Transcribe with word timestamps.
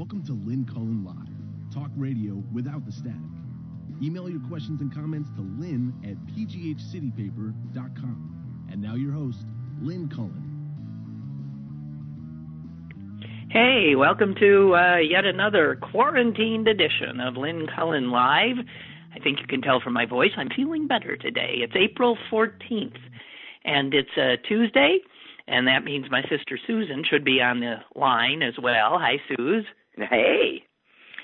Welcome 0.00 0.24
to 0.28 0.32
Lynn 0.32 0.64
Cullen 0.64 1.04
Live, 1.04 1.74
talk 1.74 1.90
radio 1.94 2.42
without 2.54 2.86
the 2.86 2.90
static. 2.90 3.20
Email 4.02 4.30
your 4.30 4.40
questions 4.48 4.80
and 4.80 4.90
comments 4.94 5.28
to 5.36 5.42
lynn 5.42 5.92
at 6.02 6.16
pghcitypaper.com. 6.34 8.66
And 8.72 8.80
now 8.80 8.94
your 8.94 9.12
host, 9.12 9.44
Lynn 9.82 10.08
Cullen. 10.08 10.46
Hey, 13.50 13.94
welcome 13.94 14.34
to 14.40 14.74
uh, 14.74 14.96
yet 14.96 15.26
another 15.26 15.78
quarantined 15.92 16.66
edition 16.66 17.20
of 17.20 17.36
Lynn 17.36 17.66
Cullen 17.76 18.10
Live. 18.10 18.56
I 19.14 19.18
think 19.18 19.40
you 19.40 19.46
can 19.46 19.60
tell 19.60 19.80
from 19.80 19.92
my 19.92 20.06
voice 20.06 20.30
I'm 20.38 20.48
feeling 20.56 20.86
better 20.86 21.18
today. 21.18 21.56
It's 21.56 21.76
April 21.76 22.16
14th, 22.32 22.96
and 23.66 23.92
it's 23.92 24.16
a 24.16 24.38
Tuesday, 24.48 25.00
and 25.46 25.66
that 25.66 25.84
means 25.84 26.06
my 26.10 26.22
sister 26.22 26.58
Susan 26.66 27.04
should 27.04 27.22
be 27.22 27.42
on 27.42 27.60
the 27.60 27.74
line 27.94 28.42
as 28.42 28.54
well. 28.62 28.98
Hi, 28.98 29.20
Suze. 29.28 29.66
Hey. 29.96 30.62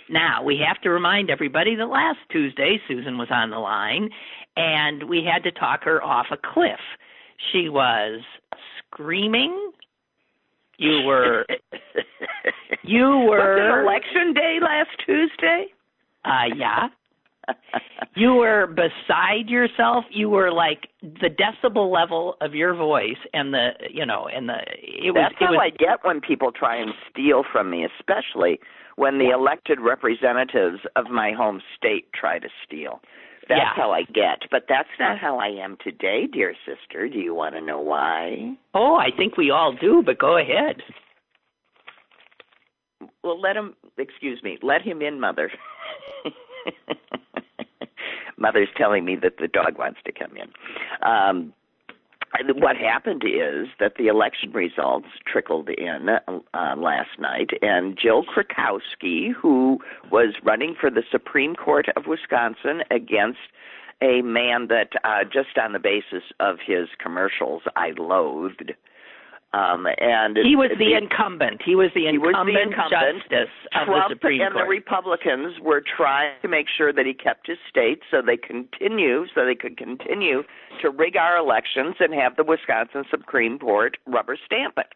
Now, 0.09 0.43
we 0.43 0.63
have 0.67 0.81
to 0.83 0.91
remind 0.91 1.31
everybody 1.31 1.75
that 1.75 1.87
last 1.87 2.19
Tuesday 2.31 2.81
Susan 2.87 3.19
was 3.19 3.29
on 3.31 3.51
the 3.51 3.59
line, 3.59 4.09
and 4.57 5.09
we 5.09 5.25
had 5.25 5.43
to 5.43 5.51
talk 5.51 5.83
her 5.85 6.03
off 6.03 6.27
a 6.31 6.37
cliff. 6.37 6.81
She 7.53 7.69
was 7.69 8.21
screaming. 8.79 9.73
You 10.79 11.03
were. 11.03 11.47
you 12.83 13.27
were. 13.29 13.57
Was 13.57 13.59
it 13.59 14.13
election 14.13 14.35
day 14.35 14.59
last 14.61 14.91
Tuesday? 15.05 15.67
Uh, 16.25 16.55
yeah. 16.57 16.89
you 18.17 18.35
were 18.35 18.67
beside 18.67 19.49
yourself. 19.49 20.05
You 20.11 20.29
were 20.29 20.53
like 20.53 20.89
the 21.03 21.31
decibel 21.31 21.93
level 21.93 22.37
of 22.41 22.55
your 22.55 22.75
voice, 22.75 23.19
and 23.33 23.53
the 23.53 23.71
you 23.91 24.05
know, 24.07 24.29
and 24.35 24.49
the 24.49 24.59
it 24.83 25.13
was. 25.13 25.31
That's 25.31 25.35
how 25.39 25.53
was, 25.53 25.73
I 25.73 25.77
get 25.77 26.05
when 26.05 26.21
people 26.21 26.53
try 26.53 26.77
and 26.77 26.91
steal 27.11 27.45
from 27.53 27.71
me, 27.71 27.87
especially 27.99 28.59
when 28.97 29.19
the 29.19 29.31
elected 29.31 29.79
representatives 29.81 30.79
of 30.97 31.07
my 31.11 31.33
home 31.33 31.61
state 31.77 32.07
try 32.15 32.39
to 32.39 32.49
steal. 32.67 33.01
That's 33.49 33.61
Yeah. 33.61 33.75
how 33.77 33.93
I 33.93 34.03
get. 34.03 34.43
But 34.51 34.65
that's 34.69 34.89
not 34.99 35.19
how 35.19 35.39
I 35.39 35.49
am 35.49 35.77
today, 35.85 36.27
dear 36.27 36.55
sister. 36.65 37.09
Do 37.09 37.19
you 37.19 37.35
want 37.35 37.55
to 37.55 37.61
know 37.61 37.79
why? 37.81 38.57
Oh, 38.75 38.97
I 38.97 39.11
think 39.17 39.37
we 39.37 39.51
all 39.51 39.73
do, 39.73 40.03
but 40.05 40.19
go 40.19 40.37
ahead. 40.39 40.83
Well, 43.23 43.41
let 43.41 43.57
him, 43.57 43.77
excuse 43.99 44.43
me, 44.43 44.59
let 44.63 44.83
him 44.83 45.03
in, 45.03 45.21
Mother. 45.21 45.51
Mother's 48.37 48.69
telling 48.77 49.05
me 49.05 49.17
that 49.23 49.39
the 49.39 49.49
dog 49.49 49.79
wants 49.79 50.01
to 50.05 50.13
come 50.13 50.37
in. 50.37 50.49
Um, 51.09 51.53
what 52.57 52.77
happened 52.77 53.23
is 53.25 53.69
that 53.81 53.95
the 53.97 54.09
election 54.09 54.53
results 54.53 55.07
trickled 55.27 55.69
in 55.71 56.09
uh, 56.09 56.75
last 56.77 57.19
night, 57.19 57.51
and 57.63 57.97
Jill 58.01 58.25
Karofsky, 58.25 59.33
who 59.33 59.79
was 60.11 60.35
running 60.43 60.75
for 60.79 60.91
the 60.91 61.03
Supreme 61.11 61.55
Court 61.55 61.87
of 61.97 62.07
Wisconsin 62.07 62.83
against 62.91 63.39
a 64.03 64.21
man 64.23 64.69
that, 64.69 64.91
uh, 65.05 65.25
just 65.25 65.57
on 65.57 65.73
the 65.73 65.79
basis 65.79 66.25
of 66.41 66.57
his 66.65 66.89
commercials, 67.03 67.63
I 67.77 67.93
loathed. 67.97 68.73
Um, 69.53 69.87
and 69.99 70.37
He 70.37 70.57
was 70.57 70.71
the 70.79 70.95
incumbent. 70.95 71.63
He 71.65 71.75
was 71.75 71.91
the 71.95 72.11
He 72.11 72.19
was 72.19 72.35
the 72.35 72.61
incumbent, 72.61 72.75
incumbent. 72.77 73.23
justice 73.23 73.55
of 73.75 73.87
Trump 73.87 74.09
the 74.11 74.15
Supreme 74.17 74.43
and 74.43 74.53
Court. 74.53 74.65
the 74.67 74.69
Republicans 74.69 75.61
were 75.63 75.81
trying 75.97 76.33
to 76.43 76.49
make 76.49 76.67
sure 76.69 76.93
that 76.93 77.07
he 77.07 77.15
kept 77.15 77.47
his 77.47 77.57
state 77.71 78.01
so 78.11 78.21
they 78.21 78.37
continue 78.37 79.25
so 79.35 79.47
they 79.47 79.55
could 79.55 79.77
continue 79.79 80.43
to 80.83 80.91
rig 80.91 81.17
our 81.17 81.39
elections 81.39 81.95
and 82.01 82.13
have 82.13 82.37
the 82.37 82.45
Wisconsin 82.45 83.05
Supreme 83.11 83.59
Court 83.59 83.97
rubber 84.07 84.37
stamp 84.45 84.75
it. 84.77 84.93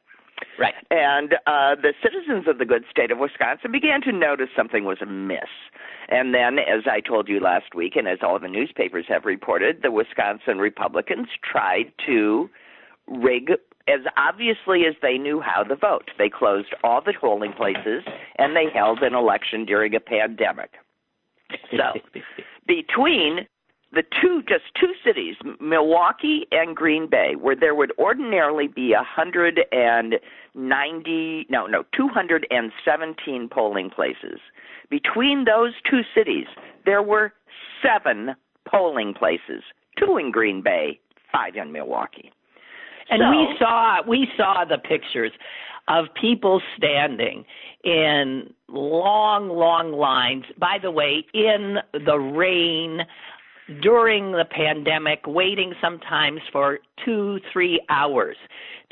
right. 0.58 0.74
And 0.90 1.34
uh, 1.46 1.76
the 1.80 1.94
citizens 2.02 2.46
of 2.48 2.58
the 2.58 2.64
good 2.66 2.84
state 2.90 3.10
of 3.10 3.18
Wisconsin 3.18 3.72
began 3.72 4.02
to 4.02 4.12
notice 4.12 4.48
something 4.54 4.84
was 4.84 4.98
amiss. 5.00 5.48
And 6.08 6.34
then, 6.34 6.58
as 6.58 6.82
I 6.91 7.00
told 7.00 7.28
you 7.28 7.41
last 7.41 7.75
week, 7.75 7.94
and 7.96 8.08
as 8.08 8.19
all 8.20 8.38
the 8.41 8.48
newspapers 8.48 9.04
have 9.08 9.25
reported, 9.25 9.80
the 9.82 9.92
Wisconsin 9.92 10.58
Republicans 10.58 11.28
tried 11.42 11.92
to 12.06 12.50
rig 13.06 13.52
as 13.88 14.00
obviously 14.16 14.84
as 14.86 14.94
they 15.02 15.18
knew 15.18 15.41
how 15.41 15.62
to 15.62 15.76
vote. 15.76 16.10
They 16.18 16.28
closed 16.28 16.74
all 16.84 17.00
the 17.00 17.14
polling 17.18 17.52
places 17.52 18.04
and 18.38 18.54
they 18.54 18.66
held 18.72 19.02
an 19.02 19.14
election 19.14 19.64
during 19.64 19.94
a 19.94 20.00
pandemic. 20.00 20.70
So, 21.72 22.00
between 22.66 23.46
the 23.92 24.04
two 24.20 24.42
just 24.48 24.64
two 24.80 24.92
cities, 25.04 25.36
Milwaukee 25.60 26.46
and 26.52 26.76
Green 26.76 27.08
Bay, 27.08 27.34
where 27.38 27.56
there 27.56 27.74
would 27.74 27.92
ordinarily 27.98 28.69
be 28.69 28.92
a 28.92 29.02
hundred 29.02 29.60
and 29.72 30.14
ninety 30.54 31.46
no 31.50 31.66
no 31.66 31.84
two 31.96 32.08
hundred 32.08 32.46
and 32.50 32.70
seventeen 32.84 33.48
polling 33.48 33.90
places. 33.90 34.38
Between 34.90 35.44
those 35.44 35.72
two 35.88 36.02
cities, 36.14 36.46
there 36.84 37.02
were 37.02 37.32
seven 37.82 38.36
polling 38.69 39.14
places, 39.14 39.62
two 39.98 40.16
in 40.19 40.30
Green 40.30 40.62
Bay, 40.62 41.00
five 41.32 41.56
in 41.56 41.72
Milwaukee. 41.72 42.32
And 43.10 43.21
So- 43.21 43.31
we 43.31 43.56
saw 43.59 44.03
we 44.06 44.31
saw 44.37 44.65
the 44.65 44.78
pictures 44.78 45.32
of 45.88 46.12
people 46.15 46.62
standing 46.76 47.44
in 47.84 48.53
long, 48.69 49.48
long 49.48 49.93
lines. 49.93 50.44
By 50.59 50.78
the 50.78 50.91
way, 50.91 51.25
in 51.34 51.78
the 51.93 52.19
rain 52.19 53.04
during 53.82 54.32
the 54.32 54.44
pandemic, 54.44 55.26
waiting 55.26 55.75
sometimes 55.81 56.41
for 56.53 56.81
two, 57.04 57.41
three 57.53 57.81
hours 57.88 58.37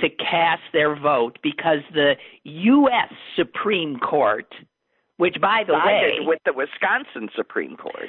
to 0.00 0.08
cast 0.08 0.62
their 0.72 0.94
vote 0.94 1.38
because 1.42 1.80
the 1.92 2.16
U.S. 2.44 3.12
Supreme 3.34 3.98
Court, 3.98 4.52
which, 5.18 5.36
by 5.40 5.64
the 5.66 5.74
way, 5.74 6.18
with 6.20 6.38
the 6.46 6.52
Wisconsin 6.52 7.28
Supreme 7.36 7.76
Court. 7.76 8.06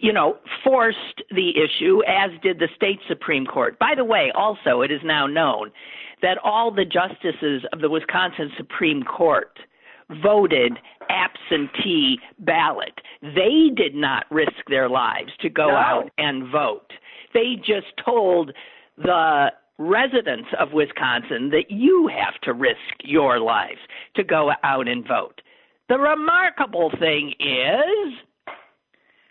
you 0.00 0.12
know, 0.12 0.38
forced 0.64 1.22
the 1.30 1.50
issue, 1.50 2.02
as 2.08 2.30
did 2.42 2.58
the 2.58 2.68
state 2.74 2.98
Supreme 3.06 3.46
Court. 3.46 3.78
By 3.78 3.94
the 3.94 4.04
way, 4.04 4.32
also, 4.34 4.80
it 4.80 4.90
is 4.90 5.00
now 5.04 5.26
known 5.26 5.70
that 6.22 6.38
all 6.42 6.70
the 6.70 6.86
justices 6.86 7.62
of 7.72 7.80
the 7.80 7.90
Wisconsin 7.90 8.50
Supreme 8.56 9.02
Court 9.02 9.58
voted 10.22 10.78
absentee 11.10 12.18
ballot. 12.38 13.00
They 13.20 13.68
did 13.74 13.94
not 13.94 14.24
risk 14.30 14.52
their 14.68 14.88
lives 14.88 15.32
to 15.40 15.50
go 15.50 15.68
No. 15.68 15.76
out 15.76 16.10
and 16.16 16.48
vote. 16.48 16.90
They 17.34 17.56
just 17.56 17.94
told 18.02 18.52
the 18.96 19.52
residents 19.78 20.48
of 20.58 20.72
Wisconsin 20.72 21.50
that 21.50 21.70
you 21.70 22.06
have 22.08 22.40
to 22.42 22.54
risk 22.54 22.78
your 23.02 23.40
lives 23.40 23.80
to 24.14 24.24
go 24.24 24.52
out 24.62 24.88
and 24.88 25.06
vote. 25.06 25.41
The 25.92 25.98
remarkable 25.98 26.90
thing 26.98 27.34
is 27.38 28.14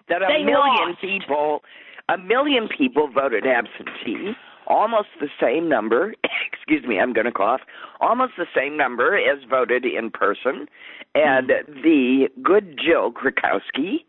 that 0.10 0.22
a 0.22 0.28
They 0.28 0.44
million 0.44 0.90
lost. 0.90 1.02
people 1.02 1.62
a 2.08 2.20
million 2.20 2.68
people 2.68 3.10
voted 3.12 3.48
absentee 3.48 4.34
almost 4.68 5.08
the 5.20 5.30
same 5.42 5.68
number 5.68 6.14
excuse 6.54 6.86
me 6.86 7.00
i'm 7.00 7.14
going 7.14 7.26
to 7.26 7.32
cough 7.32 7.62
almost 8.00 8.34
the 8.38 8.46
same 8.56 8.78
number 8.78 9.18
as 9.18 9.40
voted 9.50 9.86
in 9.86 10.12
person 10.12 10.68
and 11.16 11.50
hmm. 11.50 11.82
the 11.82 12.30
good 12.44 12.78
jill 12.78 13.12
karofsky 13.12 14.06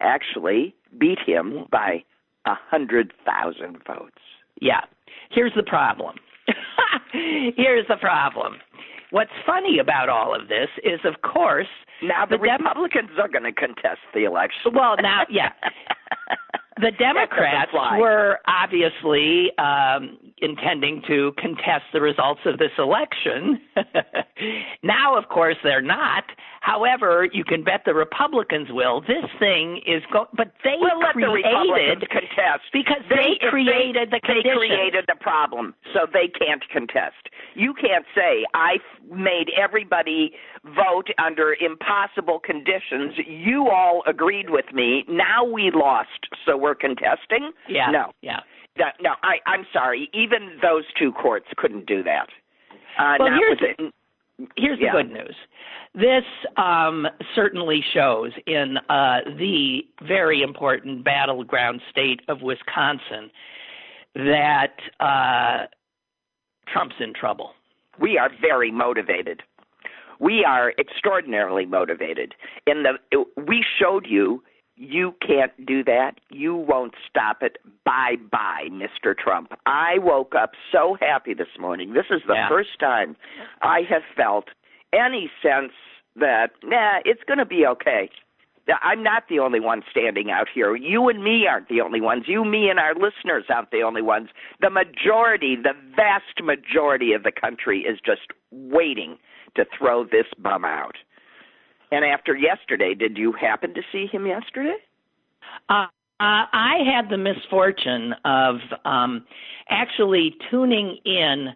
actually 0.00 0.76
beat 1.00 1.18
him 1.26 1.50
hmm. 1.50 1.62
by 1.72 2.04
a 2.46 2.54
hundred 2.70 3.12
thousand 3.26 3.78
votes 3.84 4.22
Yeah. 4.60 4.82
Here's 5.32 5.52
the 5.56 5.64
problem. 5.64 6.14
Here's 7.12 7.86
the 7.88 7.96
problem. 7.96 8.58
What's 9.10 9.30
funny 9.46 9.78
about 9.78 10.08
all 10.08 10.34
of 10.38 10.48
this 10.48 10.68
is, 10.84 11.00
of 11.04 11.22
course, 11.22 11.66
now 12.02 12.26
the, 12.26 12.36
The 12.36 12.46
Dem- 12.46 12.58
republicans 12.60 13.10
are 13.18 13.28
going 13.28 13.44
to 13.44 13.52
contest 13.52 14.00
the 14.14 14.24
election. 14.24 14.72
Well, 14.74 14.96
now, 15.00 15.22
yeah, 15.30 15.52
the 16.80 16.92
Democrats 16.98 17.72
were 17.72 18.38
obviously 18.46 19.50
um, 19.58 20.18
intending 20.38 21.02
to 21.08 21.32
contest 21.38 21.84
the 21.92 22.00
results 22.00 22.40
of 22.46 22.58
this 22.58 22.72
election. 22.78 23.60
now, 24.82 25.16
of 25.16 25.28
course, 25.28 25.56
they're 25.62 25.82
not. 25.82 26.24
However, 26.60 27.28
you 27.32 27.44
can 27.44 27.62
bet 27.62 27.82
the 27.86 27.94
Republicans 27.94 28.68
will. 28.70 29.00
This 29.00 29.24
thing 29.38 29.80
is 29.86 30.02
go, 30.12 30.26
but 30.36 30.52
they 30.64 30.74
We'll 30.78 31.00
the 31.00 31.12
created 31.12 31.44
Republicans 31.44 32.04
contest 32.10 32.64
because 32.72 33.02
they, 33.08 33.38
they, 33.40 33.48
created 33.48 34.10
the 34.10 34.20
they 34.26 34.42
created 34.42 35.04
the 35.06 35.16
problem, 35.20 35.74
so 35.94 36.06
they 36.12 36.28
can't 36.28 36.62
contest. 36.70 37.30
You 37.54 37.74
can't 37.74 38.04
say 38.14 38.44
I 38.54 38.78
made 39.10 39.50
everybody 39.56 40.32
vote 40.64 41.08
under 41.18 41.56
impossible 41.60 42.40
conditions. 42.40 43.14
You 43.26 43.68
all 43.70 44.02
agreed 44.06 44.50
with 44.50 44.66
me. 44.72 45.04
Now 45.08 45.44
we 45.44 45.70
lost, 45.72 46.28
so 46.44 46.56
we're 46.56 46.67
contesting. 46.74 47.52
Yeah. 47.68 47.90
No, 47.90 48.12
Yeah. 48.22 48.40
that, 48.76 48.94
no. 49.00 49.14
I, 49.22 49.38
I'm 49.46 49.66
sorry. 49.72 50.08
Even 50.12 50.58
those 50.62 50.84
two 50.98 51.12
courts 51.12 51.46
couldn't 51.56 51.86
do 51.86 52.02
that. 52.02 52.28
Uh, 52.98 53.16
Well, 53.18 53.32
here's 53.38 53.60
with 53.60 53.70
it. 53.78 53.94
Here's 54.56 54.78
Yeah. 54.80 54.92
the 54.92 55.02
good 55.02 55.12
news. 55.12 55.34
This 55.94 56.24
um, 56.56 57.06
certainly 57.34 57.84
shows 57.92 58.30
in 58.46 58.76
uh, 58.88 59.20
the 59.36 59.80
very 60.06 60.42
important 60.42 61.02
battleground 61.04 61.80
state 61.90 62.20
of 62.28 62.42
Wisconsin 62.42 63.30
that 64.14 64.74
uh, 65.00 65.66
Trump's 66.72 66.96
in 67.00 67.14
trouble. 67.14 67.52
We 68.00 68.16
are 68.18 68.30
very 68.40 68.70
motivated. 68.70 69.42
We 70.20 70.44
are 70.44 70.72
extraordinarily 70.78 71.66
motivated. 71.66 72.34
In 72.66 72.82
the 72.84 73.24
we 73.36 73.64
showed 73.78 74.06
you 74.06 74.42
you 74.78 75.14
can't 75.26 75.52
do 75.66 75.82
that. 75.84 76.12
You 76.30 76.54
won't 76.54 76.94
stop 77.08 77.42
it. 77.42 77.58
Bye 77.84 78.16
bye, 78.30 78.68
Mr. 78.70 79.16
Trump. 79.16 79.52
I 79.66 79.98
woke 79.98 80.34
up 80.34 80.52
so 80.72 80.96
happy 81.00 81.34
this 81.34 81.48
morning. 81.58 81.92
This 81.92 82.06
is 82.10 82.22
the 82.26 82.34
yeah. 82.34 82.48
first 82.48 82.78
time 82.80 83.16
I 83.62 83.80
have 83.88 84.02
felt 84.16 84.46
any 84.92 85.30
sense 85.42 85.72
that, 86.16 86.50
nah, 86.62 87.00
it's 87.04 87.22
going 87.26 87.38
to 87.38 87.46
be 87.46 87.66
okay. 87.66 88.10
I'm 88.82 89.02
not 89.02 89.24
the 89.30 89.38
only 89.38 89.60
one 89.60 89.82
standing 89.90 90.30
out 90.30 90.46
here. 90.52 90.76
You 90.76 91.08
and 91.08 91.24
me 91.24 91.46
aren't 91.46 91.68
the 91.68 91.80
only 91.80 92.00
ones. 92.00 92.24
You, 92.26 92.44
me, 92.44 92.68
and 92.68 92.78
our 92.78 92.94
listeners 92.94 93.44
aren't 93.48 93.70
the 93.70 93.80
only 93.80 94.02
ones. 94.02 94.28
The 94.60 94.68
majority, 94.68 95.56
the 95.56 95.72
vast 95.96 96.42
majority 96.42 97.14
of 97.14 97.22
the 97.22 97.32
country 97.32 97.80
is 97.80 97.98
just 98.04 98.28
waiting 98.50 99.16
to 99.56 99.64
throw 99.76 100.04
this 100.04 100.26
bum 100.38 100.64
out. 100.64 100.96
And 101.90 102.04
after 102.04 102.36
yesterday, 102.36 102.94
did 102.94 103.16
you 103.16 103.32
happen 103.32 103.74
to 103.74 103.82
see 103.92 104.06
him 104.06 104.26
yesterday? 104.26 104.76
Uh, 105.68 105.86
uh, 106.20 106.50
I 106.52 106.78
had 106.84 107.10
the 107.10 107.16
misfortune 107.16 108.14
of 108.24 108.56
um, 108.84 109.24
actually 109.70 110.34
tuning 110.50 110.98
in 111.04 111.48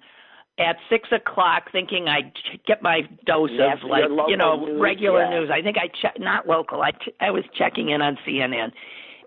at 0.59 0.77
six 0.89 1.09
o'clock, 1.11 1.65
thinking 1.73 2.07
I'd 2.09 2.33
get 2.67 2.83
my 2.83 3.01
dose 3.27 3.51
yes, 3.53 3.79
of 3.83 3.91
like 3.91 4.05
you 4.29 4.37
know 4.37 4.65
news, 4.65 4.81
regular 4.81 5.25
yeah. 5.25 5.31
news. 5.31 5.51
I 5.53 5.63
think 5.63 5.77
I 5.79 5.89
che- 5.89 6.23
not 6.23 6.47
local. 6.47 6.83
I 6.83 6.93
ch- 6.93 7.15
I 7.21 7.31
was 7.31 7.45
checking 7.57 7.89
in 7.89 8.03
on 8.03 8.17
CNN, 8.27 8.71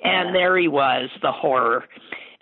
and 0.03 0.27
yeah. 0.27 0.31
there 0.31 0.57
he 0.57 0.67
was, 0.67 1.09
the 1.21 1.31
horror. 1.31 1.83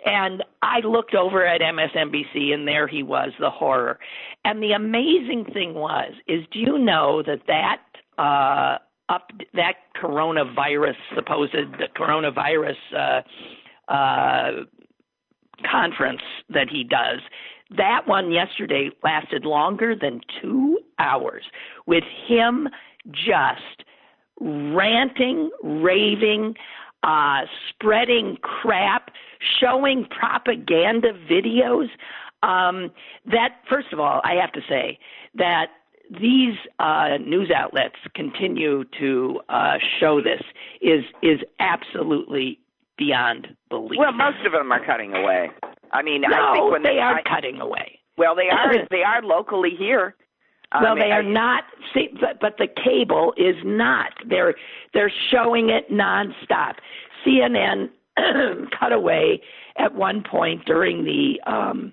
And 0.06 0.44
I 0.62 0.80
looked 0.80 1.14
over 1.14 1.46
at 1.46 1.62
MSNBC, 1.62 2.52
and 2.52 2.68
there 2.68 2.86
he 2.86 3.02
was, 3.02 3.32
the 3.40 3.50
horror. 3.50 3.98
And 4.44 4.62
the 4.62 4.72
amazing 4.72 5.46
thing 5.52 5.72
was, 5.72 6.12
is 6.28 6.44
do 6.52 6.58
you 6.58 6.78
know 6.78 7.22
that 7.26 7.40
that 7.46 7.80
uh, 8.18 8.78
up 9.08 9.30
that 9.52 9.74
coronavirus 10.02 10.96
supposed 11.14 11.52
the 11.52 11.88
coronavirus 11.96 12.76
uh, 12.96 13.92
uh, 13.92 14.64
conference 15.70 16.22
that 16.48 16.68
he 16.70 16.84
does. 16.84 17.20
That 17.76 18.06
one 18.06 18.30
yesterday 18.30 18.90
lasted 19.02 19.44
longer 19.44 19.94
than 19.94 20.20
two 20.40 20.78
hours 20.98 21.44
with 21.86 22.04
him 22.26 22.68
just 23.12 23.84
ranting, 24.40 25.50
raving, 25.62 26.54
uh, 27.02 27.42
spreading 27.68 28.38
crap, 28.42 29.10
showing 29.60 30.06
propaganda 30.06 31.12
videos. 31.30 31.88
Um, 32.42 32.90
that, 33.26 33.60
first 33.68 33.92
of 33.92 34.00
all, 34.00 34.20
I 34.24 34.34
have 34.34 34.52
to 34.52 34.60
say 34.68 34.98
that 35.34 35.68
these 36.10 36.54
uh, 36.78 37.16
news 37.24 37.50
outlets 37.54 37.96
continue 38.14 38.84
to 39.00 39.40
uh, 39.48 39.74
show 40.00 40.20
this 40.20 40.42
is 40.80 41.04
is 41.22 41.40
absolutely 41.60 42.58
beyond 42.96 43.48
belief. 43.70 43.98
Well, 43.98 44.12
most 44.12 44.44
of 44.46 44.52
them 44.52 44.70
are 44.70 44.84
cutting 44.84 45.14
away. 45.14 45.50
I 45.92 46.02
mean, 46.02 46.22
no, 46.22 46.28
I 46.28 46.52
think 46.52 46.72
when 46.72 46.82
they, 46.82 46.94
they 46.94 46.98
are 46.98 47.16
I, 47.16 47.22
cutting 47.22 47.60
away. 47.60 47.98
Well, 48.16 48.34
they 48.34 48.48
are. 48.48 48.74
they 48.90 49.02
are 49.02 49.22
locally 49.22 49.72
here. 49.78 50.14
Well, 50.80 50.92
um, 50.92 50.98
they 50.98 51.12
are 51.12 51.22
not. 51.22 51.64
See, 51.94 52.08
but 52.20 52.40
but 52.40 52.56
the 52.58 52.66
cable 52.66 53.32
is 53.36 53.56
not. 53.64 54.12
They're 54.28 54.54
they're 54.92 55.12
showing 55.30 55.70
it 55.70 55.90
nonstop. 55.90 56.74
CNN 57.26 57.90
cut 58.78 58.92
away 58.92 59.40
at 59.78 59.94
one 59.94 60.22
point 60.22 60.64
during 60.66 61.04
the 61.04 61.40
um, 61.50 61.92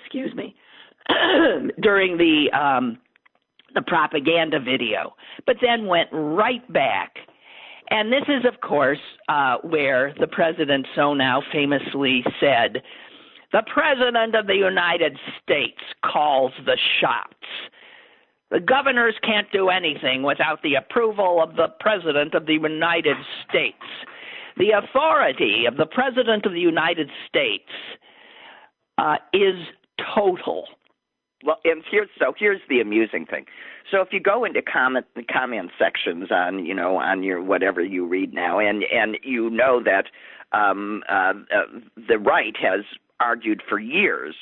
excuse 0.00 0.34
me 0.34 0.54
during 1.80 2.16
the 2.16 2.50
um, 2.58 2.98
the 3.74 3.82
propaganda 3.82 4.60
video, 4.60 5.14
but 5.46 5.56
then 5.60 5.86
went 5.86 6.08
right 6.12 6.70
back. 6.72 7.16
And 7.90 8.12
this 8.12 8.24
is, 8.28 8.44
of 8.46 8.60
course, 8.60 8.98
uh, 9.28 9.58
where 9.62 10.14
the 10.18 10.26
president 10.26 10.86
so 10.94 11.14
now 11.14 11.42
famously 11.52 12.24
said, 12.40 12.82
The 13.52 13.62
president 13.72 14.34
of 14.34 14.46
the 14.46 14.54
United 14.54 15.18
States 15.42 15.80
calls 16.04 16.52
the 16.64 16.78
shots. 17.00 17.36
The 18.50 18.60
governors 18.60 19.14
can't 19.22 19.50
do 19.50 19.70
anything 19.70 20.22
without 20.22 20.62
the 20.62 20.74
approval 20.74 21.42
of 21.42 21.56
the 21.56 21.68
president 21.80 22.34
of 22.34 22.46
the 22.46 22.54
United 22.54 23.16
States. 23.48 23.76
The 24.58 24.72
authority 24.72 25.64
of 25.66 25.76
the 25.78 25.86
president 25.86 26.44
of 26.44 26.52
the 26.52 26.60
United 26.60 27.10
States 27.26 27.68
uh, 28.98 29.16
is 29.32 29.54
total. 30.14 30.66
Well, 31.44 31.58
and 31.64 31.82
here's 31.90 32.08
so 32.18 32.34
here's 32.38 32.60
the 32.68 32.80
amusing 32.80 33.26
thing. 33.26 33.46
So 33.90 34.00
if 34.00 34.08
you 34.12 34.20
go 34.20 34.44
into 34.44 34.62
comment 34.62 35.06
comment 35.32 35.70
sections 35.78 36.30
on 36.30 36.64
you 36.64 36.74
know 36.74 36.96
on 36.96 37.22
your 37.22 37.42
whatever 37.42 37.82
you 37.82 38.06
read 38.06 38.32
now, 38.32 38.58
and 38.58 38.84
and 38.84 39.18
you 39.22 39.50
know 39.50 39.82
that 39.82 40.06
um, 40.56 41.02
uh, 41.08 41.32
uh, 41.54 41.80
the 42.08 42.18
right 42.18 42.56
has 42.60 42.84
argued 43.20 43.62
for 43.68 43.78
years 43.78 44.34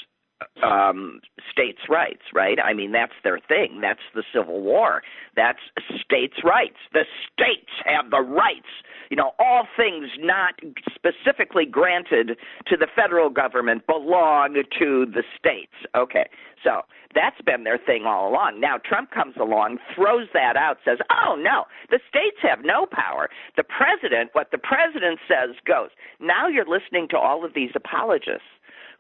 um, 0.63 1.21
states' 1.51 1.89
rights, 1.89 2.23
right? 2.35 2.59
I 2.63 2.73
mean, 2.75 2.93
that's 2.93 3.13
their 3.25 3.39
thing. 3.39 3.81
That's 3.81 4.01
the 4.15 4.23
Civil 4.35 4.61
War. 4.61 5.03
That's 5.37 5.59
states' 6.03 6.43
rights. 6.45 6.77
The 6.93 7.05
states 7.33 7.71
have 7.85 8.11
the 8.11 8.21
rights. 8.21 8.69
You 9.11 9.17
know, 9.17 9.33
all 9.39 9.67
things 9.77 10.07
not 10.19 10.55
specifically 10.95 11.67
granted 11.67 12.39
to 12.69 12.77
the 12.77 12.87
federal 12.95 13.31
government 13.31 13.87
belong 13.87 14.55
to 14.79 15.07
the 15.07 15.23
states. 15.39 15.75
Okay, 15.97 16.29
so 16.63 16.83
that's 17.15 17.41
been 17.43 17.65
their 17.65 17.79
thing 17.79 18.05
all 18.07 18.31
along. 18.31 18.61
Now 18.61 18.79
Trump 18.79 19.11
comes 19.11 19.35
along, 19.41 19.79
throws 19.95 20.29
that 20.33 20.57
out, 20.57 20.79
says, 20.85 20.99
"Oh 21.11 21.35
no, 21.35 21.65
the 21.91 22.01
states 22.09 22.39
have 22.43 22.65
no 22.65 22.87
power. 22.87 23.29
The 23.57 23.65
president, 23.65 24.31
what 24.33 24.53
the 24.53 24.59
president 24.59 25.19
says 25.27 25.57
goes." 25.67 25.91
Now 26.21 26.47
you're 26.47 26.69
listening 26.69 27.09
to 27.09 27.19
all 27.19 27.45
of 27.45 27.55
these 27.55 27.73
apologists 27.75 28.47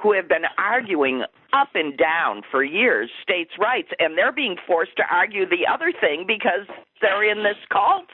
who 0.02 0.12
have 0.12 0.28
been 0.28 0.44
arguing 0.58 1.22
up 1.52 1.68
and 1.74 1.96
down 1.96 2.42
for 2.50 2.64
years 2.64 3.10
states' 3.22 3.52
rights, 3.58 3.88
and 3.98 4.16
they're 4.16 4.32
being 4.32 4.56
forced 4.66 4.96
to 4.96 5.02
argue 5.10 5.48
the 5.48 5.66
other 5.72 5.92
thing 6.00 6.24
because 6.26 6.66
they're 7.00 7.28
in 7.30 7.42
this 7.42 7.56
cult. 7.72 8.06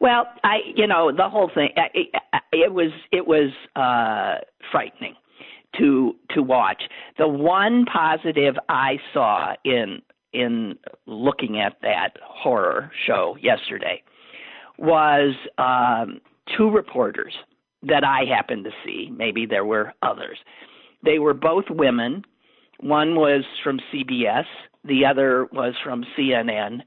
Well, 0.00 0.26
I, 0.42 0.58
you 0.74 0.86
know, 0.86 1.12
the 1.14 1.28
whole 1.28 1.50
thing, 1.54 1.70
it, 1.94 2.08
it 2.52 2.72
was, 2.72 2.90
it 3.12 3.26
was 3.26 3.50
uh, 3.76 4.44
frightening 4.72 5.14
to 5.78 6.16
to 6.30 6.42
watch. 6.42 6.82
The 7.18 7.28
one 7.28 7.84
positive 7.84 8.56
I 8.68 8.98
saw 9.12 9.54
in 9.64 10.02
in 10.32 10.76
looking 11.06 11.60
at 11.60 11.76
that 11.82 12.16
horror 12.24 12.90
show 13.06 13.36
yesterday 13.40 14.02
was 14.78 15.34
um, 15.58 16.20
two 16.56 16.70
reporters 16.70 17.34
that 17.82 18.04
I 18.04 18.24
happened 18.24 18.64
to 18.64 18.70
see. 18.84 19.10
Maybe 19.14 19.46
there 19.46 19.64
were 19.64 19.92
others. 20.02 20.38
They 21.04 21.18
were 21.18 21.34
both 21.34 21.64
women. 21.70 22.24
One 22.80 23.14
was 23.14 23.44
from 23.62 23.80
CBS, 23.92 24.44
the 24.84 25.04
other 25.04 25.46
was 25.52 25.74
from 25.84 26.04
CNN. 26.16 26.80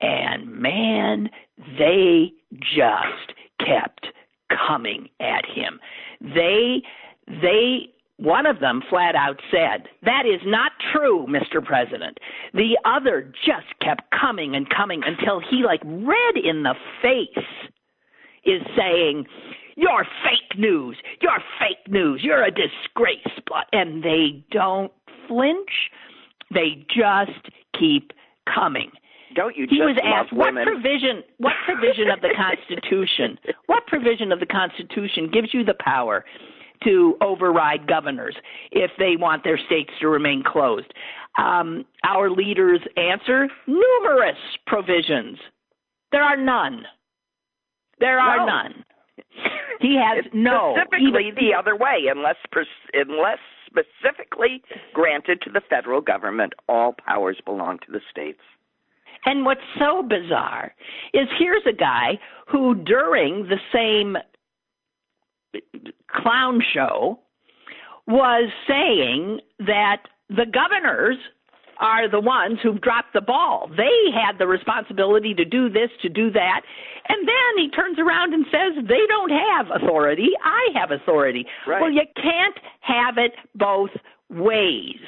And 0.00 0.50
man, 0.50 1.30
they 1.78 2.32
just 2.60 3.34
kept 3.58 4.06
coming 4.66 5.08
at 5.20 5.44
him. 5.46 5.80
They 6.20 6.82
they 7.26 7.94
one 8.16 8.46
of 8.46 8.60
them 8.60 8.82
flat 8.88 9.16
out 9.16 9.40
said, 9.50 9.88
That 10.02 10.24
is 10.24 10.40
not 10.44 10.72
true, 10.92 11.26
Mr. 11.28 11.64
President. 11.64 12.18
The 12.52 12.78
other 12.84 13.32
just 13.44 13.66
kept 13.80 14.04
coming 14.18 14.54
and 14.54 14.68
coming 14.70 15.02
until 15.04 15.40
he, 15.40 15.64
like, 15.64 15.82
red 15.84 16.36
in 16.42 16.62
the 16.62 16.74
face, 17.02 17.44
is 18.44 18.62
saying, 18.76 19.26
you're 19.76 20.06
fake 20.22 20.58
news. 20.58 20.96
You're 21.20 21.42
fake 21.58 21.90
news. 21.90 22.20
You're 22.22 22.44
a 22.44 22.50
disgrace. 22.50 23.18
And 23.72 24.02
they 24.02 24.44
don't 24.50 24.92
flinch. 25.28 25.90
They 26.52 26.86
just 26.88 27.50
keep 27.78 28.12
coming. 28.52 28.90
Don't 29.34 29.56
you 29.56 29.66
he 29.68 29.80
was 29.80 29.98
asked 30.04 30.32
what 30.32 30.54
provision 30.54 31.24
what 31.38 31.54
provision 31.64 32.08
of 32.08 32.20
the 32.20 32.30
Constitution 32.36 33.36
what 33.66 33.84
provision 33.86 34.30
of 34.30 34.38
the 34.38 34.46
Constitution 34.46 35.28
gives 35.32 35.52
you 35.52 35.64
the 35.64 35.74
power 35.80 36.24
to 36.84 37.16
override 37.20 37.88
governors 37.88 38.36
if 38.70 38.90
they 38.98 39.16
want 39.18 39.42
their 39.42 39.58
states 39.58 39.90
to 40.00 40.08
remain 40.08 40.42
closed. 40.46 40.92
Um, 41.38 41.84
our 42.04 42.30
leaders 42.30 42.80
answer 42.96 43.48
numerous 43.66 44.36
provisions. 44.66 45.38
There 46.12 46.22
are 46.22 46.36
none. 46.36 46.84
There 47.98 48.20
are 48.20 48.38
no. 48.38 48.46
none. 48.46 48.84
He 49.80 49.96
has 49.96 50.24
it's 50.24 50.34
no 50.34 50.76
specifically 50.76 51.28
even, 51.28 51.34
the 51.36 51.54
other 51.54 51.76
way, 51.76 52.06
unless 52.10 52.36
unless 52.92 53.38
specifically 53.66 54.62
granted 54.92 55.40
to 55.42 55.50
the 55.50 55.60
federal 55.68 56.00
government, 56.00 56.52
all 56.68 56.94
powers 57.06 57.38
belong 57.44 57.78
to 57.86 57.92
the 57.92 58.00
states. 58.10 58.40
And 59.26 59.44
what's 59.44 59.60
so 59.78 60.02
bizarre 60.02 60.74
is 61.12 61.28
here's 61.38 61.64
a 61.66 61.72
guy 61.72 62.18
who, 62.46 62.74
during 62.74 63.48
the 63.48 63.58
same 63.72 64.16
clown 66.08 66.62
show, 66.72 67.18
was 68.06 68.50
saying 68.68 69.40
that 69.60 70.02
the 70.28 70.46
governors 70.46 71.16
are 71.78 72.08
the 72.08 72.20
ones 72.20 72.58
who 72.62 72.78
dropped 72.78 73.12
the 73.12 73.20
ball. 73.20 73.70
They 73.76 74.10
had 74.12 74.38
the 74.38 74.46
responsibility 74.46 75.34
to 75.34 75.44
do 75.44 75.68
this, 75.68 75.90
to 76.02 76.08
do 76.08 76.30
that. 76.32 76.60
And 77.08 77.26
then 77.26 77.58
he 77.64 77.70
turns 77.70 77.98
around 77.98 78.32
and 78.34 78.44
says, 78.50 78.84
they 78.88 79.06
don't 79.08 79.30
have 79.30 79.66
authority. 79.82 80.30
I 80.42 80.68
have 80.78 80.90
authority. 80.90 81.46
Right. 81.66 81.80
Well, 81.80 81.90
you 81.90 82.02
can't 82.16 82.56
have 82.80 83.18
it 83.18 83.32
both 83.54 83.90
ways. 84.30 85.00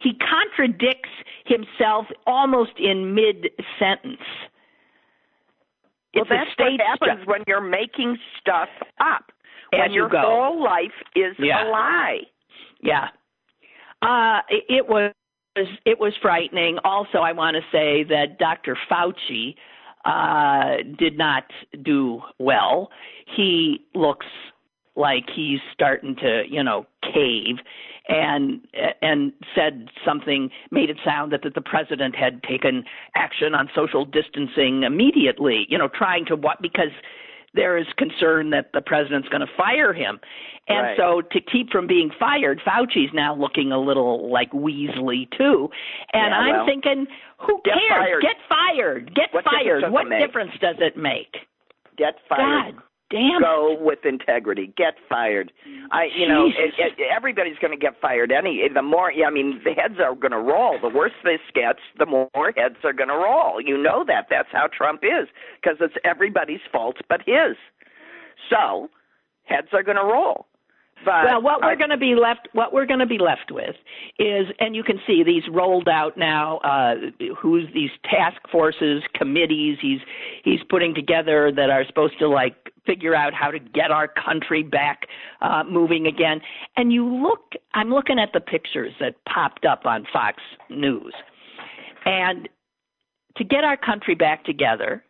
He 0.00 0.12
contradicts 0.14 1.08
himself 1.46 2.06
almost 2.26 2.72
in 2.78 3.14
mid 3.14 3.48
sentence. 3.78 4.20
Well, 6.14 6.24
that's 6.28 6.50
what 6.58 6.80
happens 6.80 7.26
when 7.26 7.42
you're 7.46 7.60
making 7.60 8.18
stuff 8.40 8.68
up. 9.00 9.32
As 9.72 9.80
when 9.80 9.92
your 9.92 10.08
go. 10.08 10.20
whole 10.20 10.62
life 10.62 10.92
is 11.16 11.34
Yeah. 11.38 11.68
a 11.68 11.70
lie. 11.70 12.20
Yeah. 12.80 13.08
Uh, 14.02 14.40
it, 14.48 14.64
it 14.68 14.88
was 14.88 15.12
it 15.56 16.00
was 16.00 16.12
frightening. 16.20 16.78
Also, 16.84 17.18
I 17.18 17.32
want 17.32 17.56
to 17.56 17.62
say 17.70 18.04
that 18.04 18.38
Dr. 18.38 18.76
Fauci 18.90 19.54
uh, 20.04 20.82
did 20.98 21.16
not 21.16 21.44
do 21.82 22.20
well. 22.38 22.90
He 23.36 23.84
looks 23.94 24.26
like 24.96 25.24
he's 25.34 25.60
starting 25.72 26.16
to, 26.16 26.44
you 26.48 26.62
know, 26.62 26.86
cave 27.02 27.56
and 28.08 28.60
and 29.00 29.32
said 29.54 29.88
something 30.04 30.50
made 30.70 30.90
it 30.90 30.98
sound 31.04 31.32
that, 31.32 31.42
that 31.42 31.54
the 31.54 31.60
president 31.60 32.14
had 32.14 32.42
taken 32.42 32.84
action 33.14 33.54
on 33.54 33.68
social 33.74 34.04
distancing 34.04 34.82
immediately, 34.82 35.66
you 35.68 35.78
know, 35.78 35.88
trying 35.88 36.26
to 36.26 36.36
what 36.36 36.60
because 36.60 36.90
there 37.54 37.76
is 37.78 37.86
concern 37.96 38.50
that 38.50 38.70
the 38.72 38.80
president's 38.80 39.28
going 39.28 39.40
to 39.40 39.52
fire 39.56 39.92
him. 39.92 40.20
And 40.68 40.86
Right. 40.86 40.96
so 40.96 41.20
to 41.20 41.40
keep 41.40 41.70
from 41.70 41.86
being 41.86 42.10
fired, 42.18 42.60
Fauci's 42.66 43.12
now 43.12 43.34
looking 43.34 43.70
a 43.72 43.78
little 43.78 44.30
like 44.30 44.50
Weasley 44.52 45.30
too. 45.36 45.70
And 46.12 46.30
Yeah, 46.32 46.38
I'm 46.38 46.56
well, 46.56 46.66
thinking, 46.66 47.06
who 47.38 47.60
get 47.64 47.74
cares? 47.74 47.90
fired. 47.90 48.22
Get 48.22 48.36
fired. 48.48 49.14
Get 49.14 49.32
What 49.34 49.44
fired. 49.44 49.90
What 49.90 50.08
difference 50.08 50.52
does 50.60 50.76
it 50.80 50.96
make? 50.96 51.36
Get 51.96 52.18
fired. 52.28 52.74
God 52.74 52.82
damn 53.10 53.40
Go 53.40 53.76
with 53.78 54.00
integrity. 54.04 54.72
Get 54.76 54.94
fired. 55.08 55.52
I, 55.90 56.08
you 56.16 56.28
know, 56.28 56.46
it, 56.46 56.74
it, 56.78 56.92
everybody's 57.14 57.58
going 57.60 57.72
to 57.72 57.78
get 57.78 58.00
fired. 58.00 58.32
Any, 58.32 58.62
the 58.72 58.82
more, 58.82 59.10
I 59.12 59.30
mean, 59.30 59.60
the 59.64 59.72
heads 59.72 59.94
are 60.02 60.14
going 60.14 60.32
to 60.32 60.38
roll. 60.38 60.78
The 60.80 60.88
worse 60.88 61.12
this 61.22 61.40
gets, 61.54 61.80
the 61.98 62.06
more 62.06 62.28
heads 62.56 62.76
are 62.84 62.92
going 62.92 63.08
to 63.08 63.14
roll. 63.14 63.60
You 63.60 63.76
know 63.80 64.04
that. 64.06 64.26
That's 64.30 64.48
how 64.52 64.68
Trump 64.76 65.02
is 65.04 65.28
because 65.60 65.78
it's 65.80 65.94
everybody's 66.04 66.60
fault 66.72 66.96
but 67.08 67.20
his. 67.24 67.56
So, 68.50 68.88
heads 69.44 69.68
are 69.72 69.82
going 69.82 69.96
to 69.96 70.04
roll. 70.04 70.46
But 71.04 71.24
well, 71.24 71.42
what 71.42 71.62
I- 71.62 71.66
we're 71.66 71.76
going 71.76 71.90
to 71.90 71.96
be 71.96 72.14
left, 72.14 72.48
what 72.52 72.72
we're 72.72 72.86
going 72.86 73.00
to 73.00 73.06
be 73.06 73.18
left 73.18 73.50
with 73.50 73.76
is, 74.18 74.46
and 74.60 74.74
you 74.76 74.82
can 74.82 74.98
see 75.06 75.22
these 75.22 75.42
rolled 75.50 75.88
out 75.88 76.16
now. 76.16 76.58
Uh, 76.58 76.94
who's 77.40 77.66
these 77.74 77.90
task 78.04 78.40
forces, 78.50 79.02
committees 79.14 79.78
he's 79.80 80.00
he's 80.42 80.60
putting 80.68 80.94
together 80.94 81.52
that 81.54 81.70
are 81.70 81.84
supposed 81.86 82.18
to 82.18 82.28
like 82.28 82.54
figure 82.86 83.14
out 83.14 83.32
how 83.32 83.50
to 83.50 83.58
get 83.58 83.90
our 83.90 84.06
country 84.08 84.62
back 84.62 85.06
uh, 85.40 85.64
moving 85.68 86.06
again. 86.06 86.40
And 86.76 86.92
you 86.92 87.06
look, 87.06 87.52
I'm 87.72 87.88
looking 87.90 88.18
at 88.18 88.32
the 88.34 88.40
pictures 88.40 88.92
that 89.00 89.14
popped 89.26 89.64
up 89.64 89.86
on 89.86 90.06
Fox 90.12 90.42
News, 90.70 91.14
and 92.04 92.48
to 93.36 93.44
get 93.44 93.64
our 93.64 93.76
country 93.76 94.14
back 94.14 94.44
together, 94.44 95.02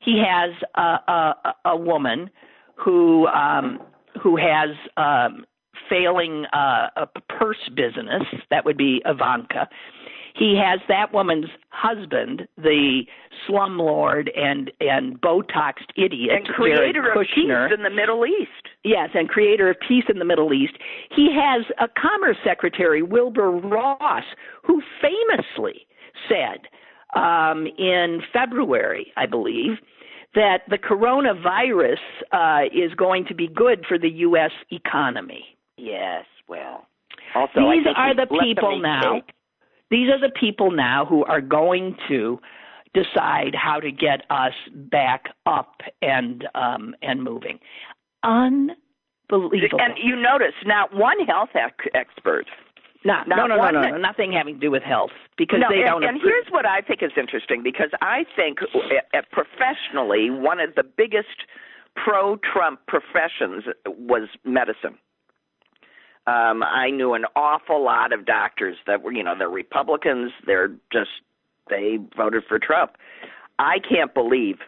he 0.00 0.22
has 0.26 0.50
a 0.76 1.12
a, 1.12 1.54
a 1.66 1.76
woman 1.76 2.30
who 2.76 3.26
um, 3.28 3.80
who 4.22 4.36
has 4.36 4.70
um, 4.96 5.44
failing 5.88 6.46
uh, 6.52 6.88
a 6.96 7.06
purse 7.28 7.68
business. 7.74 8.22
That 8.50 8.64
would 8.64 8.76
be 8.76 9.02
Ivanka. 9.04 9.68
He 10.36 10.60
has 10.60 10.80
that 10.88 11.12
woman's 11.12 11.46
husband, 11.70 12.48
the 12.56 13.02
slumlord 13.48 14.28
and 14.36 14.70
and 14.80 15.20
Botoxed 15.20 15.90
idiot, 15.96 16.30
and 16.34 16.46
creator 16.48 16.76
Jared 16.76 16.96
of 16.96 17.04
Kushner. 17.04 17.68
peace 17.68 17.76
in 17.78 17.84
the 17.84 17.90
Middle 17.90 18.26
East. 18.26 18.50
Yes, 18.82 19.10
and 19.14 19.28
creator 19.28 19.70
of 19.70 19.76
peace 19.86 20.04
in 20.08 20.18
the 20.18 20.24
Middle 20.24 20.52
East. 20.52 20.74
He 21.14 21.28
has 21.32 21.64
a 21.78 21.86
Commerce 21.88 22.36
Secretary, 22.44 23.00
Wilbur 23.00 23.52
Ross, 23.52 24.24
who 24.64 24.82
famously 25.00 25.86
said 26.28 26.66
um, 27.14 27.66
in 27.78 28.20
February, 28.32 29.12
I 29.16 29.26
believe, 29.26 29.78
that 30.34 30.62
the 30.68 30.78
coronavirus 30.78 31.98
uh, 32.32 32.66
is 32.66 32.94
going 32.94 33.24
to 33.26 33.34
be 33.34 33.48
good 33.48 33.84
for 33.88 33.98
the 33.98 34.08
U.S. 34.10 34.50
economy. 34.70 35.44
Yes, 35.76 36.24
well. 36.48 36.86
Also, 37.34 37.52
These 37.54 37.86
are 37.96 38.14
the 38.14 38.26
people 38.40 38.80
now. 38.80 39.22
These 39.90 40.08
are 40.10 40.20
the 40.20 40.32
people 40.38 40.70
now 40.70 41.04
who 41.04 41.24
are 41.24 41.40
going 41.40 41.96
to 42.08 42.38
decide 42.94 43.54
how 43.54 43.80
to 43.80 43.90
get 43.90 44.22
us 44.30 44.52
back 44.72 45.24
up 45.46 45.80
and 46.00 46.46
um, 46.54 46.94
and 47.02 47.22
moving. 47.22 47.58
Unbelievable. 48.22 49.80
And 49.80 49.94
you 50.02 50.16
notice 50.16 50.54
not 50.64 50.94
one 50.94 51.18
health 51.26 51.50
expert. 51.94 52.46
No, 53.04 53.22
no, 53.26 53.36
not 53.36 53.48
no, 53.48 53.56
no, 53.56 53.70
no, 53.70 53.90
no, 53.90 53.96
nothing 53.98 54.32
having 54.32 54.54
to 54.54 54.60
do 54.60 54.70
with 54.70 54.82
health 54.82 55.10
because 55.36 55.60
no, 55.60 55.68
they 55.68 55.82
and, 55.82 55.86
don't. 55.86 56.04
and 56.04 56.16
agree. 56.16 56.30
here's 56.30 56.50
what 56.50 56.66
I 56.66 56.80
think 56.80 57.02
is 57.02 57.12
interesting 57.16 57.62
because 57.62 57.90
I 58.00 58.24
think 58.36 58.58
uh, 58.62 59.18
uh, 59.18 59.22
professionally 59.30 60.30
one 60.30 60.60
of 60.60 60.74
the 60.74 60.82
biggest 60.82 61.44
pro-Trump 61.96 62.80
professions 62.88 63.64
was 63.86 64.28
medicine. 64.44 64.98
Um, 66.26 66.62
I 66.62 66.90
knew 66.90 67.12
an 67.12 67.26
awful 67.36 67.84
lot 67.84 68.12
of 68.12 68.24
doctors 68.24 68.76
that 68.86 69.02
were, 69.02 69.12
you 69.12 69.22
know, 69.22 69.34
they're 69.38 69.50
Republicans. 69.50 70.32
They're 70.46 70.68
just 70.90 71.10
they 71.68 71.98
voted 72.16 72.44
for 72.48 72.58
Trump. 72.58 72.92
I 73.58 73.78
can't 73.78 74.14
believe 74.14 74.58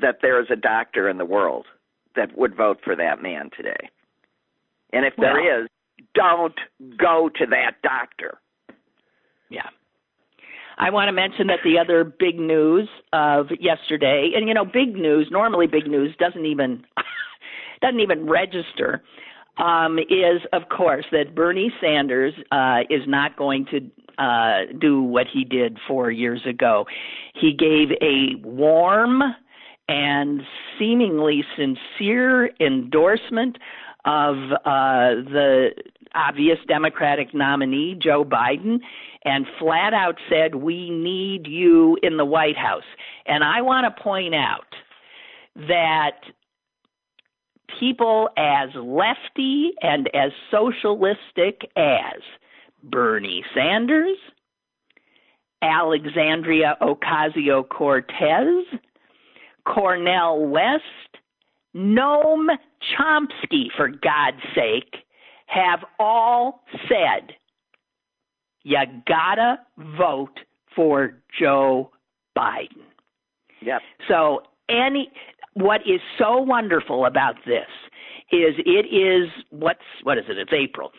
that 0.00 0.18
there 0.22 0.40
is 0.40 0.48
a 0.50 0.56
doctor 0.56 1.08
in 1.08 1.18
the 1.18 1.24
world 1.24 1.66
that 2.16 2.36
would 2.36 2.54
vote 2.56 2.78
for 2.82 2.96
that 2.96 3.22
man 3.22 3.50
today. 3.56 3.90
And 4.92 5.04
if 5.04 5.14
Well- 5.16 5.34
there 5.34 5.62
is, 5.62 5.68
don't 6.14 6.54
go 6.98 7.30
to 7.36 7.46
that 7.46 7.76
doctor. 7.82 8.40
Yeah. 9.50 9.68
I 10.78 10.90
want 10.90 11.08
to 11.08 11.12
mention 11.12 11.46
that 11.48 11.60
the 11.64 11.78
other 11.78 12.02
big 12.04 12.38
news 12.38 12.88
of 13.12 13.46
yesterday, 13.60 14.32
and 14.34 14.48
you 14.48 14.54
know, 14.54 14.64
big 14.64 14.94
news, 14.94 15.28
normally 15.30 15.66
big 15.66 15.86
news 15.86 16.14
doesn't 16.18 16.46
even 16.46 16.84
doesn't 17.82 18.00
even 18.00 18.28
register, 18.28 19.02
um, 19.58 19.98
is 19.98 20.40
of 20.52 20.62
course 20.70 21.04
that 21.12 21.34
Bernie 21.34 21.72
Sanders 21.80 22.34
uh, 22.50 22.80
is 22.90 23.02
not 23.06 23.36
going 23.36 23.66
to 23.66 24.22
uh, 24.22 24.72
do 24.80 25.02
what 25.02 25.26
he 25.32 25.44
did 25.44 25.78
four 25.86 26.10
years 26.10 26.40
ago. 26.46 26.86
He 27.34 27.52
gave 27.52 27.90
a 28.00 28.36
warm 28.46 29.22
and 29.88 30.42
seemingly 30.78 31.44
sincere 31.56 32.50
endorsement 32.60 33.58
of 34.04 34.36
uh, 34.64 35.22
the 35.30 35.70
obvious 36.14 36.58
Democratic 36.66 37.34
nominee, 37.34 37.96
Joe 38.00 38.24
Biden, 38.24 38.78
and 39.24 39.46
flat 39.58 39.94
out 39.94 40.16
said, 40.28 40.56
We 40.56 40.90
need 40.90 41.46
you 41.46 41.96
in 42.02 42.16
the 42.16 42.24
White 42.24 42.56
House. 42.56 42.82
And 43.26 43.44
I 43.44 43.62
want 43.62 43.84
to 43.84 44.02
point 44.02 44.34
out 44.34 44.74
that 45.54 46.20
people 47.78 48.28
as 48.36 48.70
lefty 48.74 49.72
and 49.80 50.08
as 50.14 50.32
socialistic 50.50 51.70
as 51.76 52.20
Bernie 52.82 53.44
Sanders, 53.54 54.18
Alexandria 55.62 56.76
Ocasio 56.82 57.68
Cortez, 57.68 58.64
Cornel 59.64 60.46
West, 60.48 60.82
Noam 61.74 62.48
Chomsky, 62.92 63.66
for 63.76 63.88
God's 63.88 64.42
sake, 64.54 64.94
have 65.46 65.80
all 65.98 66.64
said, 66.88 67.32
you 68.62 68.78
gotta 69.06 69.58
vote 69.98 70.38
for 70.74 71.18
Joe 71.38 71.90
Biden. 72.36 72.86
Yep. 73.60 73.80
So 74.08 74.42
any 74.68 75.10
what 75.54 75.82
is 75.82 76.00
so 76.18 76.38
wonderful 76.38 77.06
about 77.06 77.36
this 77.46 77.68
is 78.30 78.54
it 78.58 78.86
is 78.86 79.28
what's 79.50 79.80
what 80.02 80.18
is 80.18 80.24
it? 80.28 80.38
It's 80.38 80.52
April. 80.52 80.90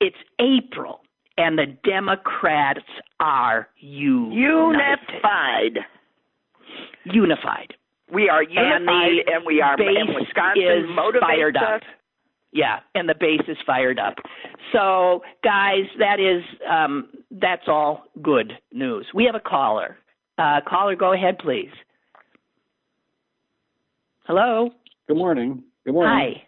It's 0.00 0.16
April 0.38 1.00
and 1.38 1.58
the 1.58 1.76
Democrats 1.84 2.80
are 3.18 3.68
united. 3.78 4.36
Unified. 4.36 5.78
Unified. 7.04 7.74
We 8.12 8.28
are 8.28 8.42
And 8.42 8.86
the 8.86 9.22
and, 9.32 9.44
we 9.46 9.60
are. 9.60 9.74
And 9.74 10.08
Wisconsin 10.14 10.62
is 10.62 10.84
motivates 10.90 11.20
fired 11.20 11.56
up. 11.56 11.62
us. 11.76 11.82
Yeah, 12.52 12.80
and 12.94 13.08
the 13.08 13.14
base 13.18 13.42
is 13.46 13.56
fired 13.64 14.00
up. 14.00 14.16
So, 14.72 15.22
guys, 15.44 15.84
that 15.98 16.18
is 16.18 16.42
um, 16.68 17.08
that's 17.30 17.68
all 17.68 18.04
good 18.22 18.52
news. 18.72 19.06
We 19.14 19.24
have 19.26 19.36
a 19.36 19.40
caller. 19.40 19.96
Uh, 20.36 20.60
caller, 20.68 20.96
go 20.96 21.12
ahead, 21.12 21.38
please. 21.38 21.70
Hello. 24.26 24.70
Good 25.06 25.16
morning. 25.16 25.62
Good 25.84 25.94
morning. 25.94 26.36
Hi. 26.36 26.42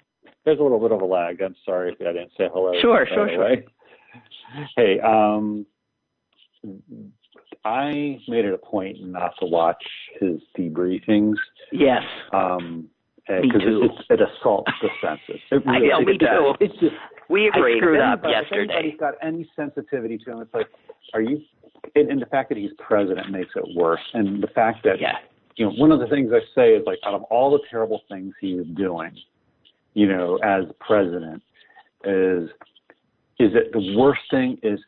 There's 0.44 0.58
a 0.58 0.62
little 0.62 0.80
bit 0.80 0.90
of 0.90 1.00
a 1.00 1.04
lag. 1.04 1.40
I'm 1.40 1.54
sorry 1.64 1.92
if 1.92 2.00
I 2.00 2.12
didn't 2.12 2.32
say 2.36 2.48
hello. 2.52 2.72
Sure, 2.80 3.04
right 3.04 3.08
sure, 3.14 3.28
sure. 3.28 3.56
Hey, 4.76 5.00
um, 5.00 5.64
I 7.64 8.18
made 8.28 8.44
it 8.44 8.54
a 8.54 8.58
point 8.58 9.02
not 9.02 9.34
to 9.40 9.46
watch 9.46 9.82
his 10.20 10.40
debriefings. 10.58 11.34
Yes. 11.70 12.02
Um, 12.32 12.88
because 13.26 13.62
it's, 13.64 13.94
it's, 14.00 14.06
it 14.10 14.20
assaults 14.20 14.72
the 14.82 14.88
senses. 15.00 15.40
It 15.50 15.64
really, 15.64 15.92
I 15.92 16.00
know, 16.00 16.00
me 16.00 16.18
too. 16.18 16.54
It's 16.60 16.74
just 16.80 16.94
we 17.28 17.46
agreed. 17.46 17.76
I 17.76 17.78
screwed 17.78 18.00
up 18.00 18.22
yesterday. 18.24 18.64
If 18.64 18.70
anybody's 18.70 19.00
got 19.00 19.14
any 19.22 19.48
sensitivity 19.54 20.18
to 20.18 20.32
him, 20.32 20.40
it's 20.40 20.52
like, 20.52 20.66
are 21.14 21.20
you? 21.20 21.40
And, 21.94 22.10
and 22.10 22.20
the 22.20 22.26
fact 22.26 22.48
that 22.48 22.58
he's 22.58 22.72
president 22.78 23.30
makes 23.30 23.50
it 23.54 23.64
worse. 23.76 24.00
And 24.12 24.42
the 24.42 24.48
fact 24.48 24.82
that 24.84 25.00
yeah. 25.00 25.18
you 25.56 25.66
know, 25.66 25.72
one 25.72 25.92
of 25.92 26.00
the 26.00 26.08
things 26.08 26.32
I 26.32 26.40
say 26.54 26.70
is 26.70 26.82
like, 26.84 26.98
out 27.06 27.14
of 27.14 27.22
all 27.24 27.52
the 27.52 27.60
terrible 27.70 28.02
things 28.08 28.34
he 28.40 28.54
was 28.54 28.66
doing, 28.76 29.16
you 29.94 30.08
know, 30.08 30.38
as 30.42 30.64
president, 30.80 31.42
is 32.04 32.50
is 33.38 33.52
that 33.52 33.72
the 33.72 33.96
worst 33.96 34.20
thing 34.30 34.58
is 34.62 34.80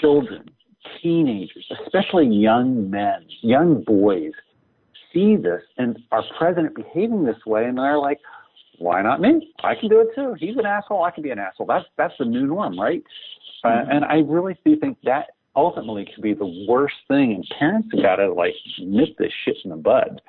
children, 0.00 0.50
teenagers, 1.02 1.70
especially 1.84 2.26
young 2.26 2.90
men, 2.90 3.26
young 3.42 3.82
boys, 3.82 4.32
see 5.12 5.36
this 5.36 5.62
and 5.78 5.98
our 6.10 6.24
president 6.38 6.74
behaving 6.74 7.24
this 7.24 7.44
way, 7.46 7.64
and 7.64 7.78
they're 7.78 7.98
like, 7.98 8.18
why 8.78 9.02
not 9.02 9.20
me? 9.20 9.52
I 9.62 9.74
can 9.74 9.88
do 9.88 10.00
it 10.00 10.08
too. 10.14 10.34
He's 10.38 10.56
an 10.56 10.66
asshole. 10.66 11.04
I 11.04 11.10
can 11.10 11.22
be 11.22 11.30
an 11.30 11.38
asshole. 11.38 11.66
That's 11.66 11.84
that's 11.96 12.14
the 12.18 12.24
new 12.24 12.46
norm, 12.46 12.78
right? 12.78 13.02
Uh, 13.62 13.68
mm-hmm. 13.68 13.90
Uh, 13.90 13.94
and 13.94 14.04
I 14.04 14.16
really 14.16 14.58
do 14.64 14.76
think 14.76 14.98
that 15.04 15.28
ultimately 15.56 16.06
could 16.12 16.22
be 16.22 16.34
the 16.34 16.66
worst 16.68 16.96
thing, 17.08 17.32
and 17.32 17.46
parents 17.58 17.88
have 17.92 18.02
got 18.02 18.16
to 18.16 18.32
like 18.32 18.54
nip 18.80 19.16
this 19.18 19.32
shit 19.44 19.56
in 19.64 19.70
the 19.70 19.76
bud. 19.76 20.20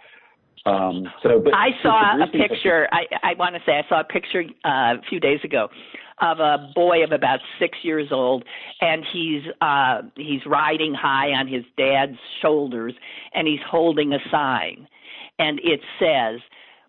Um, 0.68 1.06
so, 1.22 1.40
but 1.44 1.54
I 1.54 1.70
saw 1.84 2.24
a 2.24 2.28
picture. 2.28 2.88
I, 2.92 3.06
I 3.22 3.34
want 3.38 3.56
to 3.56 3.62
say 3.66 3.74
I 3.74 3.88
saw 3.88 4.02
a 4.02 4.04
picture 4.04 4.44
uh, 4.64 4.98
a 4.98 5.02
few 5.10 5.20
days 5.20 5.40
ago 5.44 5.70
of 6.22 6.40
a 6.40 6.72
boy 6.74 7.04
of 7.04 7.12
about 7.12 7.40
six 7.60 7.78
years 7.84 8.08
old, 8.12 8.44
and 8.82 9.04
he's 9.12 9.44
uh, 9.62 10.02
he's 10.16 10.46
riding 10.46 10.94
high 10.94 11.32
on 11.32 11.48
his 11.48 11.64
dad's 11.78 12.18
shoulders, 12.42 12.94
and 13.34 13.48
he's 13.48 13.60
holding 13.70 14.14
a 14.14 14.20
sign, 14.32 14.88
and 15.40 15.60
it 15.64 15.82
says, 16.00 16.40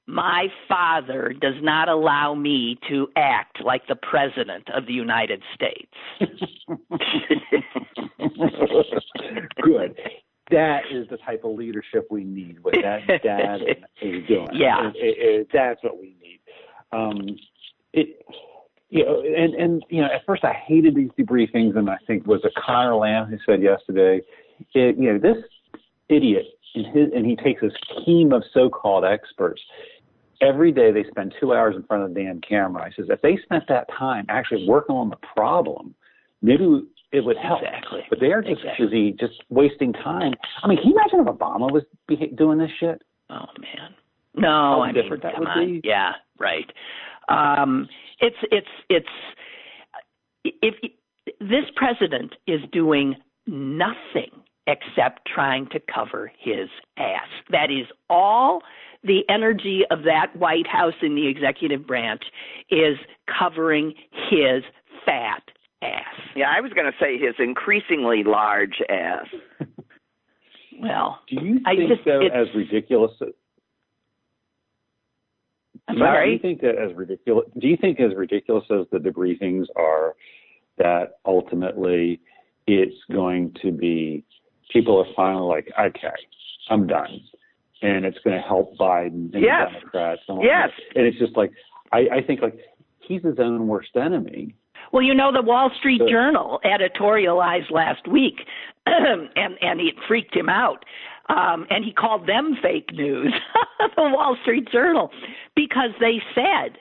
"My 0.06 0.48
father 0.68 1.34
does 1.38 1.56
not 1.60 1.88
allow 1.88 2.34
me 2.34 2.78
to 2.88 3.08
act 3.16 3.62
like 3.64 3.86
the 3.88 3.96
president 3.96 4.68
of 4.72 4.86
the 4.86 4.92
United 4.92 5.42
States." 5.54 5.92
Good 9.62 9.96
that 10.50 10.82
is 10.92 11.08
the 11.08 11.16
type 11.18 11.42
of 11.44 11.56
leadership 11.56 12.06
we 12.10 12.24
need. 12.24 12.62
What 12.62 12.74
that 12.74 13.22
dad 13.22 13.60
is 14.00 14.24
doing. 14.28 14.48
Yeah, 14.52 14.90
it, 14.90 14.96
it, 14.96 15.16
it, 15.18 15.48
that's 15.52 15.82
what 15.82 15.98
we 15.98 16.16
need. 16.20 16.40
Um, 16.92 17.36
it, 17.92 18.24
you 18.88 19.04
know, 19.04 19.20
and 19.20 19.54
and 19.54 19.84
you 19.88 20.00
know, 20.00 20.06
at 20.06 20.24
first 20.26 20.44
I 20.44 20.52
hated 20.52 20.94
these 20.94 21.10
debriefings, 21.18 21.76
and 21.76 21.90
I 21.90 21.96
think 22.06 22.26
was 22.26 22.40
it 22.44 22.52
Conor 22.54 22.96
Lamb 22.96 23.26
who 23.26 23.38
said 23.44 23.62
yesterday, 23.62 24.20
it, 24.74 24.96
you 24.96 25.12
know, 25.12 25.18
this 25.18 25.42
idiot 26.08 26.44
and 26.74 26.86
his 26.86 27.08
and 27.14 27.26
he 27.26 27.36
takes 27.36 27.62
his 27.62 27.72
team 28.04 28.32
of 28.32 28.44
so-called 28.52 29.04
experts. 29.04 29.60
Every 30.42 30.70
day 30.70 30.92
they 30.92 31.04
spend 31.10 31.34
two 31.40 31.54
hours 31.54 31.74
in 31.76 31.82
front 31.84 32.04
of 32.04 32.12
the 32.14 32.22
damn 32.22 32.40
camera. 32.42 32.88
He 32.88 33.02
says 33.02 33.08
if 33.10 33.22
they 33.22 33.38
spent 33.42 33.64
that 33.68 33.88
time 33.98 34.26
actually 34.28 34.66
working 34.68 34.94
on 34.94 35.08
the 35.08 35.16
problem, 35.34 35.94
maybe 36.42 36.82
it 37.12 37.24
would 37.24 37.38
help. 37.38 37.62
Exactly. 37.62 38.00
But 38.10 38.20
they 38.20 38.32
are 38.32 38.42
just 38.42 38.60
exactly. 38.60 38.86
busy 38.86 39.12
just 39.18 39.42
wasting 39.48 39.92
time. 39.94 40.34
I 40.62 40.68
mean, 40.68 40.78
can 40.78 40.90
you 40.90 40.94
imagine 40.94 41.20
if 41.20 41.26
Obama 41.26 41.72
was 41.72 41.82
doing 42.36 42.58
this 42.58 42.70
shit? 42.78 43.02
Oh 43.30 43.46
man. 43.58 43.94
No, 44.38 44.48
How 44.48 44.80
I 44.82 44.92
different 44.92 45.24
mean, 45.24 45.32
that 45.32 45.34
come 45.34 45.40
would 45.40 45.48
on. 45.48 45.80
be. 45.80 45.80
Yeah, 45.82 46.12
right. 46.38 46.70
Um, 47.28 47.88
it's 48.20 48.36
it's 48.50 48.66
it's 48.88 49.08
if 50.44 50.74
this 51.40 51.64
president 51.74 52.34
is 52.46 52.60
doing 52.72 53.16
nothing 53.46 54.30
except 54.66 55.26
trying 55.32 55.68
to 55.68 55.80
cover 55.92 56.30
his 56.38 56.68
ass. 56.96 57.28
That 57.50 57.70
is 57.70 57.86
all 58.10 58.62
the 59.04 59.20
energy 59.28 59.82
of 59.90 60.02
that 60.02 60.34
White 60.36 60.66
House 60.66 60.94
in 61.02 61.14
the 61.14 61.28
executive 61.28 61.86
branch 61.86 62.22
is 62.70 62.96
covering 63.38 63.94
his 64.30 64.64
fat 65.04 65.42
ass. 65.82 66.20
Yeah, 66.34 66.46
I 66.54 66.60
was 66.60 66.72
going 66.72 66.90
to 66.90 66.98
say 66.98 67.18
his 67.18 67.34
increasingly 67.38 68.24
large 68.24 68.82
ass. 68.88 69.26
well, 70.80 71.20
do 71.28 71.36
you 71.36 71.54
think 71.54 71.66
I 71.66 71.76
just, 71.76 72.04
though, 72.04 72.26
as 72.26 72.48
ridiculous? 72.54 73.12
I'm 75.88 75.98
sorry. 75.98 76.26
Do 76.26 76.32
you 76.32 76.38
think 76.38 76.60
that 76.62 76.76
as 76.82 76.96
ridiculous? 76.96 77.46
Do 77.58 77.68
you 77.68 77.76
think 77.76 78.00
as 78.00 78.14
ridiculous 78.16 78.64
as 78.70 78.86
the 78.90 78.98
debriefings 78.98 79.66
are, 79.76 80.14
that 80.78 81.18
ultimately 81.24 82.20
it's 82.66 82.96
going 83.12 83.54
to 83.62 83.70
be 83.70 84.24
people 84.72 84.98
are 84.98 85.12
finally 85.14 85.46
like, 85.46 85.68
okay, 85.78 86.14
I'm 86.68 86.86
done, 86.86 87.20
and 87.82 88.04
it's 88.04 88.18
going 88.24 88.36
to 88.36 88.46
help 88.46 88.76
Biden 88.76 89.32
and 89.32 89.42
yes. 89.42 89.68
the 89.72 89.78
Democrats. 89.78 90.22
And 90.28 90.42
yes. 90.42 90.70
That. 90.94 90.98
And 90.98 91.06
it's 91.06 91.18
just 91.18 91.36
like, 91.36 91.52
I, 91.92 92.16
I 92.16 92.22
think 92.26 92.42
like 92.42 92.58
he's 93.00 93.22
his 93.22 93.38
own 93.38 93.68
worst 93.68 93.96
enemy. 93.96 94.54
Well, 94.92 95.02
you 95.02 95.14
know, 95.14 95.32
the 95.32 95.42
Wall 95.42 95.70
Street 95.78 96.00
Journal 96.08 96.60
editorialized 96.64 97.70
last 97.70 98.06
week, 98.06 98.40
and 98.86 99.28
and 99.34 99.80
it 99.80 99.94
freaked 100.06 100.34
him 100.34 100.48
out 100.48 100.84
um, 101.28 101.66
and 101.70 101.84
he 101.84 101.92
called 101.92 102.28
them 102.28 102.56
fake 102.62 102.90
news, 102.92 103.34
the 103.96 104.02
Wall 104.02 104.36
Street 104.42 104.68
Journal, 104.70 105.10
because 105.54 105.90
they 106.00 106.22
said, 106.34 106.78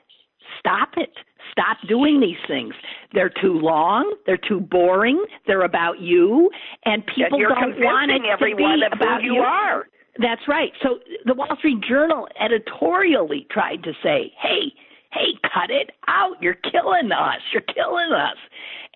stop 0.60 0.90
it. 0.98 1.14
Stop 1.52 1.78
doing 1.88 2.20
these 2.20 2.38
things. 2.48 2.74
They're 3.14 3.32
too 3.42 3.54
long. 3.54 4.14
They're 4.26 4.38
too 4.38 4.60
boring. 4.60 5.24
They're 5.48 5.64
about 5.64 6.00
you, 6.00 6.50
and 6.86 7.06
people 7.06 7.40
don't 7.40 7.80
want 7.80 8.12
it 8.12 8.22
everyone 8.30 8.80
to 8.80 8.90
be 8.90 8.98
about 8.98 9.24
you. 9.24 9.36
are. 9.36 9.86
That's 10.20 10.42
right. 10.48 10.72
So 10.82 11.00
the 11.26 11.34
Wall 11.34 11.56
Street 11.58 11.82
Journal 11.88 12.28
editorially 12.40 13.48
tried 13.52 13.84
to 13.84 13.94
say, 14.02 14.34
"Hey, 14.38 14.74
hey, 15.14 15.38
cut 15.44 15.70
it 15.70 15.92
out. 16.08 16.42
You're 16.42 16.56
killing 16.56 17.12
us. 17.12 17.42
You're 17.54 17.62
killing 17.62 18.12
us." 18.12 18.38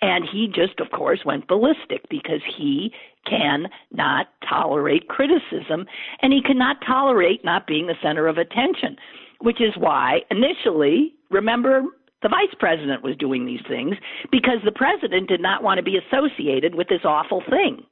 And 0.01 0.27
he 0.29 0.47
just, 0.47 0.79
of 0.79 0.91
course, 0.91 1.23
went 1.25 1.47
ballistic 1.47 2.07
because 2.09 2.41
he 2.57 2.93
cannot 3.25 4.27
tolerate 4.47 5.07
criticism 5.07 5.85
and 6.21 6.33
he 6.33 6.41
cannot 6.41 6.77
tolerate 6.85 7.43
not 7.43 7.67
being 7.67 7.87
the 7.87 7.95
center 8.01 8.27
of 8.27 8.37
attention, 8.37 8.95
which 9.41 9.61
is 9.61 9.73
why 9.77 10.19
initially, 10.31 11.13
remember, 11.29 11.83
the 12.21 12.29
vice 12.29 12.53
president 12.59 13.03
was 13.03 13.15
doing 13.17 13.45
these 13.45 13.61
things 13.67 13.95
because 14.31 14.59
the 14.65 14.71
president 14.71 15.29
did 15.29 15.41
not 15.41 15.63
want 15.63 15.77
to 15.77 15.83
be 15.83 15.97
associated 15.97 16.75
with 16.75 16.87
this 16.89 17.05
awful 17.05 17.41
thing 17.49 17.83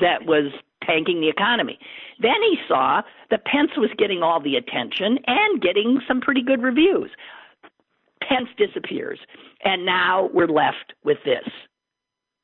that 0.00 0.26
was 0.26 0.52
tanking 0.86 1.20
the 1.20 1.28
economy. 1.28 1.78
Then 2.20 2.40
he 2.42 2.56
saw 2.68 3.02
that 3.30 3.44
Pence 3.44 3.70
was 3.76 3.90
getting 3.96 4.22
all 4.22 4.40
the 4.40 4.56
attention 4.56 5.18
and 5.26 5.62
getting 5.62 6.00
some 6.06 6.20
pretty 6.20 6.42
good 6.42 6.62
reviews. 6.62 7.10
Pence 8.28 8.48
disappears, 8.56 9.18
and 9.64 9.84
now 9.84 10.28
we're 10.32 10.46
left 10.46 10.92
with 11.04 11.18
this 11.24 11.48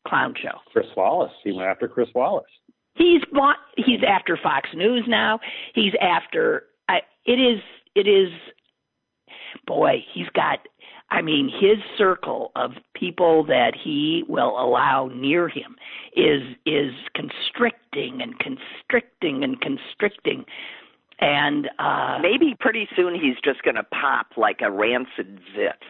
clown 0.08 0.34
show. 0.40 0.58
Chris 0.72 0.86
Wallace. 0.96 1.32
He 1.44 1.52
went 1.52 1.68
after 1.68 1.88
Chris 1.88 2.08
Wallace. 2.14 2.46
He's 2.94 3.22
bought, 3.32 3.56
he's 3.76 4.00
after 4.06 4.36
Fox 4.42 4.68
News 4.74 5.04
now. 5.06 5.38
He's 5.74 5.92
after 6.00 6.64
I, 6.88 7.00
it 7.26 7.38
is 7.38 7.60
it 7.94 8.08
is 8.08 8.30
boy, 9.66 10.04
he's 10.12 10.28
got 10.34 10.60
I 11.10 11.22
mean 11.22 11.48
his 11.48 11.78
circle 11.96 12.50
of 12.56 12.72
people 12.94 13.44
that 13.44 13.72
he 13.82 14.24
will 14.28 14.58
allow 14.58 15.10
near 15.14 15.48
him 15.48 15.76
is 16.16 16.42
is 16.66 16.92
constricting 17.14 18.20
and 18.20 18.34
constricting 18.38 19.44
and 19.44 19.60
constricting 19.60 20.44
and 21.20 21.68
uh 21.78 22.18
maybe 22.20 22.56
pretty 22.58 22.88
soon 22.94 23.14
he's 23.14 23.36
just 23.44 23.62
going 23.62 23.76
to 23.76 23.84
pop 23.84 24.26
like 24.36 24.60
a 24.60 24.70
rancid 24.70 25.40
zit. 25.54 25.82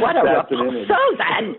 What 0.00 0.16
a 0.16 0.46
so 0.88 0.96
then. 1.18 1.56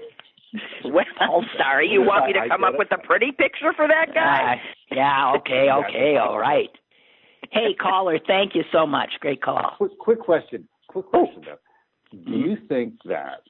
Well, 0.86 1.44
sorry, 1.58 1.90
you 1.90 2.02
want 2.02 2.28
me 2.28 2.34
to 2.34 2.48
come 2.48 2.64
up 2.64 2.76
with 2.78 2.88
a 2.92 2.98
pretty 2.98 3.32
picture 3.32 3.74
for 3.76 3.88
that 3.88 4.14
guy? 4.14 4.54
Uh, 4.54 4.96
yeah, 4.96 5.34
okay, 5.38 5.70
okay, 5.90 6.18
all 6.18 6.40
right. 6.40 6.70
Hey, 7.52 7.74
caller, 7.80 8.20
thank 8.26 8.56
you 8.56 8.64
so 8.72 8.88
much. 8.88 9.10
Great 9.20 9.42
call. 9.42 9.74
Quick, 9.78 9.98
quick 10.00 10.20
question. 10.20 10.68
Quick 10.88 11.08
question 11.08 11.42
though. 11.46 11.58
Do 12.26 12.32
you 12.32 12.58
think 12.70 12.94
that 13.06 13.42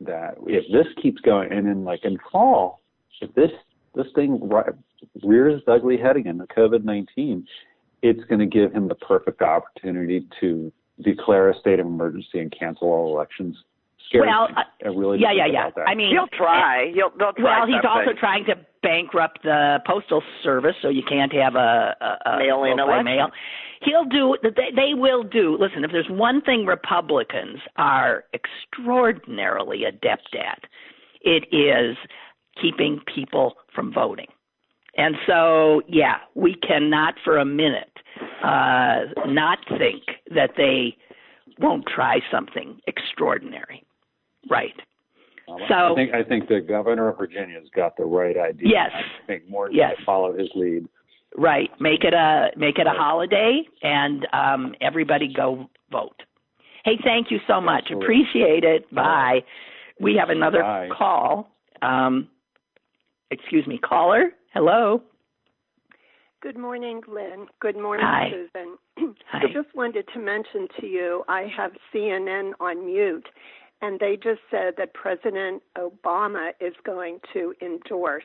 that 0.00 0.34
if 0.46 0.64
this 0.72 0.86
keeps 1.02 1.20
going 1.22 1.52
and 1.52 1.66
then 1.66 1.84
like 1.84 2.04
in 2.04 2.18
fall, 2.30 2.80
if 3.20 3.34
this 3.34 3.50
this 3.94 4.06
thing 4.14 4.50
rears 5.22 5.58
its 5.58 5.68
ugly 5.68 5.96
head 5.96 6.16
again, 6.16 6.38
the 6.38 6.46
COVID 6.46 6.84
nineteen, 6.84 7.46
it's 8.02 8.22
going 8.28 8.40
to 8.40 8.46
give 8.46 8.72
him 8.72 8.88
the 8.88 8.94
perfect 8.94 9.42
opportunity 9.42 10.26
to 10.40 10.72
declare 11.02 11.50
a 11.50 11.58
state 11.58 11.80
of 11.80 11.86
emergency 11.86 12.38
and 12.38 12.52
cancel 12.56 12.88
all 12.88 13.14
elections? 13.14 13.56
Scary 14.08 14.26
well, 14.26 14.48
I 14.56 14.88
uh, 14.88 14.92
really 14.92 15.18
yeah, 15.20 15.32
yeah, 15.32 15.46
yeah. 15.46 15.70
That. 15.70 15.88
I 15.88 15.94
mean, 15.94 16.10
he'll 16.10 16.26
try. 16.36 16.88
Eh, 16.88 16.92
he'll, 16.94 17.10
they'll 17.16 17.32
try 17.32 17.60
well, 17.60 17.66
he's 17.66 17.76
something. 17.76 17.90
also 17.90 18.10
trying 18.18 18.44
to 18.46 18.54
bankrupt 18.82 19.42
the 19.44 19.78
postal 19.86 20.22
service, 20.42 20.74
so 20.82 20.88
you 20.88 21.02
can't 21.08 21.32
have 21.32 21.54
a, 21.54 21.94
a, 22.00 22.30
a 22.30 22.38
mail-in 22.38 22.80
election. 22.80 23.04
Mail. 23.04 23.28
He'll 23.82 24.04
do. 24.04 24.36
They, 24.42 24.74
they 24.74 24.94
will 24.94 25.22
do. 25.22 25.56
Listen, 25.60 25.84
if 25.84 25.92
there's 25.92 26.10
one 26.10 26.40
thing 26.42 26.66
Republicans 26.66 27.60
are 27.76 28.24
extraordinarily 28.34 29.84
adept 29.84 30.34
at, 30.34 30.64
it 31.22 31.46
is 31.54 31.96
keeping 32.60 33.00
people 33.14 33.54
from 33.74 33.92
voting. 33.92 34.26
And 35.00 35.16
so, 35.26 35.80
yeah, 35.88 36.16
we 36.34 36.54
cannot 36.56 37.14
for 37.24 37.38
a 37.38 37.44
minute 37.44 37.90
uh, 38.44 39.04
not 39.26 39.58
think 39.78 40.02
that 40.34 40.50
they 40.58 40.94
won't 41.58 41.86
try 41.86 42.20
something 42.30 42.78
extraordinary. 42.86 43.82
Right. 44.50 44.74
So 45.68 45.74
I 45.74 45.94
think 45.96 46.14
I 46.14 46.22
think 46.22 46.48
the 46.48 46.60
governor 46.60 47.08
of 47.08 47.18
Virginia's 47.18 47.68
got 47.74 47.96
the 47.96 48.04
right 48.04 48.36
idea. 48.36 48.68
Yes. 48.68 48.90
I 48.92 49.26
think 49.26 49.48
more 49.48 49.70
yes. 49.70 49.94
follow 50.06 50.36
his 50.36 50.48
lead. 50.54 50.86
Right. 51.36 51.70
Make 51.80 52.04
it 52.04 52.14
a 52.14 52.50
make 52.56 52.78
it 52.78 52.86
a 52.86 52.90
holiday 52.90 53.62
and 53.82 54.28
um 54.32 54.74
everybody 54.80 55.32
go 55.32 55.68
vote. 55.90 56.22
Hey, 56.84 56.98
thank 57.02 57.30
you 57.30 57.38
so 57.48 57.60
much. 57.60 57.84
Absolutely. 57.86 58.04
Appreciate 58.04 58.64
it. 58.64 58.94
Bye. 58.94 59.40
We 59.98 60.14
have 60.14 60.30
another 60.30 60.62
Bye. 60.62 60.88
call. 60.96 61.50
Um 61.82 62.28
excuse 63.30 63.66
me, 63.66 63.78
caller. 63.78 64.30
Hello. 64.52 65.00
Good 66.42 66.58
morning, 66.58 67.02
Lynn. 67.06 67.46
Good 67.60 67.76
morning, 67.76 68.04
Hi. 68.08 68.30
Susan. 68.30 68.76
Hi. 69.30 69.38
I 69.44 69.52
just 69.52 69.74
wanted 69.76 70.06
to 70.12 70.18
mention 70.18 70.66
to 70.80 70.86
you 70.86 71.22
I 71.28 71.46
have 71.56 71.72
CNN 71.94 72.52
on 72.58 72.86
mute, 72.86 73.28
and 73.80 74.00
they 74.00 74.16
just 74.16 74.40
said 74.50 74.74
that 74.78 74.92
President 74.94 75.62
Obama 75.78 76.50
is 76.60 76.74
going 76.84 77.18
to 77.32 77.54
endorse 77.62 78.24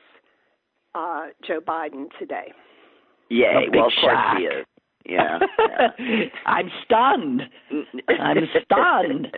uh, 0.96 1.28
Joe 1.46 1.60
Biden 1.60 2.06
today. 2.18 2.54
Yay! 3.30 3.68
Well, 3.72 3.88
of 3.88 3.94
course 4.02 4.14
shock. 4.16 4.38
he 4.38 4.44
is. 4.46 4.66
Yeah. 5.06 5.40
I'm 6.48 6.72
stunned. 6.86 7.44
I'm 8.10 8.38
stunned. 8.64 9.28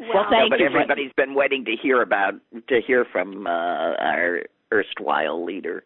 Well, 0.00 0.26
thank 0.30 0.44
no, 0.44 0.50
but 0.50 0.60
you. 0.60 0.66
everybody's 0.66 1.10
been 1.16 1.34
waiting 1.34 1.64
to 1.64 1.72
hear 1.74 2.02
about 2.02 2.34
to 2.68 2.80
hear 2.86 3.04
from 3.10 3.48
uh, 3.48 3.50
our 3.98 4.42
erstwhile 4.72 5.44
leader. 5.44 5.82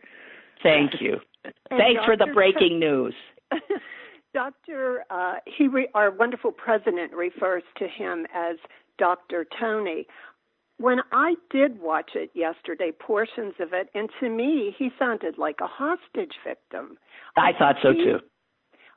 Thank 0.62 1.00
you. 1.00 1.18
Thanks 1.70 2.04
for 2.04 2.16
the 2.16 2.28
breaking 2.32 2.78
news. 2.78 3.14
Dr. 4.34 5.04
Uh, 5.10 5.34
he 5.44 5.68
re- 5.68 5.88
our 5.94 6.10
wonderful 6.10 6.52
president 6.52 7.12
refers 7.12 7.62
to 7.78 7.86
him 7.86 8.26
as 8.34 8.56
Dr. 8.98 9.44
Tony. 9.60 10.06
When 10.78 11.00
I 11.12 11.34
did 11.50 11.80
watch 11.80 12.12
it 12.14 12.30
yesterday, 12.34 12.90
portions 12.98 13.54
of 13.60 13.72
it, 13.72 13.88
and 13.94 14.08
to 14.20 14.28
me, 14.28 14.74
he 14.78 14.90
sounded 14.98 15.36
like 15.38 15.56
a 15.60 15.66
hostage 15.66 16.34
victim. 16.46 16.96
I 17.36 17.52
thought 17.58 17.76
so 17.82 17.92
He- 17.92 18.04
too. 18.04 18.18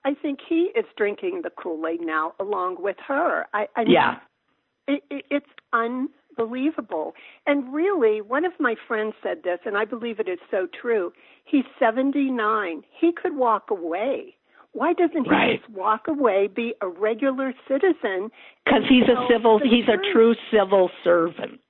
I 0.05 0.13
think 0.13 0.39
he 0.47 0.71
is 0.75 0.85
drinking 0.97 1.41
the 1.43 1.49
Kool 1.49 1.85
Aid 1.87 1.99
now, 2.01 2.33
along 2.39 2.77
with 2.79 2.97
her. 3.07 3.47
I, 3.55 3.67
I 3.75 3.83
mean, 3.85 3.93
Yeah. 3.93 4.19
it, 4.87 5.03
it, 5.09 5.25
it's 5.31 5.45
unbelievable. 6.37 7.13
And 7.45 7.73
really, 7.73 8.21
one 8.21 8.45
of 8.45 8.53
my 8.59 8.75
friends 8.87 9.13
said 9.21 9.43
this, 9.43 9.59
and 9.65 9.77
I 9.77 9.85
believe 9.85 10.19
it 10.19 10.27
is 10.29 10.39
so 10.51 10.67
true. 10.79 11.11
He's 11.45 11.63
79. 11.79 12.83
He 12.99 13.11
could 13.11 13.35
walk 13.35 13.69
away. 13.69 14.35
Why 14.73 14.93
doesn't 14.93 15.23
he 15.23 15.29
Right. 15.29 15.59
just 15.61 15.69
walk 15.71 16.07
away, 16.07 16.47
be 16.47 16.73
a 16.81 16.87
regular 16.87 17.53
citizen? 17.67 18.29
Because 18.65 18.83
he's 18.87 19.07
a 19.07 19.25
civil, 19.27 19.57
he's 19.59 19.87
a 19.87 19.97
true 20.11 20.35
civil 20.51 20.91
servant. 21.03 21.61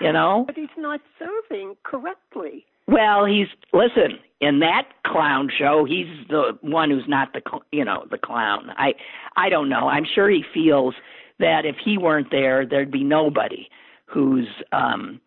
You 0.00 0.12
know? 0.12 0.44
But 0.46 0.56
he's 0.56 0.68
not 0.76 1.00
serving 1.18 1.76
correctly. 1.82 2.64
Well, 2.86 3.24
he's 3.24 3.48
listen 3.72 4.18
in 4.40 4.60
that 4.60 4.88
clown 5.04 5.48
show. 5.56 5.84
He's 5.84 6.08
the 6.28 6.56
one 6.62 6.90
who's 6.90 7.06
not 7.06 7.32
the 7.34 7.42
cl- 7.46 7.62
you 7.70 7.84
know 7.84 8.06
the 8.10 8.18
clown. 8.18 8.72
I 8.76 8.94
I 9.36 9.48
don't 9.48 9.68
know. 9.68 9.88
I'm 9.88 10.04
sure 10.04 10.28
he 10.28 10.42
feels 10.42 10.94
that 11.40 11.66
if 11.66 11.76
he 11.84 11.98
weren't 11.98 12.30
there, 12.30 12.64
there'd 12.64 12.90
be 12.90 13.04
nobody 13.04 13.68
who's 14.06 14.48
um 14.72 15.20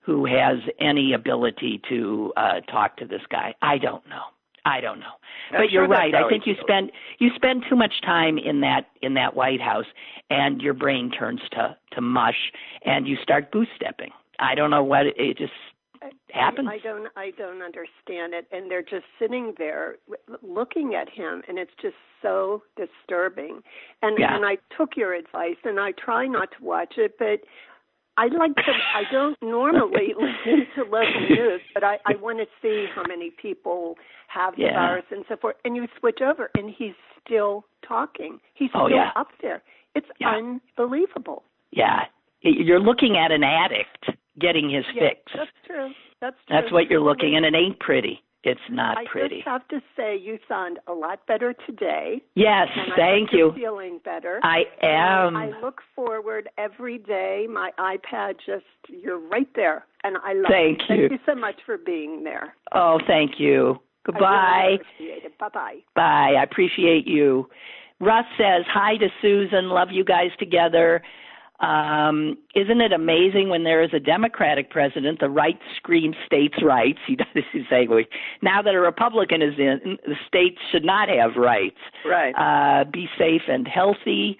who 0.00 0.24
has 0.24 0.58
any 0.80 1.12
ability 1.12 1.80
to 1.88 2.32
uh 2.36 2.60
talk 2.70 2.96
to 2.96 3.06
this 3.06 3.22
guy. 3.30 3.54
I 3.62 3.78
don't 3.78 4.06
know. 4.08 4.22
I 4.64 4.80
don't 4.80 5.00
know. 5.00 5.16
I'm 5.52 5.62
but 5.62 5.70
you're 5.70 5.88
right. 5.88 6.14
I 6.14 6.28
think 6.28 6.46
you 6.46 6.54
spend 6.60 6.92
you 7.18 7.30
spend 7.34 7.64
too 7.68 7.76
much 7.76 8.00
time 8.02 8.38
in 8.38 8.60
that 8.60 8.86
in 9.02 9.14
that 9.14 9.34
White 9.34 9.60
House 9.60 9.86
and 10.30 10.60
your 10.60 10.74
brain 10.74 11.10
turns 11.10 11.40
to 11.52 11.76
to 11.92 12.00
mush 12.00 12.52
and 12.84 13.06
you 13.06 13.16
start 13.22 13.50
goose 13.50 13.68
stepping. 13.76 14.10
I 14.40 14.54
don't 14.54 14.70
know 14.70 14.84
what 14.84 15.06
it, 15.06 15.38
just 15.38 15.52
happens. 16.32 16.68
I, 16.70 16.78
don't 16.78 17.08
I 17.16 17.30
don't 17.36 17.62
understand 17.62 18.34
it 18.34 18.46
and 18.52 18.70
they're 18.70 18.82
just 18.82 19.04
sitting 19.18 19.54
there 19.58 19.96
looking 20.42 20.94
at 20.94 21.08
him 21.08 21.42
and 21.48 21.58
it's 21.58 21.72
just 21.80 21.96
so 22.22 22.62
disturbing. 22.76 23.60
And 24.02 24.18
Yeah. 24.18 24.34
and 24.36 24.44
I 24.44 24.58
took 24.76 24.96
your 24.96 25.14
advice 25.14 25.56
and 25.64 25.78
I 25.80 25.92
try 25.92 26.26
not 26.26 26.50
to 26.58 26.64
watch 26.64 26.94
it 26.96 27.16
but 27.18 27.40
I 28.16 28.26
like 28.28 28.54
to 28.56 28.72
I 28.94 29.02
don't 29.12 29.36
normally 29.42 30.14
listen 30.18 30.66
to 30.76 30.82
local 30.84 31.20
news 31.30 31.60
but 31.74 31.84
I 31.84 31.98
I 32.06 32.16
want 32.16 32.38
to 32.38 32.46
see 32.62 32.86
how 32.94 33.02
many 33.06 33.30
people 33.30 33.96
have 34.28 34.56
the 34.56 34.62
Yeah. 34.62 34.74
virus 34.74 35.04
and 35.10 35.24
so 35.28 35.36
forth 35.36 35.56
and 35.64 35.76
you 35.76 35.86
switch 35.98 36.20
over 36.20 36.50
and 36.56 36.70
he's 36.70 36.94
still 37.24 37.64
talking. 37.86 38.40
He's 38.54 38.70
Oh, 38.74 38.86
still 38.86 38.96
yeah. 38.98 39.10
up 39.16 39.28
there. 39.42 39.62
It's 39.94 40.06
unbelievable. 40.24 41.42
Yeah, 41.70 42.04
you're 42.42 42.80
looking 42.80 43.16
at 43.16 43.30
an 43.32 43.42
addict 43.42 44.10
getting 44.40 44.70
his 44.70 44.84
Yes, 44.94 45.14
fix. 45.16 45.32
that's 45.34 45.50
true. 45.66 45.90
That's 46.20 46.36
true. 46.46 46.56
That's 46.60 46.72
what 46.72 46.88
you're 46.90 47.00
looking, 47.00 47.36
and 47.36 47.44
it 47.44 47.54
ain't 47.54 47.78
pretty. 47.80 48.22
It's 48.44 48.60
not 48.70 48.96
I 48.98 49.04
pretty. 49.10 49.36
I 49.36 49.38
just 49.38 49.48
have 49.48 49.68
to 49.68 49.80
say 49.96 50.16
you 50.16 50.38
sound 50.48 50.78
a 50.86 50.92
lot 50.92 51.26
better 51.26 51.54
today. 51.66 52.22
Yes, 52.36 52.68
and 52.74 52.92
thank 52.96 53.32
you. 53.32 53.52
Feeling 53.56 53.98
better. 54.04 54.38
I 54.44 54.62
am. 54.80 55.36
I 55.36 55.50
look 55.60 55.80
forward 55.96 56.48
every 56.56 56.98
day. 56.98 57.46
My 57.50 57.72
iPad 57.80 58.34
just 58.46 58.64
you're 58.88 59.18
right 59.18 59.48
there, 59.56 59.84
and 60.04 60.16
I 60.24 60.34
love 60.34 60.46
Thank 60.48 60.78
it. 60.88 60.94
you. 60.94 61.08
Thank 61.08 61.12
you 61.12 61.18
so 61.26 61.34
much 61.34 61.56
for 61.66 61.76
being 61.78 62.22
there. 62.22 62.54
oh, 62.74 63.00
thank 63.08 63.32
you. 63.38 63.80
Goodbye. 64.06 64.76
really. 65.00 65.20
Bye 65.38 65.48
bye. 65.52 65.76
Bye. 65.96 66.34
I 66.38 66.42
appreciate 66.44 67.06
you. 67.06 67.48
Russ 68.00 68.24
says, 68.38 68.64
Hi 68.72 68.96
to 68.98 69.08
Susan. 69.20 69.68
Love 69.68 69.88
you 69.90 70.04
guys 70.04 70.30
together. 70.38 71.02
Um, 71.60 72.38
isn't 72.54 72.80
it 72.80 72.92
amazing 72.92 73.48
when 73.48 73.64
there 73.64 73.82
is 73.82 73.90
a 73.92 73.98
Democratic 73.98 74.70
president, 74.70 75.18
the 75.18 75.28
right 75.28 75.58
screams 75.76 76.14
states' 76.24 76.62
rights? 76.62 77.00
He 77.06 77.16
does 77.16 77.44
his 77.52 77.64
language. 77.70 78.06
Now 78.42 78.62
that 78.62 78.74
a 78.74 78.80
Republican 78.80 79.42
is 79.42 79.54
in, 79.58 79.98
the 80.06 80.14
states 80.26 80.58
should 80.70 80.84
not 80.84 81.08
have 81.08 81.32
rights. 81.36 81.78
Right. 82.06 82.32
Uh, 82.32 82.84
be 82.84 83.08
safe 83.18 83.42
and 83.48 83.66
healthy. 83.66 84.38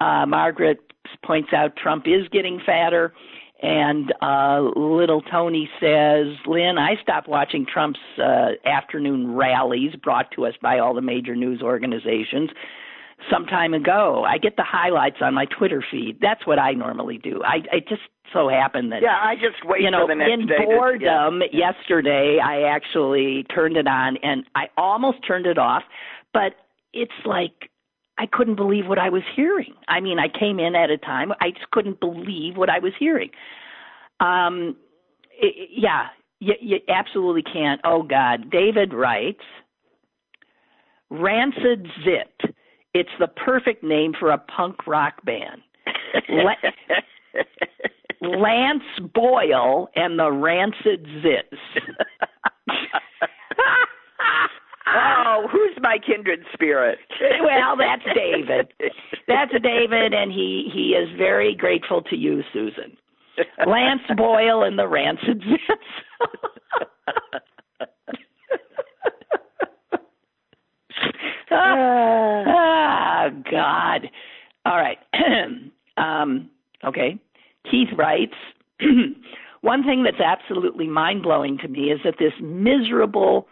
Uh, 0.00 0.26
Margaret 0.26 0.80
points 1.24 1.52
out 1.52 1.76
Trump 1.76 2.06
is 2.06 2.28
getting 2.32 2.60
fatter. 2.64 3.12
And 3.60 4.12
uh, 4.22 4.60
little 4.76 5.20
Tony 5.20 5.68
says, 5.80 6.26
Lynn, 6.46 6.78
I 6.78 6.94
stopped 7.02 7.28
watching 7.28 7.66
Trump's 7.66 7.98
uh, 8.16 8.50
afternoon 8.64 9.34
rallies 9.34 9.94
brought 9.96 10.30
to 10.32 10.46
us 10.46 10.54
by 10.62 10.78
all 10.78 10.94
the 10.94 11.02
major 11.02 11.34
news 11.34 11.60
organizations 11.60 12.50
some 13.30 13.46
time 13.46 13.74
ago. 13.74 14.24
I 14.26 14.38
get 14.38 14.56
the 14.56 14.64
highlights 14.64 15.16
on 15.20 15.34
my 15.34 15.46
Twitter 15.46 15.84
feed. 15.90 16.18
That's 16.20 16.46
what 16.46 16.58
I 16.58 16.72
normally 16.72 17.18
do. 17.18 17.42
I 17.44 17.56
it 17.72 17.88
just 17.88 18.02
so 18.32 18.48
happened 18.48 18.92
that 18.92 19.02
yeah, 19.02 19.18
I 19.20 19.34
just 19.34 19.64
wait 19.64 19.82
you 19.82 19.90
know, 19.90 20.06
for 20.06 20.12
the 20.12 20.14
next 20.16 20.32
in 20.32 20.46
day. 20.46 20.56
to- 20.58 20.64
boredom 20.64 21.42
yeah. 21.52 21.70
yesterday, 21.70 22.38
I 22.44 22.62
actually 22.62 23.44
turned 23.54 23.76
it 23.76 23.86
on 23.86 24.16
and 24.18 24.44
I 24.54 24.68
almost 24.76 25.18
turned 25.26 25.46
it 25.46 25.58
off, 25.58 25.82
but 26.32 26.54
it's 26.92 27.10
like 27.24 27.70
I 28.18 28.26
couldn't 28.26 28.56
believe 28.56 28.86
what 28.86 28.98
I 28.98 29.08
was 29.10 29.22
hearing. 29.34 29.74
I 29.88 30.00
mean, 30.00 30.18
I 30.18 30.28
came 30.28 30.58
in 30.58 30.74
at 30.74 30.90
a 30.90 30.98
time 30.98 31.32
I 31.40 31.50
just 31.50 31.70
couldn't 31.70 32.00
believe 32.00 32.56
what 32.56 32.70
I 32.70 32.78
was 32.78 32.92
hearing. 32.98 33.30
Um, 34.20 34.76
i 35.42 35.46
i- 35.46 35.68
yeah, 35.70 36.06
you, 36.40 36.54
you 36.60 36.78
absolutely 36.88 37.42
can't. 37.42 37.80
Oh 37.84 38.02
God, 38.02 38.50
David 38.50 38.92
writes, 38.94 39.42
Rancid 41.10 41.86
Zit. 42.04 42.54
It's 42.94 43.10
the 43.18 43.28
perfect 43.28 43.84
name 43.84 44.14
for 44.18 44.30
a 44.30 44.38
punk 44.38 44.86
rock 44.86 45.24
band. 45.24 45.62
Lance 48.20 48.82
Boyle 49.14 49.88
and 49.94 50.18
the 50.18 50.30
Rancid 50.32 51.06
Zits. 51.22 51.58
oh, 54.86 55.46
who's 55.50 55.76
my 55.80 55.98
kindred 56.04 56.44
spirit? 56.52 56.98
well, 57.42 57.76
that's 57.76 58.02
David. 58.14 58.72
That's 59.28 59.52
David, 59.62 60.14
and 60.14 60.32
he 60.32 60.68
he 60.72 60.94
is 60.94 61.08
very 61.16 61.54
grateful 61.54 62.02
to 62.02 62.16
you, 62.16 62.42
Susan. 62.52 62.96
Lance 63.66 64.02
Boyle 64.16 64.64
and 64.64 64.78
the 64.78 64.88
Rancid 64.88 65.42
Zits. 65.42 65.76
ah, 71.50 73.28
God. 73.50 74.10
All 74.64 74.76
right. 74.76 74.98
um, 75.96 76.50
okay. 76.84 77.18
Keith 77.78 77.96
writes 77.96 78.34
One 79.60 79.82
thing 79.84 80.04
that's 80.04 80.20
absolutely 80.20 80.86
mind 80.86 81.22
blowing 81.22 81.58
to 81.58 81.68
me 81.68 81.90
is 81.90 82.00
that 82.04 82.14
this 82.18 82.32
miserable 82.40 83.48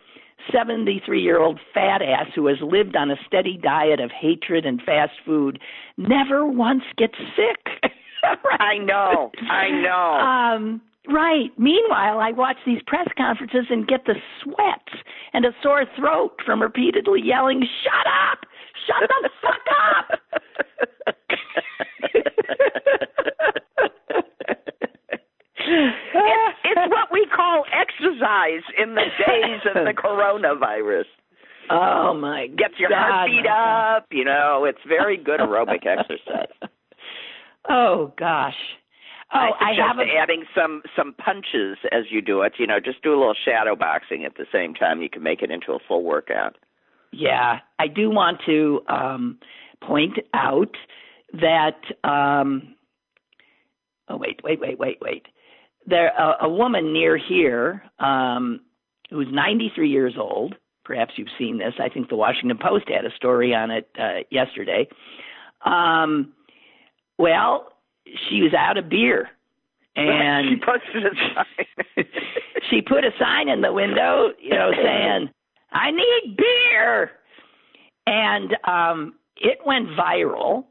73 0.53 1.21
year 1.21 1.41
old 1.41 1.59
fat 1.75 2.03
ass 2.03 2.27
who 2.35 2.47
has 2.47 2.59
lived 2.61 2.97
on 2.97 3.11
a 3.11 3.17
steady 3.27 3.59
diet 3.61 4.01
of 4.01 4.11
hatred 4.11 4.65
and 4.65 4.81
fast 4.83 5.13
food 5.25 5.59
never 5.97 6.47
once 6.47 6.83
gets 6.97 7.15
sick. 7.35 7.93
I 8.61 8.79
know. 8.79 9.31
I 9.51 9.69
know. 9.71 10.21
Um, 10.21 10.81
Right. 11.09 11.53
Meanwhile, 11.57 12.19
I 12.19 12.33
watch 12.33 12.57
these 12.67 12.83
press 12.85 13.07
conferences 13.17 13.67
and 13.71 13.87
get 13.87 14.07
the 14.07 14.17
sweats 14.43 15.05
and 15.35 15.45
a 15.45 15.53
sore 15.63 15.85
throat 15.97 16.33
from 16.45 16.61
repeatedly 16.61 17.21
yelling, 17.23 17.65
"Shut 17.85 18.07
up! 18.33 18.41
Shut 18.89 19.09
the 19.23 19.31
fuck 19.41 19.63
up!" 19.87 20.21
it's, 25.67 26.59
it's 26.65 26.91
what 26.91 27.13
we 27.13 27.27
call 27.35 27.65
exercise 27.73 28.56
in 28.81 28.95
the 28.95 29.05
days 29.27 29.61
of 29.67 29.85
the 29.85 29.93
coronavirus. 29.97 31.05
Oh 31.71 32.15
my 32.15 32.47
Gets 32.47 32.75
your 32.79 32.91
God. 32.91 32.99
heartbeat 32.99 33.47
up, 33.47 34.07
you 34.13 34.25
know, 34.25 34.65
it's 34.65 34.79
very 34.87 35.17
good 35.17 35.41
aerobic 35.41 35.87
exercise. 35.87 36.71
Oh 37.69 38.13
gosh. 38.19 38.55
Oh, 39.35 39.39
I 39.39 39.71
I, 39.71 39.89
have 39.89 39.99
a 39.99 40.05
adding 40.21 40.45
some 40.55 40.83
some 40.97 41.13
punches 41.15 41.79
as 41.91 42.05
you 42.11 42.23
do 42.23 42.43
it. 42.43 42.53
You 42.59 42.67
know, 42.67 42.79
just 42.79 43.03
do 43.03 43.11
a 43.11 43.19
little 43.19 43.35
shadow 43.45 43.75
boxing 43.75 44.25
at 44.25 44.37
the 44.37 44.47
same 44.53 44.73
time. 44.73 45.03
You 45.03 45.11
can 45.11 45.23
make 45.23 45.43
it 45.43 45.51
into 45.51 45.73
a 45.73 45.79
full 45.89 46.05
workout. 46.05 46.57
Yeah, 47.13 47.59
I 47.79 47.89
do 47.89 48.09
want 48.11 48.41
to 48.47 48.83
um, 48.89 49.39
point 49.83 50.19
out 50.33 50.77
that. 51.33 51.79
Um, 52.05 52.77
oh 54.09 54.17
wait, 54.17 54.41
wait, 54.45 54.61
wait, 54.61 54.79
wait, 54.79 54.99
wait. 55.01 55.27
There, 55.87 56.09
a, 56.09 56.47
a 56.47 56.49
woman 56.49 56.93
near 56.93 57.17
here 57.17 57.83
um, 57.99 58.61
who's 59.11 59.29
93 59.31 59.89
years 59.89 60.15
old. 60.19 60.55
Perhaps 60.85 61.15
you've 61.17 61.29
seen 61.39 61.59
this. 61.59 61.75
I 61.81 61.89
think 61.89 62.09
the 62.09 62.17
Washington 62.17 62.59
Post 62.59 62.89
had 62.89 63.05
a 63.05 63.15
story 63.17 63.55
on 63.55 63.71
it 63.71 63.89
uh, 63.99 64.21
yesterday. 64.31 64.89
Um, 65.65 66.33
well, 67.19 67.73
she 68.29 68.43
was 68.43 68.53
out 68.55 68.77
of 68.77 68.89
beer, 68.89 69.29
and 69.97 70.49
she 70.51 70.57
posted 70.65 71.07
a 71.07 71.17
sign. 71.35 72.07
she 72.71 72.83
put 72.83 73.05
a 73.05 73.11
sign 73.19 73.49
in 73.49 73.63
the 73.63 73.73
window, 73.73 74.31
you 74.41 74.51
know, 74.51 74.71
saying, 74.73 75.31
"I 75.73 75.91
need 75.91 76.37
beer," 76.37 77.11
and 78.07 78.57
um, 78.65 79.15
it 79.37 79.59
went 79.67 79.89
viral. 79.89 80.65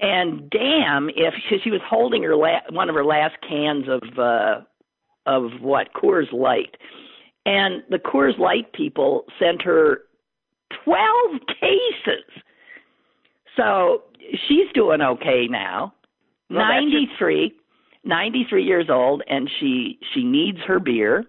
And 0.00 0.50
damn, 0.50 1.08
if 1.10 1.34
she, 1.48 1.58
she 1.64 1.70
was 1.70 1.80
holding 1.88 2.22
her 2.22 2.36
la- 2.36 2.60
one 2.70 2.88
of 2.88 2.94
her 2.94 3.04
last 3.04 3.36
cans 3.48 3.84
of 3.88 4.18
uh, 4.18 4.60
of 5.24 5.50
what 5.60 5.92
Coors 5.94 6.30
Light, 6.32 6.76
and 7.46 7.82
the 7.90 7.98
Coors 7.98 8.38
Light 8.38 8.72
people 8.72 9.24
sent 9.38 9.62
her 9.62 10.02
twelve 10.84 11.40
cases. 11.60 12.24
So 13.56 14.02
she's 14.48 14.70
doing 14.74 15.00
okay 15.00 15.46
now. 15.48 15.94
Well, 16.50 16.60
that's 16.60 16.84
just- 16.84 17.20
93, 17.20 17.52
93 18.04 18.64
years 18.64 18.86
old, 18.90 19.22
and 19.28 19.50
she 19.58 19.98
she 20.14 20.22
needs 20.24 20.58
her 20.66 20.78
beer. 20.78 21.24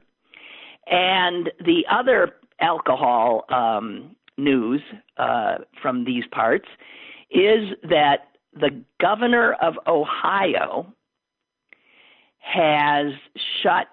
And 0.90 1.52
the 1.66 1.86
other 1.92 2.34
alcohol 2.62 3.46
um, 3.50 4.16
news 4.38 4.82
uh, 5.18 5.56
from 5.82 6.06
these 6.06 6.24
parts 6.32 6.68
is 7.32 7.70
that 7.90 8.37
the 8.60 8.84
governor 9.02 9.54
of 9.62 9.76
Ohio 9.88 10.94
has 12.40 13.08
shut 13.62 13.88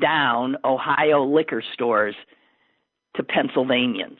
down 0.00 0.56
Ohio 0.64 1.24
liquor 1.24 1.62
stores 1.74 2.14
to 3.16 3.22
Pennsylvanians. 3.22 4.18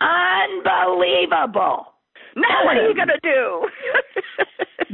Unbelievable. 0.00 1.86
now 2.36 2.64
what 2.64 2.76
are 2.76 2.88
you 2.88 2.94
going 2.94 3.08
to 3.08 3.18
do? 3.22 3.66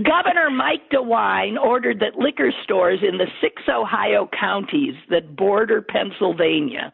Governor 0.02 0.50
Mike 0.50 0.90
DeWine 0.92 1.56
ordered 1.62 2.00
that 2.00 2.16
liquor 2.18 2.50
stores 2.64 3.00
in 3.06 3.18
the 3.18 3.26
six 3.40 3.62
Ohio 3.68 4.28
counties 4.38 4.94
that 5.10 5.36
border 5.36 5.82
Pennsylvania 5.82 6.92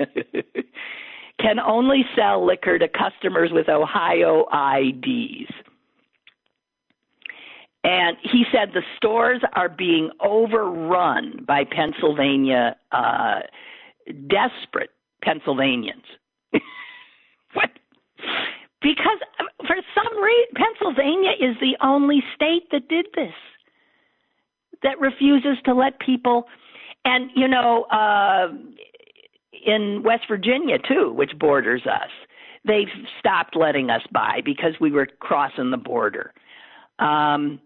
can 1.40 1.58
only 1.58 2.04
sell 2.16 2.44
liquor 2.44 2.78
to 2.78 2.88
customers 2.88 3.50
with 3.52 3.68
Ohio 3.68 4.46
IDs. 4.52 5.50
And 7.82 8.16
he 8.22 8.44
said 8.52 8.70
the 8.74 8.82
stores 8.96 9.40
are 9.54 9.68
being 9.68 10.10
overrun 10.20 11.44
by 11.46 11.64
Pennsylvania, 11.64 12.76
uh, 12.92 13.40
desperate 14.28 14.90
Pennsylvanians. 15.22 16.04
what? 17.54 17.70
Because 18.82 19.18
um, 19.38 19.46
for 19.66 19.76
some 19.94 20.22
reason, 20.22 20.54
Pennsylvania 20.54 21.32
is 21.40 21.56
the 21.60 21.76
only 21.82 22.22
state 22.34 22.64
that 22.70 22.88
did 22.88 23.06
this, 23.14 23.32
that 24.82 25.00
refuses 25.00 25.56
to 25.64 25.74
let 25.74 25.98
people. 26.00 26.44
And, 27.06 27.30
you 27.34 27.48
know, 27.48 27.84
uh, 27.84 28.48
in 29.66 30.02
West 30.02 30.24
Virginia, 30.28 30.78
too, 30.78 31.12
which 31.12 31.38
borders 31.38 31.82
us, 31.86 32.10
they've 32.64 32.88
stopped 33.18 33.56
letting 33.56 33.90
us 33.90 34.02
by 34.12 34.40
because 34.44 34.74
we 34.80 34.90
were 34.90 35.06
crossing 35.20 35.70
the 35.70 35.76
border. 35.76 36.32
Um, 36.98 37.60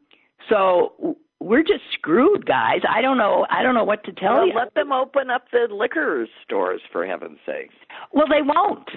so 0.48 1.16
we're 1.40 1.62
just 1.62 1.82
screwed, 1.92 2.46
guys. 2.46 2.80
I 2.88 3.02
don't 3.02 3.18
know. 3.18 3.46
I 3.50 3.62
don't 3.62 3.74
know 3.74 3.84
what 3.84 4.04
to 4.04 4.12
tell 4.12 4.34
well, 4.34 4.46
you. 4.46 4.54
let 4.54 4.74
them 4.74 4.92
open 4.92 5.30
up 5.30 5.46
the 5.52 5.66
liquor 5.70 6.26
stores 6.44 6.80
for 6.92 7.06
heaven's 7.06 7.38
sake. 7.44 7.70
Well, 8.12 8.26
they 8.28 8.42
won't. 8.42 8.88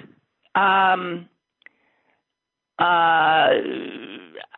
Um, 0.54 1.28
uh, 2.78 3.50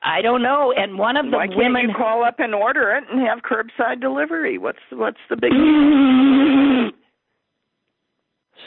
I 0.02 0.22
don't 0.22 0.42
know. 0.42 0.72
And 0.76 0.98
one 0.98 1.16
of 1.16 1.26
the 1.30 1.36
Why 1.36 1.46
can't 1.46 1.58
women 1.58 1.88
you 1.88 1.94
call 1.96 2.22
up 2.22 2.38
and 2.38 2.54
order 2.54 2.90
it 2.90 3.04
and 3.10 3.26
have 3.26 3.38
curbside 3.40 4.00
delivery? 4.00 4.58
What's 4.58 4.78
what's 4.92 5.20
the 5.28 5.36
big 5.36 5.52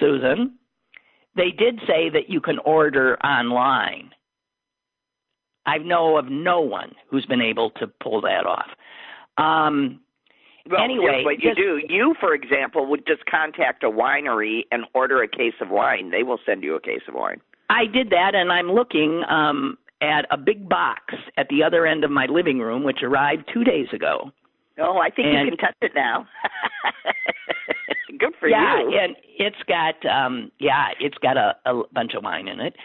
Susan, 0.04 0.56
they 1.36 1.52
did 1.52 1.80
say 1.88 2.10
that 2.10 2.30
you 2.30 2.42
can 2.42 2.60
order 2.60 3.18
online. 3.26 4.12
I 5.66 5.78
know 5.78 6.18
of 6.18 6.26
no 6.30 6.60
one 6.60 6.92
who's 7.10 7.26
been 7.26 7.42
able 7.42 7.70
to 7.72 7.88
pull 7.88 8.20
that 8.22 8.46
off. 8.46 8.68
Um, 9.38 10.02
Well, 10.70 10.82
Anyway, 10.82 11.24
what 11.26 11.42
you 11.42 11.56
do. 11.56 11.82
You, 11.88 12.16
for 12.20 12.34
example, 12.34 12.86
would 12.88 13.06
just 13.08 13.26
contact 13.26 13.84
a 13.84 13.90
winery 13.90 14.62
and 14.72 14.84
order 14.94 15.22
a 15.24 15.28
case 15.28 15.54
of 15.62 15.70
wine. 15.70 16.12
They 16.12 16.24
will 16.24 16.40
send 16.46 16.64
you 16.64 16.76
a 16.76 16.82
case 16.82 17.02
of 17.08 17.14
wine. 17.16 17.40
I 17.70 17.86
did 17.86 18.10
that, 18.12 18.36
and 18.36 18.52
I'm 18.52 18.72
looking 18.72 19.24
um, 19.30 19.78
at 20.02 20.26
a 20.32 20.38
big 20.38 20.68
box 20.70 21.14
at 21.38 21.48
the 21.50 21.64
other 21.64 21.86
end 21.86 22.04
of 22.04 22.12
my 22.12 22.26
living 22.28 22.60
room, 22.60 22.84
which 22.84 23.00
arrived 23.04 23.50
two 23.54 23.64
days 23.64 23.88
ago. 23.94 24.32
Oh, 24.80 24.98
I 25.00 25.10
think 25.10 25.28
And- 25.28 25.46
you 25.46 25.52
can 25.52 25.58
touch 25.58 25.76
it 25.82 25.92
now. 25.96 26.28
Good 28.20 28.34
for 28.40 28.48
yeah, 28.48 28.80
you. 28.80 29.00
and 29.00 29.16
it's 29.40 29.58
got 29.68 29.96
um 30.06 30.52
yeah, 30.60 30.88
it's 31.00 31.18
got 31.18 31.38
a, 31.38 31.56
a 31.66 31.84
bunch 31.94 32.14
of 32.14 32.24
wine 32.24 32.48
in 32.48 32.60
it. 32.60 32.76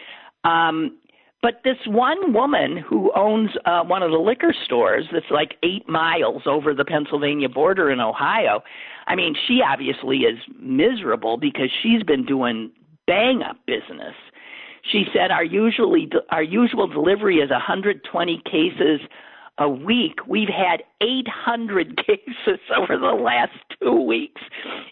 Um 0.43 0.97
but 1.41 1.61
this 1.63 1.77
one 1.87 2.33
woman 2.33 2.77
who 2.77 3.13
owns 3.15 3.51
uh, 3.65 3.83
one 3.83 4.03
of 4.03 4.11
the 4.11 4.17
liquor 4.17 4.53
stores 4.65 5.05
that's 5.11 5.31
like 5.31 5.55
eight 5.63 5.87
miles 5.87 6.41
over 6.45 6.73
the 6.73 6.83
Pennsylvania 6.83 7.47
border 7.47 7.89
in 7.89 8.01
Ohio, 8.01 8.61
I 9.07 9.15
mean, 9.15 9.35
she 9.47 9.61
obviously 9.65 10.17
is 10.19 10.37
miserable 10.59 11.37
because 11.37 11.69
she's 11.81 12.03
been 12.03 12.25
doing 12.25 12.71
bang 13.07 13.41
up 13.41 13.55
business. 13.65 14.15
She 14.91 15.05
said 15.13 15.31
our 15.31 15.43
usually 15.43 16.09
our 16.29 16.43
usual 16.43 16.87
delivery 16.87 17.37
is 17.37 17.49
120 17.51 18.41
cases 18.45 18.99
a 19.59 19.69
week. 19.69 20.19
We've 20.27 20.49
had 20.49 20.83
800 21.01 21.97
cases 22.05 22.59
over 22.75 22.97
the 22.97 23.21
last 23.21 23.51
two 23.81 24.01
weeks, 24.01 24.41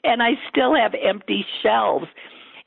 and 0.03 0.21
I 0.21 0.31
still 0.49 0.75
have 0.75 0.93
empty 0.93 1.45
shelves. 1.63 2.07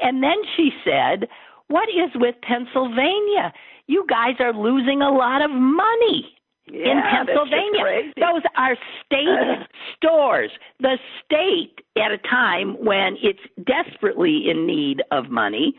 And 0.00 0.22
then 0.22 0.36
she 0.56 0.70
said, 0.84 1.28
What 1.68 1.88
is 1.88 2.10
with 2.14 2.34
Pennsylvania? 2.42 3.52
You 3.86 4.06
guys 4.08 4.36
are 4.40 4.54
losing 4.54 5.02
a 5.02 5.10
lot 5.10 5.42
of 5.42 5.50
money 5.50 6.36
yeah, 6.72 6.92
in 6.92 7.02
Pennsylvania. 7.02 8.12
Those 8.16 8.42
are 8.56 8.76
state 9.04 9.66
stores. 9.96 10.50
The 10.80 10.96
state, 11.24 11.80
at 11.96 12.12
a 12.12 12.18
time 12.18 12.76
when 12.84 13.16
it's 13.22 13.40
desperately 13.66 14.48
in 14.48 14.66
need 14.66 15.02
of 15.10 15.28
money, 15.28 15.74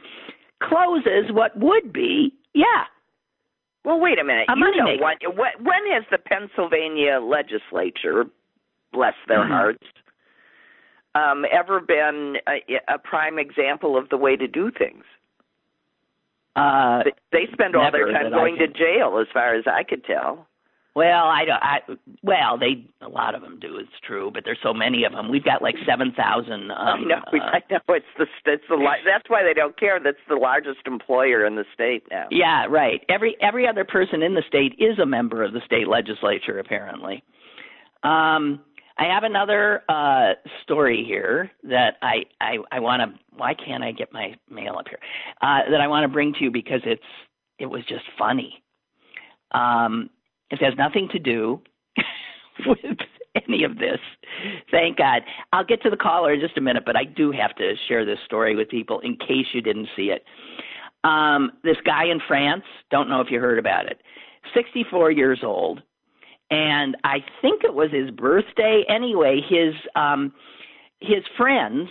closes 0.61 1.31
what 1.31 1.57
would 1.57 1.91
be, 1.93 2.33
yeah, 2.53 2.85
Well, 3.83 3.99
wait 3.99 4.19
a 4.19 4.23
minute. 4.23 4.47
A 4.49 4.55
you 4.57 4.75
know 4.77 4.95
what, 4.99 5.17
what? 5.35 5.59
When 5.61 5.91
has 5.91 6.03
the 6.11 6.17
Pennsylvania 6.19 7.19
legislature, 7.19 8.25
bless 8.93 9.15
their 9.27 9.39
Mhm. 9.39 9.47
hearts, 9.47 9.87
um, 11.15 11.45
ever 11.51 11.79
been 11.79 12.37
a, 12.47 12.79
a 12.87 12.99
prime 12.99 13.39
example 13.39 13.97
of 13.97 14.09
the 14.09 14.17
way 14.17 14.35
to 14.35 14.47
do 14.47 14.71
things? 14.71 15.03
uh, 16.55 17.03
They- 17.03 17.13
They 17.31 17.47
spend 17.53 17.75
all 17.75 17.91
their 17.91 18.11
time 18.11 18.29
going 18.29 18.57
to 18.57 18.67
jail, 18.67 19.17
as 19.19 19.27
far 19.29 19.53
as 19.53 19.65
I 19.67 19.83
could 19.83 20.03
tell. 20.03 20.47
Well, 20.93 21.25
I 21.25 21.45
don't. 21.45 21.63
I 21.63 21.79
well, 22.21 22.57
they 22.57 22.85
a 23.01 23.07
lot 23.07 23.33
of 23.33 23.41
them 23.41 23.59
do. 23.61 23.77
It's 23.77 23.89
true, 24.05 24.29
but 24.33 24.43
there's 24.43 24.59
so 24.61 24.73
many 24.73 25.05
of 25.05 25.13
them. 25.13 25.29
We've 25.31 25.43
got 25.43 25.61
like 25.61 25.75
seven 25.87 26.11
thousand. 26.11 26.69
Um, 26.71 26.77
I 26.77 26.99
know. 26.99 27.15
uh, 27.15 27.37
I 27.39 27.61
know. 27.71 27.79
It's 27.89 28.05
the 28.17 28.25
it's 28.45 28.63
the 28.67 28.77
that's 29.05 29.29
why 29.29 29.41
they 29.43 29.53
don't 29.53 29.77
care. 29.79 30.01
That's 30.03 30.17
the 30.27 30.35
largest 30.35 30.79
employer 30.85 31.45
in 31.45 31.55
the 31.55 31.63
state 31.73 32.03
now. 32.11 32.27
Yeah, 32.29 32.65
right. 32.69 33.01
Every 33.07 33.37
every 33.41 33.65
other 33.67 33.85
person 33.85 34.21
in 34.21 34.35
the 34.35 34.43
state 34.47 34.73
is 34.79 34.99
a 34.99 35.05
member 35.05 35.43
of 35.43 35.53
the 35.53 35.61
state 35.65 35.87
legislature, 35.87 36.59
apparently. 36.59 37.23
Um, 38.03 38.59
I 38.97 39.05
have 39.05 39.23
another 39.23 39.83
uh, 39.87 40.33
story 40.63 41.05
here 41.07 41.49
that 41.63 41.95
I 42.01 42.25
I, 42.41 42.57
I 42.69 42.79
want 42.81 43.01
to. 43.01 43.19
Why 43.37 43.53
can't 43.53 43.81
I 43.81 43.93
get 43.93 44.11
my 44.11 44.35
mail 44.49 44.75
up 44.77 44.87
here? 44.89 44.99
Uh, 45.41 45.71
that 45.71 45.79
I 45.79 45.87
want 45.87 46.03
to 46.03 46.09
bring 46.09 46.33
to 46.33 46.43
you 46.43 46.51
because 46.51 46.81
it's 46.83 47.01
it 47.59 47.67
was 47.67 47.81
just 47.87 48.03
funny. 48.19 48.61
Um, 49.53 50.09
it 50.51 50.61
has 50.61 50.73
nothing 50.77 51.07
to 51.09 51.19
do 51.19 51.61
with 52.65 52.97
any 53.47 53.63
of 53.63 53.77
this. 53.77 53.99
Thank 54.69 54.97
God. 54.97 55.21
I'll 55.53 55.65
get 55.65 55.81
to 55.83 55.89
the 55.89 55.97
caller 55.97 56.33
in 56.33 56.39
just 56.39 56.57
a 56.57 56.61
minute, 56.61 56.83
but 56.85 56.95
I 56.95 57.03
do 57.03 57.31
have 57.31 57.55
to 57.55 57.73
share 57.87 58.05
this 58.05 58.19
story 58.25 58.55
with 58.55 58.69
people 58.69 58.99
in 58.99 59.15
case 59.17 59.47
you 59.53 59.61
didn't 59.61 59.87
see 59.95 60.11
it. 60.11 60.23
Um, 61.03 61.51
this 61.63 61.77
guy 61.85 62.05
in 62.05 62.19
France, 62.27 62.63
don't 62.91 63.09
know 63.09 63.21
if 63.21 63.31
you 63.31 63.39
heard 63.39 63.57
about 63.57 63.87
it, 63.87 64.01
64 64.53 65.11
years 65.11 65.39
old, 65.43 65.81
and 66.51 66.95
I 67.03 67.19
think 67.41 67.63
it 67.63 67.73
was 67.73 67.89
his 67.91 68.11
birthday. 68.11 68.83
Anyway, 68.89 69.41
his 69.47 69.73
um, 69.95 70.33
his 70.99 71.23
friends 71.37 71.89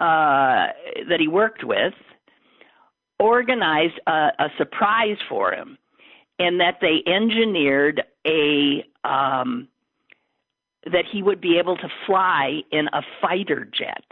uh, 0.00 0.68
that 1.08 1.18
he 1.18 1.28
worked 1.28 1.64
with 1.64 1.94
organized 3.18 3.98
a, 4.06 4.28
a 4.38 4.48
surprise 4.58 5.16
for 5.28 5.54
him 5.54 5.78
in 6.42 6.58
that 6.58 6.78
they 6.80 7.02
engineered 7.06 8.02
a 8.26 8.84
um, 9.04 9.68
that 10.84 11.04
he 11.10 11.22
would 11.22 11.40
be 11.40 11.58
able 11.58 11.76
to 11.76 11.88
fly 12.06 12.60
in 12.72 12.88
a 12.92 13.02
fighter 13.20 13.64
jet. 13.64 14.04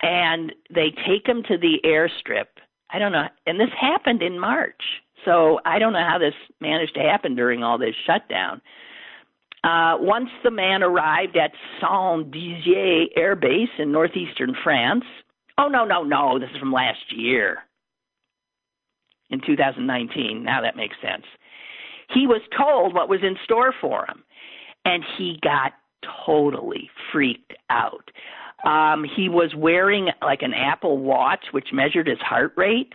And 0.00 0.52
they 0.74 0.90
take 1.06 1.26
him 1.26 1.42
to 1.48 1.58
the 1.58 1.80
airstrip. 1.84 2.46
I 2.90 2.98
don't 2.98 3.12
know, 3.12 3.26
and 3.46 3.60
this 3.60 3.70
happened 3.78 4.22
in 4.22 4.38
March. 4.38 4.82
So 5.24 5.60
I 5.64 5.78
don't 5.78 5.92
know 5.92 6.06
how 6.06 6.18
this 6.18 6.34
managed 6.60 6.94
to 6.94 7.00
happen 7.00 7.34
during 7.34 7.62
all 7.62 7.78
this 7.78 7.94
shutdown. 8.06 8.60
Uh, 9.62 9.96
once 9.98 10.28
the 10.42 10.50
man 10.50 10.82
arrived 10.82 11.36
at 11.36 11.52
Saint 11.80 12.30
Dizier 12.30 13.06
Air 13.16 13.34
Base 13.34 13.70
in 13.78 13.92
northeastern 13.92 14.54
France. 14.62 15.04
Oh 15.56 15.68
no, 15.68 15.84
no, 15.84 16.02
no! 16.02 16.38
This 16.38 16.50
is 16.50 16.58
from 16.58 16.72
last 16.72 17.10
year 17.10 17.62
in 19.34 19.40
2019. 19.46 20.42
Now 20.42 20.62
that 20.62 20.76
makes 20.76 20.96
sense. 21.02 21.24
He 22.12 22.26
was 22.26 22.40
told 22.56 22.94
what 22.94 23.08
was 23.08 23.20
in 23.22 23.36
store 23.44 23.74
for 23.80 24.06
him, 24.06 24.22
and 24.84 25.02
he 25.18 25.38
got 25.42 25.72
totally 26.26 26.90
freaked 27.12 27.54
out. 27.70 28.10
Um, 28.64 29.04
he 29.16 29.28
was 29.28 29.54
wearing 29.56 30.08
like 30.22 30.42
an 30.42 30.54
Apple 30.54 30.98
Watch, 30.98 31.46
which 31.52 31.68
measured 31.72 32.06
his 32.06 32.18
heart 32.20 32.52
rate, 32.56 32.94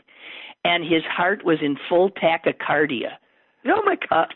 and 0.64 0.84
his 0.84 1.04
heart 1.04 1.46
was 1.46 1.58
in 1.62 1.78
full 1.88 2.10
tachycardia. 2.12 3.14
Oh 3.68 3.82
my 3.86 3.98
God! 4.10 4.34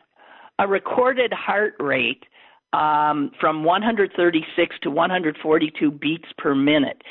A 0.59 0.67
recorded 0.67 1.33
heart 1.33 1.75
rate 1.79 2.25
um, 2.73 3.31
from 3.39 3.63
136 3.63 4.75
to 4.81 4.91
142 4.91 5.91
beats 5.91 6.27
per 6.37 6.53
minute. 6.53 7.01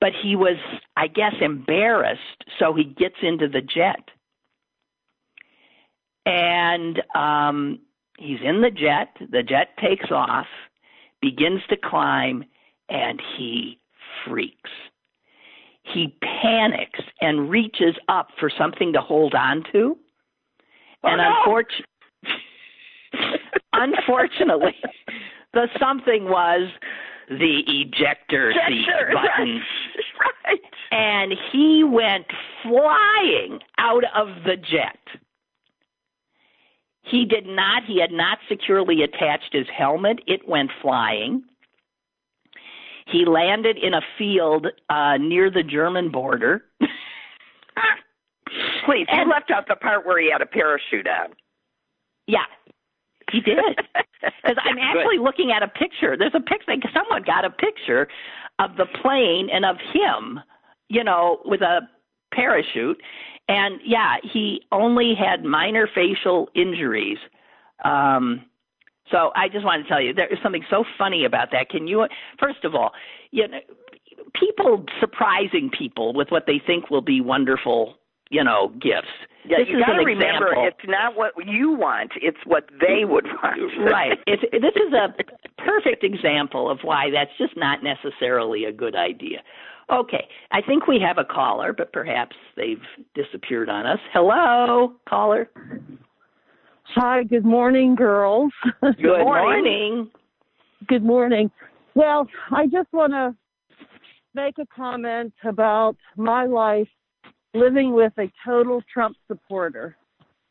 But 0.00 0.12
he 0.22 0.34
was, 0.34 0.56
I 0.96 1.08
guess, 1.08 1.34
embarrassed, 1.42 2.44
so 2.58 2.72
he 2.72 2.84
gets 2.84 3.16
into 3.22 3.48
the 3.48 3.60
jet 3.60 4.08
and 6.30 7.02
um, 7.14 7.78
he's 8.18 8.38
in 8.44 8.60
the 8.60 8.70
jet. 8.70 9.16
The 9.30 9.42
jet 9.42 9.68
takes 9.80 10.10
off, 10.10 10.46
begins 11.20 11.60
to 11.70 11.76
climb, 11.76 12.44
and 12.88 13.20
he 13.36 13.80
freaks. 14.24 14.70
He 15.82 16.16
panics 16.22 17.00
and 17.20 17.50
reaches 17.50 17.96
up 18.08 18.28
for 18.38 18.50
something 18.56 18.92
to 18.92 19.00
hold 19.00 19.34
on 19.34 19.64
to. 19.72 19.96
Oh, 21.02 21.08
and 21.08 21.16
no. 21.16 21.32
unfortunately, 21.36 21.86
unfortunately, 23.72 24.76
the 25.52 25.66
something 25.80 26.24
was 26.24 26.70
the 27.28 27.62
ejector 27.66 28.52
seat 28.68 28.86
button. 29.14 29.62
Right. 30.20 30.34
right. 30.44 30.60
And 30.92 31.34
he 31.50 31.82
went 31.84 32.26
flying 32.62 33.60
out 33.78 34.04
of 34.14 34.44
the 34.44 34.56
jet. 34.56 34.98
He 37.02 37.24
did 37.24 37.46
not, 37.46 37.84
he 37.86 38.00
had 38.00 38.12
not 38.12 38.38
securely 38.48 39.02
attached 39.02 39.52
his 39.52 39.66
helmet. 39.76 40.20
It 40.26 40.46
went 40.48 40.70
flying. 40.82 41.42
He 43.06 43.24
landed 43.24 43.76
in 43.78 43.94
a 43.94 44.02
field 44.18 44.66
uh, 44.88 45.16
near 45.18 45.50
the 45.50 45.62
German 45.62 46.10
border. 46.10 46.64
Please, 48.84 49.06
you 49.10 49.20
And- 49.20 49.30
left 49.30 49.50
out 49.50 49.66
the 49.68 49.76
part 49.76 50.06
where 50.06 50.20
he 50.20 50.30
had 50.30 50.42
a 50.42 50.46
parachute 50.46 51.06
on. 51.06 51.30
yeah, 52.26 52.44
he 53.32 53.40
did. 53.40 53.56
Because 54.42 54.58
I'm 54.62 54.76
actually 54.78 55.16
looking 55.16 55.50
at 55.50 55.62
a 55.62 55.68
picture. 55.68 56.14
There's 56.14 56.34
a 56.34 56.40
picture. 56.40 56.74
Someone 56.92 57.22
got 57.22 57.46
a 57.46 57.50
picture 57.50 58.06
of 58.58 58.76
the 58.76 58.84
plane 59.00 59.48
and 59.50 59.64
of 59.64 59.76
him, 59.94 60.40
you 60.90 61.02
know, 61.02 61.38
with 61.46 61.62
a 61.62 61.80
parachute. 62.34 63.00
And 63.50 63.80
yeah, 63.84 64.16
he 64.22 64.62
only 64.70 65.14
had 65.18 65.44
minor 65.44 65.88
facial 65.92 66.48
injuries. 66.54 67.18
Um, 67.84 68.44
so 69.10 69.32
I 69.34 69.48
just 69.48 69.64
want 69.64 69.82
to 69.82 69.88
tell 69.88 70.00
you 70.00 70.14
there 70.14 70.32
is 70.32 70.38
something 70.40 70.64
so 70.70 70.84
funny 70.96 71.24
about 71.24 71.48
that. 71.50 71.68
Can 71.68 71.88
you, 71.88 72.06
first 72.38 72.64
of 72.64 72.76
all, 72.76 72.92
you 73.32 73.48
know, 73.48 73.58
people 74.38 74.84
surprising 75.00 75.70
people 75.76 76.12
with 76.14 76.28
what 76.30 76.44
they 76.46 76.60
think 76.64 76.90
will 76.90 77.00
be 77.02 77.20
wonderful, 77.20 77.94
you 78.30 78.44
know, 78.44 78.68
gifts. 78.80 79.08
Yeah, 79.44 79.58
this 79.58 79.68
you 79.68 79.78
is 79.78 79.84
got 79.84 79.94
to 79.94 80.00
an 80.00 80.04
remember, 80.04 80.48
example. 80.48 80.68
it's 80.68 80.88
not 80.88 81.16
what 81.16 81.32
you 81.44 81.72
want; 81.72 82.12
it's 82.16 82.38
what 82.44 82.68
they 82.80 83.04
would 83.04 83.24
want. 83.42 83.90
right. 83.90 84.18
It's, 84.26 84.42
this 84.52 84.76
is 84.76 84.92
a 84.92 85.12
perfect 85.64 86.04
example 86.04 86.70
of 86.70 86.78
why 86.82 87.10
that's 87.12 87.30
just 87.38 87.56
not 87.56 87.80
necessarily 87.82 88.64
a 88.64 88.72
good 88.72 88.94
idea. 88.96 89.38
Okay, 89.92 90.26
I 90.52 90.60
think 90.62 90.86
we 90.86 91.00
have 91.04 91.18
a 91.18 91.24
caller, 91.24 91.72
but 91.72 91.92
perhaps 91.92 92.36
they've 92.56 92.82
disappeared 93.14 93.68
on 93.68 93.86
us. 93.86 93.98
Hello, 94.12 94.92
caller. 95.08 95.50
Hi, 96.94 97.24
good 97.24 97.44
morning, 97.44 97.94
girls. 97.94 98.52
Good, 98.80 98.96
morning. 99.02 99.24
morning. 99.24 100.10
good 100.86 101.02
morning. 101.04 101.50
Well, 101.94 102.28
I 102.52 102.66
just 102.66 102.92
want 102.92 103.12
to 103.12 103.34
make 104.34 104.58
a 104.58 104.66
comment 104.74 105.32
about 105.44 105.96
my 106.16 106.44
life 106.46 106.88
living 107.52 107.92
with 107.92 108.12
a 108.18 108.30
total 108.44 108.80
Trump 108.92 109.16
supporter. 109.26 109.96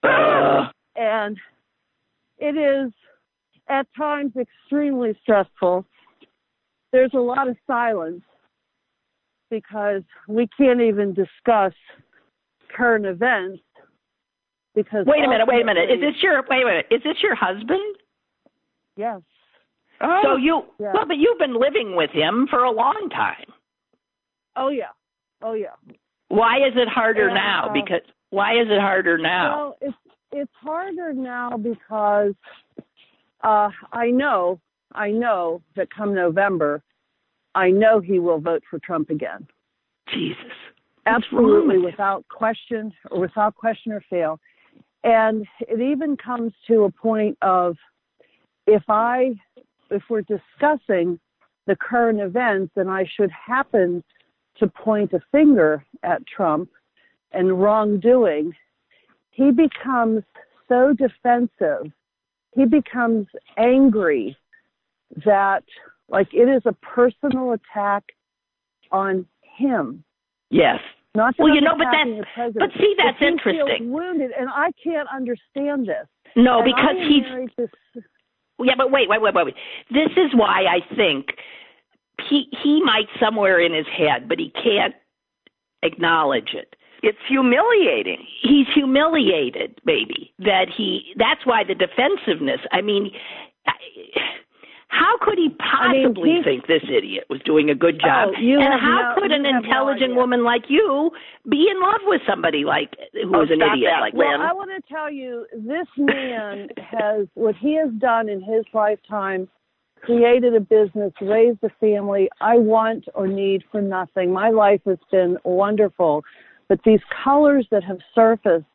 Uh, 0.03 0.67
And 0.95 1.37
it 2.39 2.57
is 2.57 2.91
at 3.69 3.87
times 3.97 4.33
extremely 4.39 5.17
stressful. 5.21 5.85
There's 6.91 7.11
a 7.13 7.19
lot 7.19 7.47
of 7.47 7.55
silence 7.67 8.21
because 9.51 10.01
we 10.27 10.47
can't 10.57 10.81
even 10.81 11.13
discuss 11.13 11.73
current 12.75 13.05
events 13.05 13.61
because 14.75 15.05
wait 15.05 15.23
a 15.23 15.27
minute. 15.29 15.47
Wait 15.47 15.61
a 15.61 15.65
minute. 15.65 15.89
Is 15.91 15.99
this 15.99 16.15
your 16.21 16.43
wait 16.49 16.63
a 16.63 16.65
minute? 16.65 16.85
Is 16.91 17.01
this 17.03 17.17
your 17.21 17.35
husband? 17.35 17.95
yes 18.97 19.21
Oh, 20.01 20.19
So 20.23 20.35
you 20.37 20.63
yeah. 20.79 20.93
well, 20.93 21.05
but 21.05 21.17
you've 21.17 21.39
been 21.39 21.59
living 21.59 21.95
with 21.95 22.09
him 22.11 22.47
for 22.49 22.63
a 22.63 22.71
long 22.71 23.09
time. 23.11 23.45
oh 24.55 24.69
yeah 24.69 24.91
oh 25.43 25.53
yeah 25.53 25.75
Why 26.29 26.57
is 26.57 26.73
it 26.75 26.87
harder 26.87 27.27
Yeah, 27.27 27.33
now? 27.33 27.67
uh, 27.69 27.73
Because 27.73 28.01
why 28.29 28.53
is 28.53 28.67
it 28.69 28.79
harder 28.79 29.17
now? 29.17 29.49
Well, 29.57 29.77
it's 29.81 29.97
it's 30.31 30.51
harder 30.61 31.11
now 31.13 31.57
because 31.57 32.33
uh, 33.43 33.69
I 33.91 34.11
know 34.11 34.59
I 34.93 35.11
know 35.11 35.61
that 35.75 35.93
come 35.93 36.15
November, 36.15 36.81
I 37.55 37.69
know 37.69 37.99
he 37.99 38.19
will 38.19 38.39
vote 38.39 38.63
for 38.69 38.79
Trump 38.79 39.09
again. 39.09 39.47
Jesus. 40.13 40.37
What's 41.03 41.25
Absolutely, 41.25 41.77
without 41.77 42.27
question 42.29 42.91
or 43.11 43.19
without 43.19 43.55
question 43.55 43.91
or 43.91 44.03
fail. 44.09 44.39
And 45.03 45.45
it 45.61 45.79
even 45.79 46.17
comes 46.17 46.51
to 46.67 46.83
a 46.83 46.91
point 46.91 47.37
of 47.41 47.77
if 48.67 48.83
I 48.89 49.33
if 49.89 50.03
we're 50.09 50.21
discussing 50.21 51.19
the 51.65 51.75
current 51.75 52.19
events 52.19 52.73
and 52.75 52.89
I 52.89 53.09
should 53.15 53.31
happen 53.31 54.03
to 54.57 54.67
point 54.67 55.13
a 55.13 55.19
finger 55.31 55.83
at 56.03 56.25
Trump 56.27 56.69
and 57.31 57.61
wrongdoing, 57.61 58.53
he 59.31 59.51
becomes 59.51 60.23
so 60.67 60.93
defensive. 60.93 61.91
He 62.55 62.65
becomes 62.65 63.27
angry 63.57 64.35
that 65.25 65.63
like 66.09 66.33
it 66.33 66.49
is 66.49 66.63
a 66.65 66.73
personal 66.73 67.53
attack 67.53 68.03
on 68.91 69.25
him. 69.41 70.03
Yes. 70.49 70.79
Not 71.15 71.35
that 71.37 71.43
Well, 71.43 71.53
you 71.53 71.61
know, 71.61 71.75
but 71.75 71.85
that's- 71.91 72.53
but 72.55 72.71
see, 72.73 72.95
that's 72.97 73.17
he 73.19 73.27
interesting. 73.27 73.65
Feels 73.67 73.81
wounded, 73.89 74.31
and 74.31 74.49
I 74.49 74.71
can't 74.83 75.07
understand 75.09 75.87
this. 75.87 76.07
No, 76.35 76.61
And 76.61 76.65
because 76.65 76.95
he's 76.97 77.23
to 77.57 78.03
Yeah, 78.59 78.75
but 78.77 78.91
wait, 78.91 79.09
wait, 79.09 79.21
wait, 79.21 79.33
wait, 79.33 79.45
wait. 79.45 79.55
This 79.89 80.11
is 80.17 80.33
why 80.35 80.65
I 80.65 80.81
think 80.95 81.37
he 82.29 82.47
he 82.61 82.83
might 82.83 83.07
somewhere 83.19 83.59
in 83.59 83.73
his 83.73 83.87
head, 83.87 84.27
but 84.27 84.37
he 84.39 84.49
can't 84.51 84.95
acknowledge 85.81 86.53
it. 86.53 86.75
It's 87.01 87.17
humiliating. 87.27 88.25
He's 88.41 88.67
humiliated, 88.73 89.79
baby. 89.85 90.33
That 90.39 90.65
he. 90.75 91.13
That's 91.17 91.45
why 91.45 91.63
the 91.63 91.75
defensiveness. 91.75 92.59
I 92.71 92.81
mean, 92.81 93.11
I- 93.67 93.73
how 94.89 95.17
could 95.21 95.37
he 95.37 95.49
mean, 95.49 95.57
possibly 95.59 96.31
he's- 96.31 96.43
think 96.43 96.65
this 96.67 96.83
idiot 96.89 97.25
was 97.29 97.39
doing 97.41 97.69
a 97.69 97.75
good 97.75 97.99
job? 98.01 98.29
Oh, 98.29 98.33
and 98.35 98.81
how 98.81 99.13
no- 99.15 99.21
could 99.21 99.31
an 99.31 99.45
have 99.45 99.53
no 99.53 99.59
intelligent 99.59 100.15
woman 100.15 100.43
like 100.43 100.69
you 100.69 101.11
be 101.47 101.69
in 101.69 101.79
love 101.79 102.01
with 102.05 102.21
somebody 102.25 102.65
like 102.65 102.95
who 103.13 103.35
Oh, 103.35 103.39
was 103.39 103.51
an 103.51 103.61
idiot 103.61 103.91
that, 103.93 104.01
like 104.01 104.13
Lynn. 104.13 104.27
Well, 104.27 104.41
I 104.41 104.51
want 104.51 104.71
to 104.71 104.81
tell 104.93 105.09
you, 105.11 105.45
this 105.53 105.87
man 105.95 106.69
has 106.77 107.27
what 107.35 107.55
he 107.55 107.75
has 107.75 107.91
done 107.93 108.29
in 108.29 108.41
his 108.41 108.65
lifetime 108.73 109.47
created 110.01 110.55
a 110.55 110.59
business, 110.61 111.13
raised 111.21 111.63
a 111.63 111.69
family. 111.79 112.29
I 112.41 112.57
want 112.57 113.05
or 113.13 113.27
need 113.27 113.63
for 113.71 113.81
nothing. 113.81 114.31
My 114.33 114.49
life 114.49 114.81
has 114.85 114.97
been 115.11 115.37
wonderful. 115.43 116.23
But 116.69 116.79
these 116.85 117.01
colors 117.23 117.67
that 117.71 117.83
have 117.83 117.97
surfaced 118.13 118.65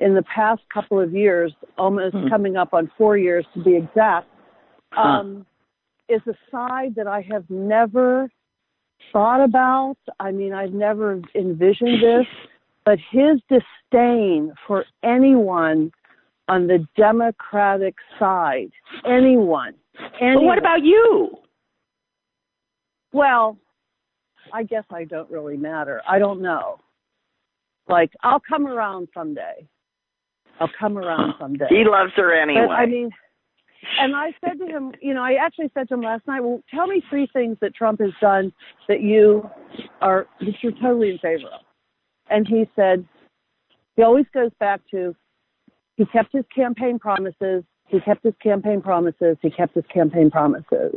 in 0.00 0.14
the 0.14 0.22
past 0.22 0.62
couple 0.72 0.98
of 0.98 1.14
years, 1.14 1.54
almost 1.78 2.16
Hmm. 2.16 2.28
coming 2.28 2.56
up 2.56 2.74
on 2.74 2.88
four 2.98 3.16
years 3.16 3.46
to 3.54 3.62
be 3.62 3.76
exact, 3.76 4.26
Huh. 4.92 5.20
um, 5.20 5.46
is 6.08 6.26
a 6.26 6.34
side 6.50 6.94
that 6.96 7.06
I 7.06 7.20
have 7.20 7.48
never 7.48 8.28
thought 9.12 9.40
about. 9.42 9.96
I 10.18 10.32
mean, 10.32 10.52
I've 10.52 10.72
never 10.72 11.20
envisioned 11.34 12.02
this, 12.02 12.26
but 12.84 12.98
his 12.98 13.40
disdain 13.48 14.52
for 14.66 14.84
anyone 15.02 15.92
on 16.48 16.66
the 16.66 16.86
Democratic 16.96 17.94
side, 18.18 18.70
anyone, 19.04 19.74
anyone. 20.20 20.34
But 20.34 20.42
what 20.42 20.58
about 20.58 20.82
you? 20.82 21.38
Well, 23.12 23.56
I 24.52 24.62
guess 24.64 24.84
I 24.90 25.04
don't 25.04 25.30
really 25.30 25.56
matter. 25.56 26.02
I 26.06 26.18
don't 26.18 26.42
know. 26.42 26.80
Like, 27.88 28.12
I'll 28.22 28.40
come 28.40 28.66
around 28.66 29.08
someday. 29.14 29.66
I'll 30.60 30.70
come 30.78 30.98
around 30.98 31.34
someday. 31.40 31.66
He 31.68 31.84
loves 31.84 32.12
her 32.16 32.32
anyway. 32.32 32.66
But 32.66 32.72
I 32.72 32.86
mean, 32.86 33.10
and 34.00 34.14
I 34.16 34.32
said 34.44 34.58
to 34.58 34.66
him, 34.66 34.92
you 35.00 35.14
know, 35.14 35.22
I 35.22 35.34
actually 35.34 35.70
said 35.74 35.88
to 35.88 35.94
him 35.94 36.02
last 36.02 36.26
night, 36.26 36.40
well, 36.40 36.62
tell 36.72 36.86
me 36.86 37.02
three 37.08 37.28
things 37.32 37.58
that 37.60 37.74
Trump 37.74 38.00
has 38.00 38.12
done 38.20 38.52
that 38.88 39.02
you 39.02 39.48
are, 40.00 40.26
that 40.40 40.54
you're 40.62 40.72
totally 40.72 41.10
in 41.10 41.18
favor 41.18 41.46
of. 41.46 41.60
And 42.30 42.46
he 42.48 42.64
said, 42.74 43.06
he 43.96 44.02
always 44.02 44.26
goes 44.32 44.50
back 44.58 44.80
to, 44.90 45.14
he 45.96 46.06
kept 46.06 46.32
his 46.32 46.44
campaign 46.54 46.98
promises, 46.98 47.62
he 47.86 48.00
kept 48.00 48.24
his 48.24 48.34
campaign 48.42 48.80
promises, 48.80 49.36
he 49.42 49.50
kept 49.50 49.74
his 49.74 49.84
campaign 49.92 50.30
promises. 50.30 50.94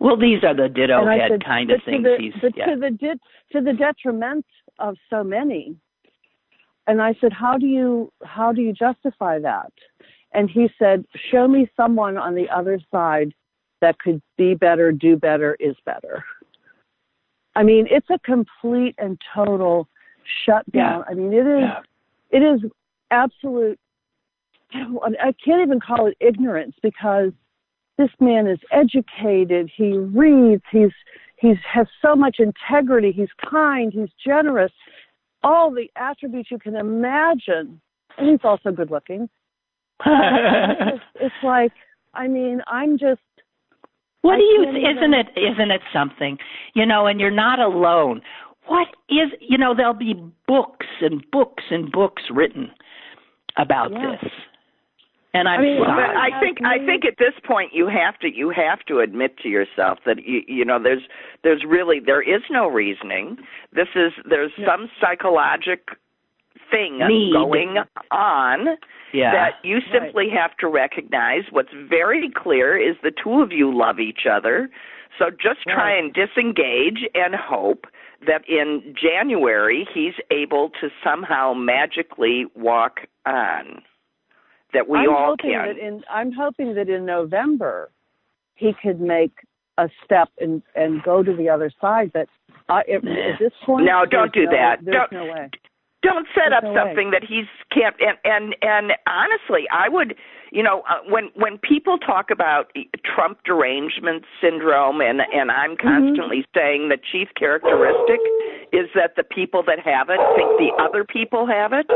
Well, 0.00 0.16
these 0.16 0.42
are 0.42 0.54
the 0.54 0.68
ditto 0.68 1.06
head 1.06 1.30
said, 1.30 1.44
kind 1.44 1.70
of 1.70 1.80
things. 1.84 2.02
The, 2.04 2.16
he's 2.18 2.32
but 2.40 2.56
yeah. 2.56 2.66
to 2.66 2.76
the 2.80 2.90
de- 2.90 3.20
to 3.52 3.60
the 3.62 3.74
detriment 3.74 4.46
of 4.78 4.96
so 5.10 5.22
many. 5.22 5.76
And 6.86 7.00
I 7.02 7.14
said, 7.20 7.32
how 7.32 7.58
do 7.58 7.66
you 7.66 8.10
how 8.24 8.52
do 8.52 8.62
you 8.62 8.72
justify 8.72 9.38
that? 9.40 9.72
And 10.32 10.48
he 10.48 10.68
said, 10.78 11.04
show 11.30 11.46
me 11.46 11.70
someone 11.76 12.16
on 12.16 12.34
the 12.34 12.48
other 12.48 12.80
side 12.90 13.34
that 13.80 13.98
could 13.98 14.22
be 14.38 14.54
better, 14.54 14.90
do 14.90 15.16
better, 15.16 15.56
is 15.60 15.76
better. 15.84 16.24
I 17.54 17.62
mean, 17.62 17.86
it's 17.90 18.08
a 18.10 18.18
complete 18.20 18.94
and 18.98 19.20
total 19.34 19.86
shutdown. 20.46 21.04
I 21.08 21.14
mean, 21.14 21.32
it 21.32 21.46
is 21.46 21.60
Yeah. 21.60 21.80
it 22.30 22.42
is 22.42 22.70
absolute. 23.10 23.78
I, 24.72 25.28
I 25.28 25.34
can't 25.44 25.60
even 25.60 25.78
call 25.78 26.06
it 26.06 26.16
ignorance 26.20 26.74
because 26.82 27.32
this 28.00 28.10
man 28.18 28.46
is 28.46 28.58
educated. 28.72 29.70
He 29.74 29.96
reads. 29.98 30.62
He's 30.72 30.90
he's 31.36 31.56
has 31.70 31.86
so 32.00 32.16
much 32.16 32.38
integrity. 32.38 33.12
He's 33.12 33.28
kind. 33.48 33.92
He's 33.92 34.08
generous. 34.24 34.72
All 35.42 35.70
the 35.70 35.90
attributes 35.96 36.50
you 36.50 36.58
can 36.58 36.76
imagine, 36.76 37.80
and 38.16 38.28
he's 38.30 38.40
also 38.42 38.70
good 38.70 38.90
looking. 38.90 39.28
it's, 40.06 41.02
it's 41.16 41.34
like, 41.42 41.72
I 42.14 42.26
mean, 42.26 42.62
I'm 42.66 42.98
just. 42.98 43.20
What 44.22 44.34
I 44.34 44.38
do 44.38 44.44
you? 44.44 44.62
Isn't 44.62 45.14
it? 45.14 45.26
Isn't 45.36 45.70
it 45.70 45.82
something? 45.92 46.38
You 46.74 46.86
know, 46.86 47.06
and 47.06 47.20
you're 47.20 47.30
not 47.30 47.58
alone. 47.58 48.22
What 48.66 48.88
is? 49.08 49.30
You 49.40 49.58
know, 49.58 49.74
there'll 49.76 49.92
be 49.94 50.14
books 50.46 50.86
and 51.02 51.22
books 51.30 51.64
and 51.70 51.92
books 51.92 52.22
written 52.32 52.70
about 53.58 53.92
Yeah. 53.92 54.16
this. 54.22 54.30
And 55.32 55.48
I'm 55.48 55.60
I 55.60 55.62
mean, 55.62 55.82
sorry. 55.84 56.08
but 56.08 56.16
I 56.16 56.40
think 56.40 56.58
I 56.64 56.78
mm-hmm. 56.78 56.86
think 56.86 57.04
at 57.04 57.14
this 57.18 57.34
point 57.46 57.72
you 57.72 57.86
have 57.86 58.18
to 58.18 58.28
you 58.34 58.50
have 58.50 58.80
to 58.88 58.98
admit 58.98 59.38
to 59.38 59.48
yourself 59.48 59.98
that 60.04 60.26
you 60.26 60.42
you 60.48 60.64
know 60.64 60.82
there's 60.82 61.02
there's 61.44 61.62
really 61.66 62.00
there 62.04 62.22
is 62.22 62.42
no 62.50 62.66
reasoning. 62.66 63.36
This 63.72 63.88
is 63.94 64.12
there's 64.28 64.52
Yeah. 64.58 64.66
some 64.66 64.90
psychologic 65.00 65.88
thing 66.70 66.98
Need. 66.98 67.32
going 67.32 67.76
on 68.10 68.76
yeah. 69.12 69.32
that 69.32 69.54
you 69.62 69.78
simply 69.92 70.28
have 70.30 70.56
to 70.58 70.68
recognize. 70.68 71.44
What's 71.50 71.72
very 71.72 72.30
clear 72.30 72.76
is 72.76 72.96
the 73.02 73.12
two 73.12 73.40
of 73.40 73.52
you 73.52 73.76
love 73.76 74.00
each 74.00 74.26
other. 74.30 74.68
So 75.18 75.30
just 75.30 75.62
try 75.62 75.94
Right. 75.94 76.04
and 76.04 76.12
disengage 76.12 77.06
and 77.14 77.34
hope 77.34 77.86
that 78.26 78.42
in 78.48 78.94
January 79.00 79.86
he's 79.92 80.14
able 80.30 80.70
to 80.80 80.90
somehow 81.04 81.54
magically 81.54 82.46
walk 82.54 83.00
on. 83.26 83.82
That 84.72 84.88
we 84.88 84.98
I'm 84.98 85.10
all 85.10 85.36
can. 85.36 85.52
that 85.52 85.78
in 85.78 86.02
I'm 86.10 86.32
hoping 86.32 86.74
that 86.74 86.88
in 86.88 87.04
November 87.06 87.90
he 88.54 88.72
could 88.82 89.00
make 89.00 89.32
a 89.78 89.88
step 90.04 90.28
and 90.38 90.62
and 90.74 91.02
go 91.02 91.22
to 91.22 91.34
the 91.34 91.48
other 91.48 91.70
side. 91.80 92.10
But 92.12 92.28
I, 92.68 92.80
at, 92.80 93.06
at 93.06 93.38
this 93.40 93.52
point, 93.64 93.86
No, 93.86 94.04
don't 94.08 94.32
do 94.32 94.44
no- 94.44 94.50
that. 94.52 94.84
Don't- 94.84 95.12
no 95.12 95.24
way. 95.24 95.50
don't 96.02 96.26
set 96.34 96.50
There's 96.50 96.58
up 96.58 96.64
no 96.64 96.74
something 96.74 97.10
that 97.10 97.22
he's 97.22 97.46
can't 97.72 97.94
and 98.00 98.16
and 98.24 98.56
and 98.62 98.92
honestly 99.06 99.64
i 99.70 99.86
would 99.86 100.14
you 100.50 100.62
know 100.62 100.80
uh, 100.88 100.94
when 101.10 101.28
when 101.34 101.58
people 101.58 101.98
talk 101.98 102.30
about 102.30 102.72
trump 103.04 103.36
derangement 103.44 104.24
syndrome 104.40 105.02
and 105.02 105.20
and 105.32 105.50
i'm 105.50 105.76
Mm-hmm. 105.76 105.86
constantly 105.88 106.46
saying 106.56 106.88
the 106.88 106.96
chief 107.12 107.28
characteristic 107.36 108.18
is 108.72 108.88
that 108.94 109.12
the 109.16 109.22
people 109.24 109.62
that 109.66 109.78
have 109.80 110.08
it 110.08 110.20
think 110.36 110.48
the 110.58 110.72
other 110.82 111.04
people 111.04 111.46
have 111.46 111.72
it 111.74 111.86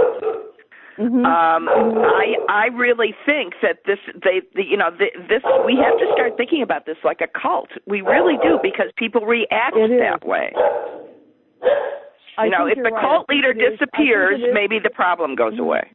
Mhm. 0.98 1.24
um 1.26 1.68
i 1.68 2.36
i 2.48 2.66
really 2.66 3.14
think 3.26 3.54
that 3.62 3.78
this 3.84 3.98
they 4.22 4.42
the, 4.54 4.62
you 4.64 4.76
know 4.76 4.90
the, 4.90 5.06
this 5.28 5.42
we 5.66 5.76
have 5.76 5.98
to 5.98 6.06
start 6.14 6.36
thinking 6.36 6.62
about 6.62 6.86
this 6.86 6.96
like 7.02 7.20
a 7.20 7.26
cult 7.26 7.70
we 7.86 8.00
really 8.00 8.38
do 8.42 8.58
because 8.62 8.86
people 8.96 9.22
react 9.22 9.74
that 9.74 10.24
way 10.24 10.52
I 12.38 12.44
you 12.44 12.50
know 12.50 12.66
if 12.66 12.76
the 12.76 12.90
right. 12.90 13.00
cult 13.02 13.28
leader 13.28 13.50
it 13.50 13.56
is- 13.58 13.62
I 13.64 13.68
think 13.68 13.78
disappears 13.80 14.40
maybe 14.52 14.78
the 14.78 14.90
problem 14.90 15.34
goes 15.34 15.58
away 15.58 15.90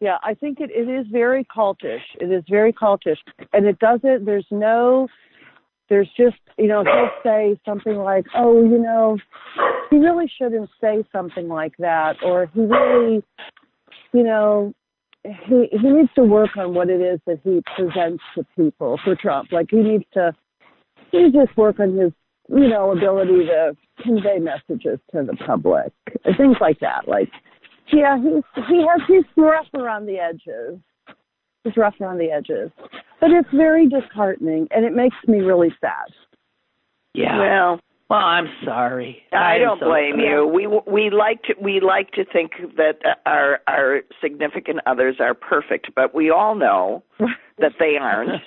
Yeah, 0.00 0.16
I 0.22 0.32
think 0.34 0.60
it, 0.60 0.70
it 0.70 0.88
is 0.88 1.06
very 1.12 1.44
cultish. 1.44 2.04
It 2.20 2.30
is 2.32 2.42
very 2.48 2.72
cultish. 2.72 3.18
And 3.52 3.66
it 3.66 3.78
doesn't, 3.78 4.24
there's 4.24 4.46
no, 4.50 5.08
there's 5.90 6.08
just, 6.16 6.40
you 6.56 6.68
know, 6.68 6.82
he'll 6.84 7.10
say 7.22 7.60
something 7.66 7.96
like, 7.98 8.24
oh, 8.34 8.62
you 8.62 8.78
know, 8.78 9.18
he 9.90 9.98
really 9.98 10.30
shouldn't 10.38 10.70
say 10.80 11.04
something 11.12 11.48
like 11.48 11.74
that. 11.80 12.14
Or 12.24 12.46
he 12.54 12.60
really, 12.62 13.22
you 14.12 14.24
know, 14.24 14.72
he, 15.24 15.68
he 15.70 15.88
needs 15.88 16.10
to 16.14 16.22
work 16.22 16.56
on 16.56 16.74
what 16.74 16.88
it 16.88 17.00
is 17.00 17.20
that 17.26 17.40
he 17.44 17.62
presents 17.76 18.22
to 18.34 18.44
people 18.56 18.98
for 19.04 19.14
Trump. 19.14 19.52
Like 19.52 19.66
he 19.70 19.78
needs 19.78 20.04
to, 20.14 20.34
he 21.10 21.18
needs 21.22 21.34
to 21.34 21.46
just 21.46 21.56
work 21.56 21.78
on 21.78 21.96
his, 21.96 22.12
you 22.48 22.68
know, 22.68 22.92
ability 22.92 23.46
to 23.46 23.76
convey 24.02 24.38
messages 24.38 24.98
to 25.12 25.24
the 25.24 25.36
public. 25.46 25.92
Things 26.36 26.56
like 26.60 26.80
that. 26.80 27.06
Like, 27.06 27.28
yeah, 27.92 28.16
he's 28.18 28.64
he 28.68 28.86
has 28.88 29.00
he's 29.06 29.24
rough 29.36 29.66
around 29.74 30.06
the 30.06 30.18
edges. 30.18 30.78
He's 31.64 31.76
rough 31.76 31.94
around 32.00 32.18
the 32.18 32.30
edges, 32.30 32.70
but 33.20 33.30
it's 33.30 33.48
very 33.52 33.88
disheartening, 33.88 34.68
and 34.70 34.84
it 34.84 34.94
makes 34.94 35.16
me 35.26 35.40
really 35.40 35.74
sad. 35.80 36.06
yeah. 37.14 37.38
well 37.38 37.80
Well, 38.10 38.18
I'm 38.18 38.48
sorry. 38.64 39.22
I 39.32 39.54
I'm 39.54 39.60
don't 39.60 39.78
so 39.78 39.86
blame 39.86 40.16
sorry. 40.16 40.28
you. 40.28 40.44
We 40.46 40.66
we 40.92 41.10
like 41.10 41.42
to 41.44 41.54
we 41.62 41.78
like 41.80 42.10
to 42.12 42.24
think 42.24 42.50
that 42.76 42.98
our 43.24 43.60
our 43.68 44.00
significant 44.20 44.80
others 44.84 45.20
are 45.20 45.32
perfect, 45.32 45.94
but 45.94 46.12
we 46.12 46.28
all 46.28 46.56
know 46.56 47.04
that 47.58 47.74
they 47.78 47.96
aren't. 48.00 48.42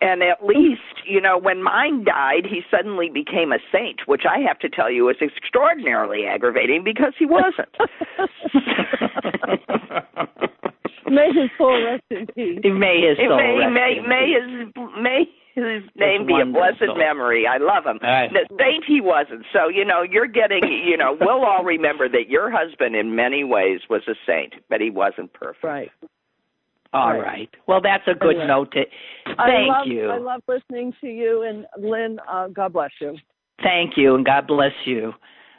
And 0.00 0.20
at 0.22 0.44
least, 0.44 0.82
you 1.06 1.20
know, 1.20 1.38
when 1.38 1.62
mine 1.62 2.02
died, 2.04 2.44
he 2.50 2.62
suddenly 2.70 3.08
became 3.08 3.52
a 3.52 3.58
saint, 3.72 4.00
which 4.06 4.24
I 4.28 4.40
have 4.40 4.58
to 4.58 4.68
tell 4.68 4.90
you 4.90 5.08
is 5.08 5.16
extraordinarily 5.22 6.26
aggravating 6.26 6.82
because 6.84 7.14
he 7.16 7.24
wasn't. 7.24 7.68
May 11.06 11.28
his 11.32 11.50
soul 11.56 11.80
rest 11.84 12.02
in 12.10 12.26
peace. 12.34 12.58
May 12.64 13.00
his 13.08 13.16
soul 13.18 13.36
may 13.36 13.58
rest 13.58 13.72
may 13.72 13.96
in 13.98 14.08
may 14.08 14.26
peace. 14.26 14.42
his 14.42 14.50
may 15.00 15.18
his 15.20 15.28
name 15.96 16.26
be 16.26 16.40
a 16.40 16.44
blessed 16.46 16.96
memory. 16.96 17.46
I 17.46 17.58
love 17.58 17.84
him. 17.84 17.98
Right. 18.02 18.30
The 18.32 18.46
saint 18.58 18.84
he 18.86 19.00
wasn't. 19.00 19.44
So 19.52 19.68
you 19.68 19.84
know, 19.84 20.02
you're 20.02 20.26
getting. 20.26 20.62
You 20.64 20.96
know, 20.96 21.16
we'll 21.20 21.44
all 21.44 21.64
remember 21.64 22.08
that 22.08 22.28
your 22.28 22.50
husband, 22.50 22.96
in 22.96 23.14
many 23.14 23.44
ways, 23.44 23.80
was 23.88 24.02
a 24.08 24.14
saint, 24.26 24.54
but 24.68 24.80
he 24.80 24.90
wasn't 24.90 25.32
perfect. 25.32 25.64
Right. 25.64 25.90
All 26.92 27.12
Right. 27.14 27.22
right. 27.22 27.50
Well, 27.66 27.80
that's 27.80 28.06
a 28.06 28.14
good 28.14 28.36
Anyway. 28.36 28.46
note 28.46 28.72
to. 28.72 28.82
I 29.26 29.46
Thank 29.48 29.68
love, 29.68 29.86
you. 29.88 30.10
I 30.10 30.18
love 30.18 30.42
listening 30.46 30.92
to 31.00 31.08
you 31.08 31.42
and 31.42 31.66
Lynn. 31.78 32.20
Uh, 32.30 32.48
God 32.48 32.72
bless 32.72 32.92
you. 33.00 33.16
Thank 33.62 33.96
you, 33.96 34.14
and 34.14 34.24
God 34.24 34.46
bless 34.46 34.72
you. 34.84 35.12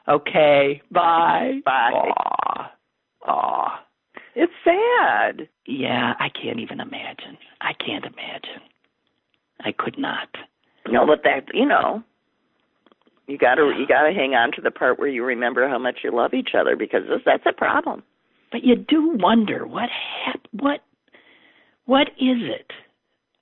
Okay. 0.08 0.82
Bye. 0.92 1.62
Bye. 1.66 1.92
Aw. 1.94 2.72
Aw. 3.28 3.84
It's 4.36 4.52
sad. 4.64 5.48
Yeah, 5.66 6.14
I 6.20 6.30
can't 6.30 6.60
even 6.60 6.80
imagine. 6.80 7.38
I 7.62 7.72
can't 7.74 8.06
imagine. 8.06 8.62
I 9.62 9.72
could 9.72 9.98
not. 9.98 10.30
No, 10.88 11.06
but 11.06 11.24
that 11.24 11.54
you 11.54 11.66
know, 11.66 12.04
you 13.28 13.38
gotta 13.38 13.74
you 13.78 13.88
gotta 13.88 14.14
hang 14.14 14.34
on 14.34 14.52
to 14.54 14.62
the 14.62 14.72
part 14.72 15.00
where 15.00 15.08
you 15.08 15.24
remember 15.24 15.68
how 15.68 15.80
much 15.80 16.00
you 16.04 16.12
love 16.12 16.34
each 16.34 16.50
other 16.58 16.76
because 16.76 17.02
this, 17.10 17.22
that's 17.26 17.46
a 17.48 17.54
problem. 17.54 18.04
But 18.52 18.64
you 18.64 18.76
do 18.76 19.18
wonder 19.20 19.66
what 19.66 19.90
hap- 19.90 20.48
what 20.52 20.82
what 21.86 22.08
is 22.20 22.42
it? 22.42 22.72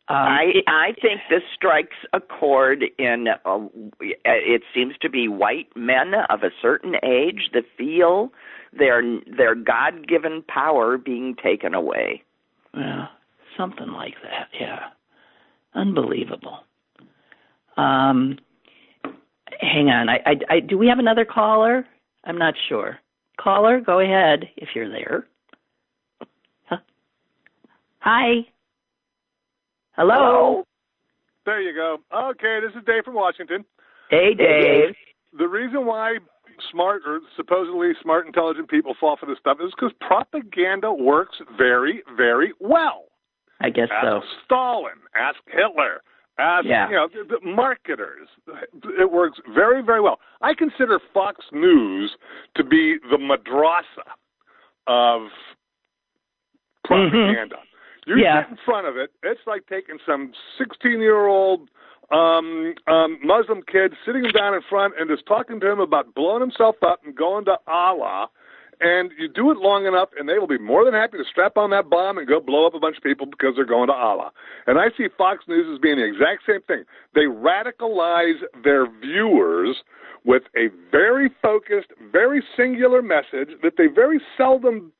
Um, 0.09 0.17
I 0.17 0.51
I 0.67 0.87
think 1.01 1.21
this 1.29 1.43
strikes 1.55 1.95
a 2.13 2.19
chord 2.19 2.83
in. 2.97 3.27
Uh, 3.45 3.59
it 4.01 4.63
seems 4.73 4.95
to 5.01 5.09
be 5.09 5.27
white 5.27 5.67
men 5.75 6.13
of 6.29 6.43
a 6.43 6.49
certain 6.61 6.95
age 7.03 7.51
that 7.53 7.63
feel 7.77 8.31
their 8.77 9.01
their 9.37 9.55
God 9.55 10.07
given 10.07 10.43
power 10.47 10.97
being 10.97 11.35
taken 11.41 11.73
away. 11.73 12.23
Yeah, 12.73 13.07
something 13.57 13.91
like 13.93 14.15
that. 14.23 14.49
Yeah, 14.59 14.79
unbelievable. 15.75 16.59
Um, 17.77 18.37
hang 19.59 19.89
on. 19.89 20.09
I, 20.09 20.19
I, 20.25 20.55
I, 20.55 20.59
do 20.59 20.77
we 20.77 20.87
have 20.87 20.99
another 20.99 21.25
caller? 21.25 21.85
I'm 22.23 22.37
not 22.37 22.53
sure. 22.69 22.99
Caller, 23.39 23.81
go 23.81 23.99
ahead 23.99 24.49
if 24.57 24.69
you're 24.75 24.89
there. 24.89 25.27
Huh? 26.65 26.77
Hi. 27.99 28.45
Hello. 29.95 30.65
There 31.45 31.61
you 31.61 31.73
go. 31.73 31.97
Okay, 32.31 32.59
this 32.65 32.75
is 32.77 32.85
Dave 32.85 33.03
from 33.03 33.15
Washington. 33.15 33.65
Hey, 34.09 34.33
Dave. 34.33 34.95
The 35.37 35.47
reason 35.47 35.85
why 35.85 36.17
smart 36.71 37.01
or 37.05 37.19
supposedly 37.35 37.91
smart, 38.01 38.27
intelligent 38.27 38.69
people 38.69 38.95
fall 38.99 39.17
for 39.19 39.25
this 39.25 39.37
stuff 39.39 39.57
is 39.63 39.71
because 39.75 39.91
propaganda 39.99 40.93
works 40.93 41.37
very, 41.57 42.03
very 42.15 42.53
well. 42.59 43.05
I 43.63 43.69
guess 43.69 43.87
Ask 43.91 44.05
so. 44.05 44.21
Stalin, 44.45 44.99
ask 45.15 45.37
Hitler, 45.47 46.01
ask 46.37 46.65
Yeah. 46.65 46.89
you 46.89 46.95
know 46.95 47.07
the, 47.07 47.39
the 47.39 47.45
marketers. 47.49 48.27
It 48.99 49.11
works 49.11 49.39
very, 49.55 49.81
very 49.81 50.01
well. 50.01 50.19
I 50.41 50.53
consider 50.53 50.99
Fox 51.13 51.43
News 51.51 52.11
to 52.55 52.63
be 52.63 52.97
the 53.09 53.17
madrasa 53.17 54.05
of 54.87 55.29
propaganda. 56.85 57.55
You 58.05 58.15
Mm-hmm. 58.15 58.19
Yeah. 58.21 58.41
get 58.41 58.51
in 58.51 58.57
front 58.65 58.85
of 58.87 58.97
it. 58.97 59.11
It's 59.23 59.39
like 59.47 59.65
taking 59.67 59.97
some 60.05 60.33
16-year-old 60.59 61.69
um, 62.11 62.73
um, 62.87 63.17
Muslim 63.23 63.61
kid, 63.71 63.93
sitting 64.05 64.25
him 64.25 64.31
down 64.31 64.53
in 64.53 64.59
front, 64.69 64.93
and 64.99 65.09
just 65.09 65.25
talking 65.25 65.59
to 65.61 65.71
him 65.71 65.79
about 65.79 66.13
blowing 66.13 66.41
himself 66.41 66.75
up 66.85 66.99
and 67.05 67.15
going 67.15 67.45
to 67.45 67.55
Allah. 67.65 68.27
And 68.83 69.11
you 69.17 69.29
do 69.29 69.49
it 69.49 69.57
long 69.59 69.85
enough, 69.85 70.09
and 70.19 70.27
they 70.27 70.37
will 70.37 70.47
be 70.47 70.57
more 70.57 70.83
than 70.83 70.93
happy 70.93 71.17
to 71.17 71.23
strap 71.31 71.55
on 71.55 71.69
that 71.69 71.89
bomb 71.89 72.17
and 72.17 72.27
go 72.27 72.41
blow 72.41 72.67
up 72.67 72.73
a 72.73 72.79
bunch 72.79 72.97
of 72.97 73.03
people 73.03 73.25
because 73.25 73.53
they're 73.55 73.65
going 73.65 73.87
to 73.87 73.93
Allah. 73.93 74.31
And 74.67 74.77
I 74.77 74.87
see 74.97 75.07
Fox 75.17 75.45
News 75.47 75.65
as 75.73 75.79
being 75.79 75.95
the 75.95 76.05
exact 76.05 76.43
same 76.45 76.61
thing. 76.67 76.83
They 77.15 77.31
radicalize 77.31 78.43
their 78.61 78.87
viewers 78.99 79.77
with 80.25 80.43
a 80.57 80.67
very 80.91 81.29
focused, 81.41 81.91
very 82.11 82.43
singular 82.57 83.01
message 83.01 83.55
that 83.63 83.73
they 83.77 83.87
very 83.87 84.19
seldom 84.35 84.91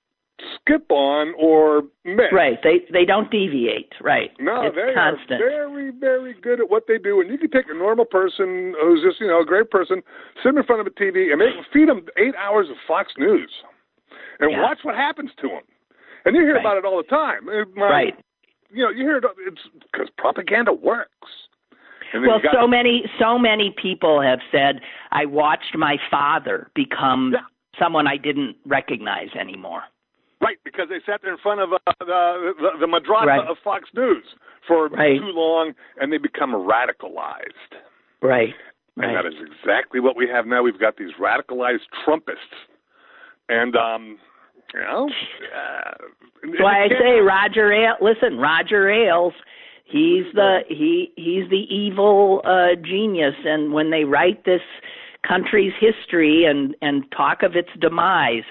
skip 0.56 0.90
on 0.90 1.34
or 1.38 1.84
miss. 2.06 2.32
Right. 2.32 2.58
They 2.64 2.82
they 2.92 3.06
don't 3.06 3.30
deviate. 3.30 3.94
Right. 4.02 4.32
No, 4.40 4.68
it's 4.68 4.76
they 4.76 4.94
constant. 4.94 5.42
are 5.42 5.50
very, 5.50 5.92
very 5.92 6.34
good 6.42 6.60
at 6.60 6.70
what 6.70 6.86
they 6.88 6.98
do. 6.98 7.22
And 7.22 7.30
you 7.30 7.38
can 7.38 7.52
take 7.52 7.66
a 7.70 7.78
normal 7.78 8.06
person 8.06 8.74
who's 8.82 9.04
just, 9.04 9.20
you 9.20 9.28
know, 9.28 9.42
a 9.42 9.46
great 9.46 9.70
person, 9.70 10.02
sit 10.42 10.56
in 10.56 10.64
front 10.64 10.82
of 10.82 10.88
a 10.88 10.92
TV, 10.92 11.32
and 11.32 11.40
make, 11.40 11.52
feed 11.72 11.90
them 11.90 12.06
eight 12.18 12.36
hours 12.36 12.70
of 12.70 12.76
Fox 12.88 13.12
News, 13.18 13.52
and 14.40 14.52
Yeah. 14.52 14.62
watch 14.62 14.80
what 14.84 14.96
happens 14.96 15.32
to 15.42 15.48
them. 15.48 15.62
And 16.26 16.36
you 16.36 16.42
hear 16.44 16.54
Right. 16.56 16.62
about 16.62 16.78
it 16.78 16.86
all 16.86 16.98
the 16.98 17.04
time. 17.04 17.48
Uh, 17.50 17.66
my- 17.76 17.90
Right. 17.90 18.20
You 18.72 18.84
know, 18.84 18.90
you 18.90 19.04
hear 19.04 19.18
it. 19.18 19.26
It's 19.46 19.68
because 19.92 20.10
propaganda 20.18 20.74
works. 20.74 21.48
Well, 22.14 22.40
got- 22.40 22.54
so 22.54 22.68
many 22.68 23.10
so 23.20 23.38
many 23.40 23.72
people 23.72 24.22
have 24.22 24.40
said 24.52 24.82
I 25.12 25.26
watched 25.26 25.76
my 25.76 25.98
father 26.12 26.70
become 26.76 27.32
Yeah. 27.34 27.42
someone 27.80 28.08
I 28.08 28.18
didn't 28.18 28.56
recognize 28.66 29.34
anymore. 29.36 29.84
Right, 30.42 30.58
because 30.66 30.90
they 30.90 31.00
sat 31.02 31.22
there 31.22 31.32
in 31.32 31.38
front 31.38 31.62
of 31.62 31.74
uh, 31.74 31.78
the, 32.00 32.54
the 32.60 32.78
the 32.80 32.86
madrasa 32.88 33.26
Right. 33.26 33.48
of 33.48 33.58
Fox 33.60 33.92
News 33.94 34.24
for 34.68 34.88
Right. 34.90 35.20
too 35.20 35.26
long, 35.32 35.74
and 35.98 36.12
they 36.12 36.18
become 36.18 36.52
radicalized. 36.54 37.74
Right. 38.22 38.54
And 38.98 39.06
Right. 39.16 39.24
that 39.24 39.26
is 39.26 39.40
exactly 39.42 40.00
what 40.00 40.16
we 40.16 40.28
have 40.28 40.46
now. 40.46 40.62
We've 40.62 40.78
got 40.80 40.98
these 40.98 41.14
radicalized 41.14 41.88
Trumpists, 42.06 42.56
and 43.50 43.76
um, 43.76 44.18
you 44.74 44.80
know, 44.80 45.10
uh, 45.56 45.92
why 46.60 46.86
I 46.86 46.90
say 46.90 47.20
Roger 47.20 47.72
Ale. 47.72 47.96
Listen, 48.02 48.38
Roger 48.38 48.90
Ailes. 48.90 49.34
He's 49.86 50.24
the 50.34 50.60
he 50.70 51.12
he's 51.16 51.50
the 51.50 51.66
evil 51.70 52.42
uh, 52.46 52.76
genius, 52.82 53.36
and 53.46 53.74
when 53.74 53.92
they 53.92 54.06
write 54.06 54.46
this 54.46 54.62
country's 55.28 55.74
history 55.80 56.46
and 56.46 56.76
and 56.82 57.04
talk 57.12 57.44
of 57.44 57.56
its 57.56 57.70
demise, 57.80 58.44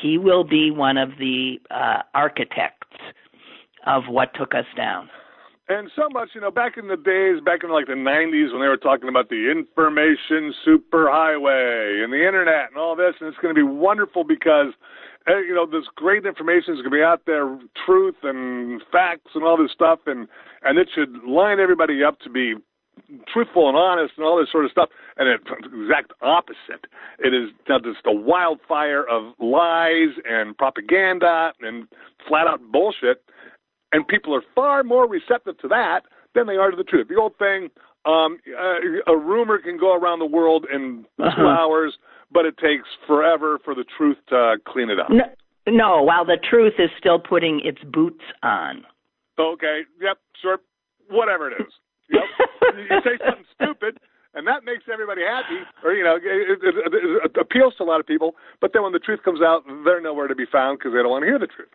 he 0.00 0.18
will 0.18 0.44
be 0.44 0.70
one 0.70 0.96
of 0.96 1.10
the 1.18 1.56
uh, 1.70 2.02
architects 2.14 2.98
of 3.86 4.04
what 4.08 4.34
took 4.34 4.54
us 4.54 4.66
down. 4.76 5.08
And 5.68 5.90
so 5.96 6.08
much, 6.10 6.30
you 6.34 6.40
know, 6.40 6.50
back 6.50 6.76
in 6.76 6.88
the 6.88 6.96
days, 6.96 7.42
back 7.44 7.64
in 7.64 7.70
like 7.70 7.86
the 7.86 7.94
'90s, 7.94 8.52
when 8.52 8.60
they 8.60 8.68
were 8.68 8.76
talking 8.76 9.08
about 9.08 9.28
the 9.28 9.50
information 9.50 10.52
superhighway 10.66 12.04
and 12.04 12.12
the 12.12 12.26
internet 12.26 12.68
and 12.68 12.76
all 12.76 12.96
this, 12.96 13.14
and 13.20 13.28
it's 13.28 13.38
going 13.38 13.54
to 13.54 13.58
be 13.58 13.66
wonderful 13.66 14.24
because. 14.24 14.72
Uh, 15.26 15.38
you 15.38 15.54
know, 15.54 15.64
this 15.64 15.88
great 15.94 16.26
information 16.26 16.74
is 16.74 16.82
going 16.82 16.90
to 16.90 16.90
be 16.90 17.00
out 17.00 17.22
there, 17.24 17.58
truth 17.86 18.16
and 18.24 18.82
facts 18.92 19.30
and 19.34 19.42
all 19.42 19.56
this 19.56 19.72
stuff, 19.72 20.00
and 20.04 20.28
and 20.64 20.78
it 20.78 20.86
should 20.94 21.24
line 21.26 21.58
everybody 21.58 22.04
up 22.04 22.20
to 22.20 22.28
be 22.28 22.52
truthful 23.32 23.68
and 23.68 23.76
honest 23.76 24.14
and 24.16 24.26
all 24.26 24.38
this 24.38 24.50
sort 24.50 24.64
of 24.64 24.70
stuff. 24.70 24.88
And 25.16 25.28
it's 25.28 25.44
the 25.44 25.84
exact 25.84 26.12
opposite. 26.22 26.86
It 27.18 27.34
is 27.34 27.50
just 27.66 28.06
a 28.06 28.12
wildfire 28.12 29.04
of 29.04 29.34
lies 29.38 30.14
and 30.24 30.56
propaganda 30.56 31.52
and 31.60 31.86
flat 32.28 32.46
out 32.46 32.60
bullshit. 32.72 33.22
And 33.94 34.06
people 34.08 34.34
are 34.34 34.42
far 34.54 34.82
more 34.82 35.06
receptive 35.08 35.56
to 35.58 35.68
that 35.68 36.00
than 36.34 36.46
they 36.48 36.56
are 36.56 36.70
to 36.70 36.76
the 36.76 36.82
truth. 36.84 37.06
The 37.08 37.14
old 37.14 37.38
thing, 37.38 37.70
um, 38.04 38.38
uh, 38.50 39.12
a 39.12 39.16
rumor 39.16 39.58
can 39.58 39.78
go 39.78 39.94
around 39.94 40.18
the 40.18 40.26
world 40.26 40.66
in 40.72 41.06
2 41.18 41.22
Uh-huh. 41.22 41.46
hours, 41.46 41.96
but 42.32 42.44
it 42.44 42.56
takes 42.58 42.88
forever 43.06 43.58
for 43.64 43.74
the 43.74 43.84
truth 43.96 44.18
to 44.30 44.56
clean 44.66 44.90
it 44.90 44.98
up. 44.98 45.10
No, 45.10 45.24
no, 45.68 46.02
while 46.02 46.24
the 46.24 46.36
truth 46.50 46.74
is 46.78 46.90
still 46.98 47.20
putting 47.20 47.60
its 47.64 47.78
boots 47.84 48.24
on. 48.42 48.84
Okay, 49.38 49.82
yep, 50.00 50.18
sure, 50.42 50.58
whatever 51.08 51.50
it 51.50 51.54
is. 51.60 51.72
Yep. 52.10 52.22
you 52.90 53.00
say 53.04 53.16
something 53.24 53.46
stupid, 53.54 53.98
and 54.34 54.46
that 54.46 54.64
makes 54.64 54.84
everybody 54.92 55.22
happy, 55.22 55.60
or 55.84 55.92
you 55.94 56.02
know, 56.04 56.16
it, 56.16 56.22
it, 56.22 56.58
it, 56.62 56.92
it 57.24 57.36
appeals 57.40 57.74
to 57.78 57.84
a 57.84 57.88
lot 57.92 58.00
of 58.00 58.06
people. 58.06 58.34
But 58.60 58.72
then 58.72 58.82
when 58.82 58.92
the 58.92 58.98
truth 58.98 59.22
comes 59.24 59.40
out, 59.40 59.62
they're 59.84 60.00
nowhere 60.00 60.26
to 60.28 60.34
be 60.34 60.46
found 60.50 60.78
because 60.78 60.92
they 60.92 60.98
don't 61.02 61.10
want 61.10 61.22
to 61.22 61.26
hear 61.30 61.38
the 61.38 61.46
truth. 61.46 61.70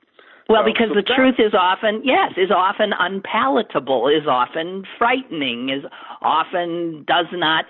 Well, 0.49 0.63
because 0.65 0.89
the 0.95 1.03
truth 1.03 1.35
is 1.37 1.53
often, 1.53 2.01
yes, 2.03 2.33
is 2.35 2.49
often 2.49 2.91
unpalatable, 2.97 4.07
is 4.07 4.27
often 4.27 4.83
frightening, 4.97 5.69
is 5.69 5.83
often 6.23 7.05
does 7.07 7.27
not 7.31 7.65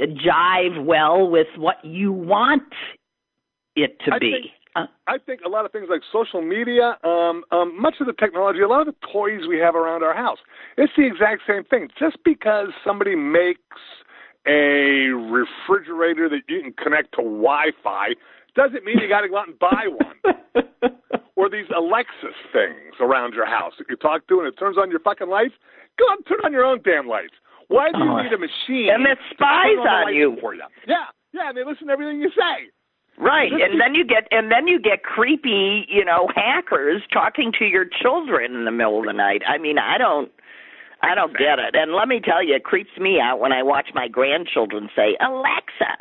jive 0.00 0.84
well 0.84 1.30
with 1.30 1.46
what 1.56 1.76
you 1.84 2.12
want 2.12 2.64
it 3.76 4.00
to 4.00 4.14
I 4.14 4.18
be. 4.18 4.32
think- 4.32 4.50
Uh, 4.76 4.86
I 5.06 5.18
think 5.18 5.42
a 5.42 5.48
lot 5.48 5.64
of 5.64 5.70
things 5.70 5.88
like 5.88 6.02
social 6.10 6.42
media, 6.42 6.98
um, 7.04 7.44
um, 7.52 7.80
much 7.80 8.00
of 8.00 8.08
the 8.08 8.12
technology, 8.12 8.60
a 8.60 8.66
lot 8.66 8.80
of 8.80 8.86
the 8.92 9.06
toys 9.12 9.46
we 9.46 9.56
have 9.58 9.76
around 9.76 10.02
our 10.02 10.14
house, 10.14 10.38
it's 10.76 10.92
the 10.96 11.06
exact 11.06 11.42
same 11.46 11.62
thing. 11.62 11.88
Just 11.96 12.16
because 12.24 12.70
somebody 12.82 13.14
makes 13.14 13.60
a 14.48 15.10
refrigerator 15.10 16.28
that 16.28 16.42
you 16.48 16.60
can 16.62 16.72
connect 16.72 17.12
to 17.12 17.22
Wi-Fi 17.22 18.16
doesn't 18.56 18.84
mean 18.84 18.98
you 18.98 19.08
got 19.08 19.20
to 19.20 19.28
go 19.28 19.38
out 19.38 19.46
and 19.46 19.58
buy 19.60 19.86
one. 19.86 20.64
or 21.36 21.48
these 21.50 21.66
Alexis 21.74 22.36
things 22.52 22.94
around 23.00 23.34
your 23.34 23.46
house 23.46 23.72
that 23.78 23.86
you 23.90 23.96
talk 23.96 24.26
to 24.28 24.38
and 24.40 24.48
it 24.48 24.56
turns 24.58 24.76
on 24.78 24.90
your 24.90 25.00
fucking 25.00 25.28
lights. 25.28 25.54
Go 25.98 26.04
out 26.10 26.18
and 26.18 26.26
turn 26.26 26.38
on 26.44 26.52
your 26.52 26.64
own 26.64 26.80
damn 26.84 27.08
lights. 27.08 27.34
Why 27.68 27.90
do 27.92 27.98
you 27.98 28.10
Oh. 28.10 28.22
need 28.22 28.32
a 28.32 28.38
machine? 28.38 28.90
And 28.90 29.06
it 29.06 29.18
to 29.18 29.34
spies 29.34 29.66
turn 29.76 29.84
the 29.84 29.90
on 29.90 30.14
you. 30.14 30.36
for 30.40 30.54
you. 30.54 30.62
Yeah, 30.86 31.06
yeah, 31.32 31.48
and 31.48 31.56
they 31.56 31.64
listen 31.64 31.86
to 31.88 31.92
everything 31.92 32.20
you 32.20 32.30
say. 32.30 32.68
Right, 33.16 33.50
This 33.50 33.62
and 33.62 33.74
is- 33.74 33.78
then 33.80 33.94
you 33.94 34.04
get 34.04 34.26
and 34.32 34.50
then 34.50 34.66
you 34.66 34.78
get 34.80 35.04
creepy, 35.04 35.86
you 35.88 36.04
know, 36.04 36.28
hackers 36.34 37.02
talking 37.12 37.52
to 37.58 37.64
your 37.64 37.84
children 37.84 38.54
in 38.56 38.64
the 38.64 38.72
middle 38.72 38.98
of 38.98 39.06
the 39.06 39.12
night. 39.12 39.42
I 39.46 39.58
mean, 39.58 39.78
I 39.78 39.98
don't 39.98 40.30
I 41.02 41.14
don't 41.14 41.36
get 41.36 41.58
it. 41.58 41.74
And 41.76 41.92
let 41.92 42.08
me 42.08 42.18
tell 42.18 42.42
you, 42.42 42.54
it 42.54 42.64
creeps 42.64 42.96
me 42.98 43.20
out 43.20 43.38
when 43.38 43.52
I 43.52 43.62
watch 43.62 43.88
my 43.94 44.08
grandchildren 44.08 44.88
say, 44.96 45.16
Alexa. 45.20 45.98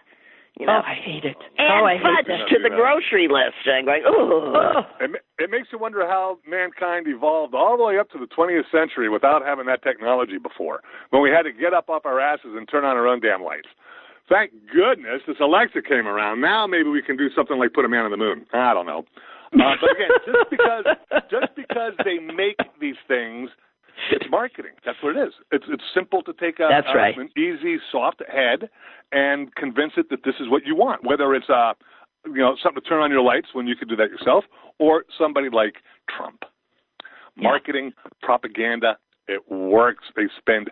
You 0.59 0.67
know, 0.67 0.81
oh, 0.81 0.85
I 0.85 0.93
hate 0.93 1.25
it. 1.25 1.37
And 1.57 1.81
oh, 1.81 1.85
I 1.85 1.97
fudge 1.97 2.29
hate 2.29 2.45
to 2.53 2.61
the 2.61 2.69
grocery 2.69 3.27
list. 3.27 3.57
And 3.65 3.73
I'm 3.73 3.85
going, 3.85 4.03
oh. 4.05 4.85
It, 5.01 5.09
it 5.39 5.49
makes 5.49 5.69
you 5.71 5.79
wonder 5.79 6.05
how 6.05 6.37
mankind 6.47 7.07
evolved 7.07 7.55
all 7.55 7.75
the 7.75 7.83
way 7.83 7.97
up 7.97 8.09
to 8.11 8.19
the 8.19 8.27
20th 8.29 8.69
century 8.69 9.09
without 9.09 9.43
having 9.43 9.65
that 9.65 9.81
technology 9.81 10.37
before, 10.37 10.81
when 11.09 11.23
we 11.23 11.31
had 11.31 11.43
to 11.43 11.51
get 11.51 11.73
up 11.73 11.89
off 11.89 12.05
our 12.05 12.19
asses 12.19 12.53
and 12.53 12.69
turn 12.69 12.85
on 12.85 12.95
our 12.95 13.07
own 13.07 13.19
damn 13.19 13.43
lights. 13.43 13.67
Thank 14.29 14.51
goodness 14.71 15.21
this 15.27 15.37
Alexa 15.41 15.81
came 15.81 16.07
around. 16.07 16.39
Now 16.39 16.67
maybe 16.67 16.89
we 16.89 17.01
can 17.01 17.17
do 17.17 17.29
something 17.35 17.57
like 17.57 17.73
put 17.73 17.83
a 17.83 17.89
man 17.89 18.05
on 18.05 18.11
the 18.11 18.17
moon. 18.17 18.45
I 18.53 18.73
don't 18.73 18.85
know. 18.85 19.03
Uh, 19.53 19.75
but 19.81 19.91
again, 19.91 20.09
just 20.25 20.49
because 20.49 20.85
just 21.29 21.55
because 21.55 21.93
they 22.05 22.17
make 22.17 22.57
these 22.79 22.95
things, 23.07 23.49
it's 24.11 24.25
marketing. 24.29 24.71
That's 24.85 24.97
what 25.01 25.15
it 25.15 25.27
is. 25.27 25.33
It's 25.51 25.65
it's 25.69 25.83
simple 25.93 26.21
to 26.23 26.33
take 26.33 26.59
a, 26.59 26.67
That's 26.69 26.87
a, 26.93 26.97
right. 26.97 27.17
an 27.17 27.29
easy, 27.37 27.77
soft 27.91 28.21
head 28.31 28.69
and 29.11 29.53
convince 29.55 29.93
it 29.97 30.09
that 30.09 30.23
this 30.23 30.35
is 30.39 30.49
what 30.49 30.65
you 30.65 30.75
want. 30.75 31.03
Whether 31.03 31.33
it's 31.35 31.49
uh, 31.49 31.73
you 32.25 32.35
know, 32.37 32.55
something 32.61 32.81
to 32.81 32.87
turn 32.89 33.01
on 33.01 33.11
your 33.11 33.21
lights 33.21 33.47
when 33.53 33.67
you 33.67 33.75
could 33.75 33.89
do 33.89 33.95
that 33.97 34.09
yourself, 34.09 34.45
or 34.79 35.03
somebody 35.17 35.49
like 35.51 35.75
Trump. 36.15 36.43
Marketing, 37.35 37.91
propaganda, 38.21 38.97
it 39.27 39.41
works. 39.51 40.05
They 40.15 40.23
spend 40.37 40.69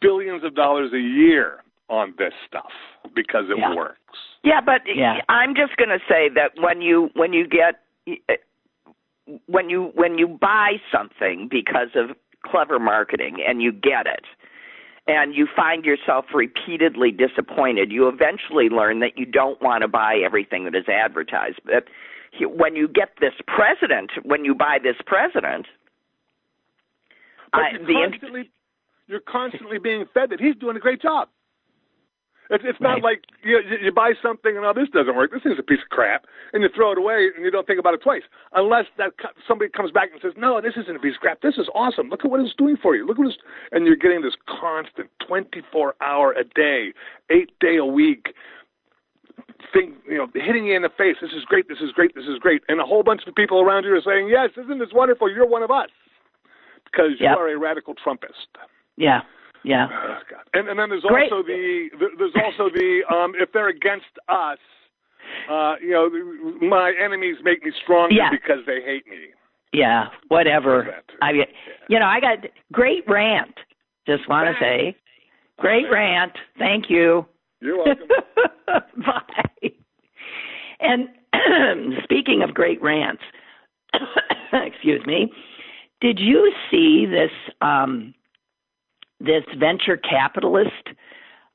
billions 0.00 0.44
of 0.44 0.54
dollars 0.54 0.92
a 0.92 1.00
year 1.00 1.64
on 1.88 2.14
this 2.16 2.32
stuff 2.46 2.70
because 3.14 3.46
it 3.50 3.58
Yeah. 3.58 3.74
works. 3.74 3.98
Yeah, 4.44 4.60
but 4.60 4.82
Yeah. 4.86 5.20
I'm 5.28 5.54
just 5.54 5.76
going 5.76 5.88
to 5.90 5.98
say 6.08 6.28
that 6.30 6.52
when 6.60 6.80
you 6.80 7.10
when 7.14 7.32
you 7.32 7.46
get 7.46 7.82
when 9.46 9.68
you 9.68 9.90
when 9.94 10.16
you 10.18 10.28
buy 10.28 10.80
something 10.90 11.48
because 11.50 11.88
of 11.94 12.16
clever 12.42 12.78
marketing 12.78 13.38
and 13.46 13.62
you 13.62 13.72
get 13.72 14.06
it 14.06 14.24
and 15.06 15.34
you 15.34 15.46
find 15.54 15.84
yourself 15.84 16.26
repeatedly 16.34 17.10
disappointed, 17.10 17.90
you 17.90 18.08
eventually 18.08 18.68
learn 18.68 19.00
that 19.00 19.18
you 19.18 19.26
don't 19.26 19.60
want 19.60 19.82
to 19.82 19.88
buy 19.88 20.16
everything 20.16 20.64
that 20.64 20.74
is 20.74 20.88
advertised. 20.88 21.60
But 21.64 21.88
he- 22.30 22.46
when 22.46 22.76
you 22.76 22.86
get 22.86 23.16
this 23.20 23.34
president, 23.46 24.12
when 24.24 24.44
you 24.44 24.54
buy 24.54 24.78
this 24.78 24.96
president, 25.06 25.66
But 27.52 27.62
I- 27.62 27.70
you're 27.70 28.10
constantly 28.10 28.50
you're 29.08 29.20
constantly 29.20 29.78
being 29.78 30.06
fed 30.06 30.30
that 30.30 30.38
he's 30.38 30.54
doing 30.54 30.76
a 30.76 30.78
great 30.78 31.02
job. 31.02 31.28
It's, 32.50 32.64
it's 32.66 32.80
not 32.80 32.94
Right. 32.94 33.02
like 33.02 33.20
you, 33.44 33.60
you 33.80 33.92
buy 33.92 34.12
something 34.20 34.56
and 34.56 34.66
oh 34.66 34.72
this 34.74 34.88
doesn't 34.90 35.14
work. 35.14 35.30
This 35.30 35.42
thing's 35.42 35.58
a 35.58 35.62
piece 35.62 35.78
of 35.82 35.88
crap, 35.90 36.26
and 36.52 36.62
you 36.62 36.68
throw 36.74 36.90
it 36.92 36.98
away 36.98 37.28
and 37.34 37.44
you 37.44 37.50
don't 37.50 37.66
think 37.66 37.78
about 37.78 37.94
it 37.94 38.02
twice, 38.02 38.22
unless 38.54 38.86
that 38.98 39.12
somebody 39.46 39.70
comes 39.70 39.90
back 39.92 40.10
and 40.12 40.20
says, 40.20 40.32
no, 40.36 40.60
this 40.60 40.74
isn't 40.76 40.96
a 40.96 40.98
piece 40.98 41.14
of 41.14 41.20
crap. 41.20 41.40
This 41.42 41.54
is 41.58 41.68
awesome. 41.74 42.08
Look 42.10 42.24
at 42.24 42.30
what 42.30 42.40
it's 42.40 42.54
doing 42.56 42.76
for 42.76 42.96
you. 42.96 43.06
Look 43.06 43.18
what 43.18 43.28
it's 43.28 43.38
and 43.72 43.86
you're 43.86 43.96
getting 43.96 44.22
this 44.22 44.34
constant 44.48 45.08
24 45.26 45.94
hour 46.02 46.32
a 46.32 46.44
day, 46.44 46.92
eight 47.30 47.50
day 47.60 47.76
a 47.76 47.84
week 47.86 48.34
thing, 49.72 49.94
you 50.08 50.16
know, 50.18 50.26
hitting 50.34 50.66
you 50.66 50.74
in 50.74 50.82
the 50.82 50.88
face. 50.98 51.16
This 51.20 51.30
is 51.32 51.44
great. 51.44 51.68
This 51.68 51.78
is 51.80 51.92
great. 51.92 52.14
This 52.14 52.24
is 52.24 52.38
great. 52.38 52.62
And 52.68 52.80
a 52.80 52.84
whole 52.84 53.02
bunch 53.02 53.22
of 53.26 53.34
people 53.34 53.60
around 53.60 53.84
you 53.84 53.94
are 53.94 54.02
saying, 54.04 54.28
yes, 54.28 54.50
isn't 54.62 54.78
this 54.78 54.88
wonderful? 54.92 55.30
You're 55.32 55.46
one 55.46 55.62
of 55.62 55.70
us 55.70 55.88
because 56.84 57.12
Yep. 57.20 57.30
you 57.30 57.38
are 57.38 57.48
a 57.48 57.58
radical 57.58 57.94
Trumpist. 57.94 58.48
Yeah, 58.96 59.20
yeah. 59.64 59.86
Oh, 59.90 60.18
And 60.54 60.68
and 60.68 60.78
then 60.78 60.88
there's 60.90 61.02
Great. 61.02 61.30
also 61.32 61.42
the 61.46 61.88
there's 62.18 62.34
also 62.44 62.70
the 62.74 63.02
um 63.14 63.32
if 63.38 63.52
they're 63.52 63.68
against 63.68 64.06
us, 64.28 64.58
uh, 65.50 65.74
you 65.82 65.90
know, 65.90 66.08
my 66.66 66.92
enemies 67.02 67.36
make 67.44 67.64
me 67.64 67.72
stronger 67.82 68.14
Yeah. 68.14 68.30
because 68.30 68.64
they 68.66 68.80
hate 68.84 69.06
me. 69.06 69.28
Yeah, 69.72 70.06
whatever. 70.28 70.96
I, 71.22 71.30
you 71.88 71.98
know, 72.00 72.06
I 72.06 72.18
got 72.20 72.38
great 72.72 73.04
rant. 73.06 73.54
Just 74.06 74.28
want 74.28 74.48
to 74.48 74.54
say, 74.60 74.96
great 75.58 75.84
rant. 75.92 76.32
Thank 76.58 76.86
you. 76.90 77.24
You're 77.60 77.76
welcome. 77.84 78.08
Bye. 78.96 79.70
And 80.80 81.08
speaking 82.04 82.42
of 82.42 82.52
great 82.54 82.82
rants, 82.82 83.22
excuse 84.52 85.04
me, 85.06 85.30
did 86.00 86.18
you 86.18 86.52
see 86.70 87.06
this 87.06 87.30
um, 87.60 88.12
this 89.20 89.44
venture 89.58 89.96
capitalist? 89.96 90.88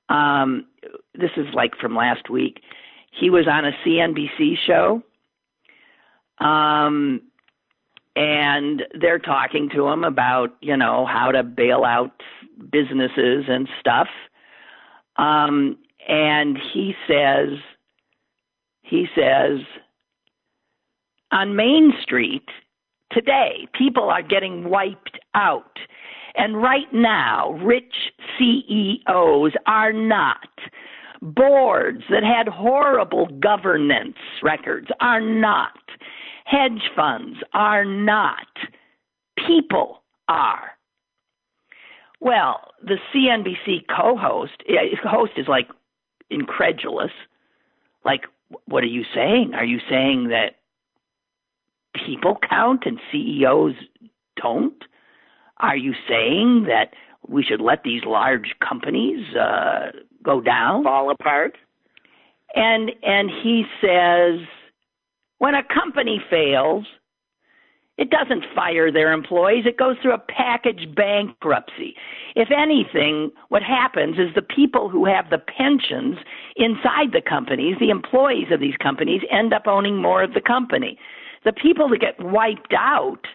Um, 0.09 0.67
this 1.15 1.31
is 1.37 1.47
like 1.53 1.75
from 1.79 1.95
last 1.95 2.29
week. 2.29 2.61
He 3.11 3.29
was 3.29 3.47
on 3.47 3.65
a 3.65 3.71
CNBC 3.85 4.55
show. 4.65 5.01
Um, 6.39 7.21
and 8.15 8.83
they're 8.99 9.19
talking 9.19 9.69
to 9.69 9.87
him 9.87 10.03
about 10.03 10.55
you 10.61 10.77
know 10.77 11.05
how 11.05 11.31
to 11.31 11.43
bail 11.43 11.83
out 11.83 12.21
businesses 12.71 13.45
and 13.47 13.67
stuff 13.79 14.07
um 15.17 15.77
and 16.07 16.57
he 16.73 16.93
says 17.07 17.49
he 18.81 19.07
says 19.15 19.59
on 21.31 21.55
main 21.55 21.93
street 22.01 22.47
today 23.11 23.67
people 23.77 24.09
are 24.09 24.23
getting 24.23 24.69
wiped 24.69 25.19
out 25.33 25.77
and 26.37 26.61
right 26.61 26.91
now 26.93 27.51
rich 27.63 27.93
CEOs 28.37 29.53
are 29.67 29.93
not. 29.93 30.49
Boards 31.21 32.03
that 32.09 32.23
had 32.23 32.47
horrible 32.47 33.27
governance 33.39 34.17
records 34.43 34.87
are 34.99 35.21
not. 35.21 35.79
Hedge 36.45 36.91
funds 36.95 37.37
are 37.53 37.85
not. 37.85 38.47
People 39.47 40.03
are. 40.27 40.71
Well 42.19 42.71
the 42.83 42.97
cnbc 43.13 43.85
co-host 43.95 44.63
eh, 44.67 44.95
host 45.03 45.33
is 45.37 45.47
like 45.47 45.67
incredulous. 46.29 47.11
Like 48.03 48.25
what 48.65 48.83
are 48.83 48.87
you 48.87 49.03
saying? 49.13 49.53
Are 49.55 49.65
you 49.65 49.79
saying 49.89 50.29
that 50.29 50.57
people 52.05 52.37
count 52.47 52.83
and 52.85 52.99
ceos 53.11 53.73
don't 54.41 54.83
are 55.59 55.77
you 55.77 55.93
saying 56.07 56.65
that 56.67 56.93
we 57.27 57.43
should 57.43 57.61
let 57.61 57.83
these 57.83 58.03
large 58.05 58.55
companies 58.67 59.35
uh 59.35 59.91
go 60.23 60.41
down? 60.41 60.83
Fall 60.83 61.09
apart. 61.11 61.57
and 62.55 62.91
and 63.03 63.29
he 63.29 63.63
says 63.81 64.39
when 65.39 65.55
a 65.55 65.63
company 65.63 66.21
fails 66.29 66.85
it 67.97 68.09
doesn't 68.09 68.43
fire 68.53 68.91
their 68.91 69.13
employees 69.13 69.65
it 69.65 69.77
goes 69.77 69.95
through 70.01 70.13
a 70.13 70.19
package 70.19 70.87
bankruptcy. 70.95 71.95
If 72.35 72.49
anything 72.51 73.31
what 73.49 73.63
happens 73.63 74.17
is 74.17 74.35
the 74.35 74.41
people 74.41 74.89
who 74.89 75.05
have 75.05 75.29
the 75.29 75.37
pensions 75.37 76.17
inside 76.57 77.11
the 77.13 77.21
companies 77.21 77.77
the 77.79 77.89
employees 77.89 78.47
of 78.51 78.59
these 78.59 78.77
companies 78.77 79.21
end 79.31 79.53
up 79.53 79.67
owning 79.67 80.01
more 80.01 80.21
of 80.23 80.33
the 80.33 80.41
company. 80.41 80.97
The 81.45 81.53
people 81.53 81.87
that 81.89 82.01
get 82.01 82.19
wiped 82.19 82.73
out 82.77 83.25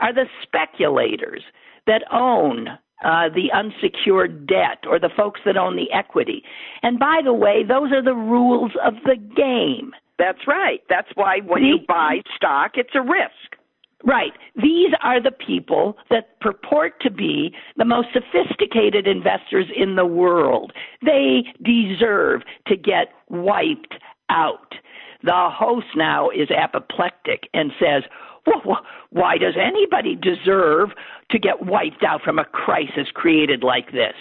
are 0.00 0.12
the 0.12 0.26
speculators 0.42 1.42
that 1.86 2.02
own 2.12 2.68
uh, 3.04 3.28
the 3.34 3.50
unsecured 3.52 4.46
debt 4.46 4.84
or 4.86 4.98
the 4.98 5.10
folks 5.16 5.40
that 5.46 5.56
own 5.56 5.76
the 5.76 5.90
equity. 5.92 6.42
And 6.82 6.98
by 6.98 7.20
the 7.24 7.32
way, 7.32 7.64
those 7.66 7.92
are 7.92 8.02
the 8.02 8.14
rules 8.14 8.72
of 8.84 8.94
the 9.04 9.16
game. 9.16 9.92
That's 10.18 10.46
right. 10.46 10.82
That's 10.88 11.08
why 11.14 11.38
when 11.46 11.64
you 11.64 11.78
buy 11.88 12.20
stock, 12.36 12.72
it's 12.74 12.94
a 12.94 13.00
risk. 13.00 13.56
Right. 14.04 14.32
These 14.56 14.92
are 15.02 15.22
the 15.22 15.30
people 15.30 15.96
that 16.08 16.40
purport 16.40 17.00
to 17.02 17.10
be 17.10 17.54
the 17.76 17.84
most 17.84 18.08
sophisticated 18.14 19.06
investors 19.06 19.66
in 19.74 19.96
the 19.96 20.06
world. 20.06 20.72
They 21.04 21.44
deserve 21.62 22.42
to 22.66 22.76
get 22.76 23.08
wiped 23.28 23.94
out. 24.30 24.74
The 25.22 25.50
host 25.52 25.86
now 25.96 26.30
is 26.30 26.50
apoplectic 26.50 27.48
and 27.52 27.72
says, 27.78 28.04
well, 28.46 28.80
why 29.10 29.38
does 29.38 29.54
anybody 29.60 30.16
deserve 30.16 30.90
to 31.30 31.38
get 31.38 31.66
wiped 31.66 32.02
out 32.02 32.22
from 32.22 32.38
a 32.38 32.44
crisis 32.44 33.08
created 33.14 33.62
like 33.62 33.92
this? 33.92 34.14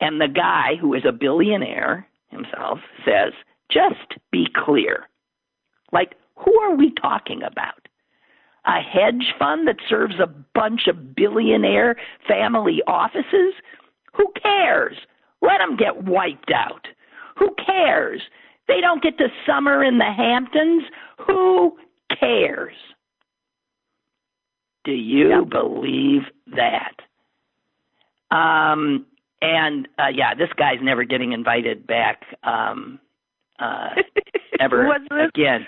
And 0.00 0.20
the 0.20 0.28
guy 0.28 0.76
who 0.80 0.94
is 0.94 1.02
a 1.06 1.12
billionaire 1.12 2.06
himself 2.28 2.78
says, 3.04 3.32
just 3.70 4.20
be 4.30 4.46
clear. 4.54 5.08
Like, 5.92 6.14
who 6.36 6.54
are 6.60 6.74
we 6.74 6.92
talking 7.00 7.42
about? 7.42 7.88
A 8.66 8.80
hedge 8.80 9.34
fund 9.38 9.66
that 9.66 9.76
serves 9.88 10.16
a 10.20 10.32
bunch 10.54 10.82
of 10.88 11.14
billionaire 11.14 11.96
family 12.26 12.82
offices? 12.86 13.54
Who 14.14 14.26
cares? 14.40 14.96
Let 15.40 15.58
them 15.58 15.76
get 15.76 16.04
wiped 16.04 16.50
out. 16.54 16.86
Who 17.38 17.54
cares? 17.64 18.22
They 18.66 18.80
don't 18.80 19.02
get 19.02 19.16
to 19.18 19.28
summer 19.46 19.82
in 19.82 19.98
the 19.98 20.12
Hamptons. 20.12 20.84
Who 21.26 21.78
cares? 22.18 22.74
Do 24.88 24.94
you 24.94 25.44
believe 25.44 26.22
that? 26.56 26.94
Um, 28.34 29.04
and 29.42 29.86
uh, 29.98 30.08
yeah, 30.14 30.34
this 30.34 30.48
guy's 30.56 30.78
never 30.80 31.04
getting 31.04 31.32
invited 31.32 31.86
back 31.86 32.22
um, 32.42 32.98
uh, 33.58 33.90
ever 34.58 34.90
again. 35.28 35.66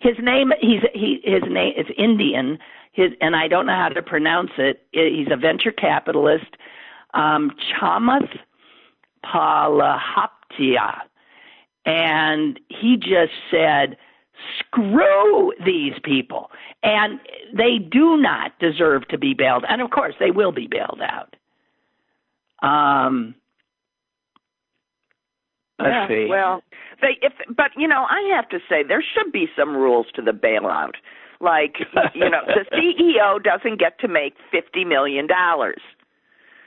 His 0.00 0.16
name 0.22 0.52
he's 0.62 0.80
he 0.94 1.20
his 1.24 1.42
name 1.50 1.74
is 1.76 1.84
Indian. 1.98 2.58
His 2.92 3.10
and 3.20 3.36
I 3.36 3.48
don't 3.48 3.66
know 3.66 3.76
how 3.76 3.90
to 3.90 4.00
pronounce 4.00 4.52
it. 4.56 4.80
He's 4.92 5.28
a 5.30 5.36
venture 5.36 5.72
capitalist. 5.72 6.56
um, 7.12 7.52
Chamath 7.80 8.38
Palihapitiya, 9.26 11.00
and 11.84 12.58
he 12.68 12.96
just 12.96 13.32
said, 13.50 13.98
"Screw 14.58 15.52
these 15.64 15.94
people," 16.02 16.50
and 16.82 17.20
they 17.56 17.78
do 17.78 18.16
not 18.16 18.58
deserve 18.58 19.06
to 19.08 19.18
be 19.18 19.34
bailed. 19.34 19.64
And 19.68 19.82
of 19.82 19.90
course, 19.90 20.14
they 20.18 20.30
will 20.30 20.52
be 20.52 20.66
bailed 20.66 21.00
out. 21.02 21.34
Um, 22.66 23.34
let's 25.78 25.90
yeah, 25.90 26.08
see. 26.08 26.26
Well, 26.28 26.62
they 27.00 27.18
if 27.22 27.32
but 27.56 27.70
you 27.76 27.88
know 27.88 28.04
I 28.08 28.34
have 28.34 28.48
to 28.50 28.58
say 28.68 28.82
there 28.82 29.02
should 29.02 29.32
be 29.32 29.46
some 29.56 29.76
rules 29.76 30.06
to 30.14 30.22
the 30.22 30.32
bailout. 30.32 30.94
Like 31.40 31.76
you 32.14 32.28
know 32.28 32.42
the 32.46 32.64
CEO 32.76 33.42
doesn't 33.42 33.78
get 33.78 33.98
to 34.00 34.08
make 34.08 34.34
fifty 34.50 34.84
million 34.84 35.26
dollars. 35.26 35.80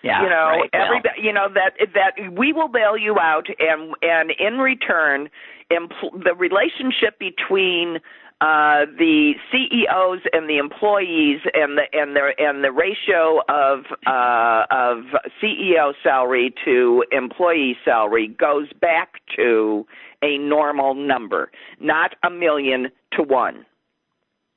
Yeah, 0.04 0.24
you 0.24 0.30
know 0.30 0.46
right, 0.48 0.70
well, 0.74 1.14
you 1.18 1.34
know 1.34 1.48
that 1.54 1.74
that 1.94 2.34
we 2.38 2.54
will 2.54 2.68
bail 2.68 2.98
you 2.98 3.18
out 3.20 3.48
and 3.60 3.94
and 4.02 4.32
in 4.40 4.58
return 4.58 5.30
empl- 5.72 6.24
the 6.24 6.34
relationship 6.36 7.20
between 7.20 7.98
uh 8.42 8.86
the 8.98 9.34
CEOs 9.52 10.22
and 10.34 10.50
the 10.50 10.58
employees 10.58 11.40
and 11.54 11.78
the 11.78 11.84
and 11.94 12.16
the 12.16 12.32
and 12.40 12.64
the 12.64 12.72
ratio 12.72 13.42
of 13.48 13.86
uh 14.08 14.66
of 14.72 15.04
CEO 15.42 15.94
salary 16.02 16.54
to 16.66 17.04
employee 17.12 17.78
salary 17.86 18.28
goes 18.28 18.68
back 18.80 19.22
to 19.36 19.86
a 20.24 20.38
normal 20.40 20.96
number 20.96 21.52
not 21.80 22.16
a 22.24 22.30
million 22.30 22.90
to 23.14 23.22
one 23.22 23.66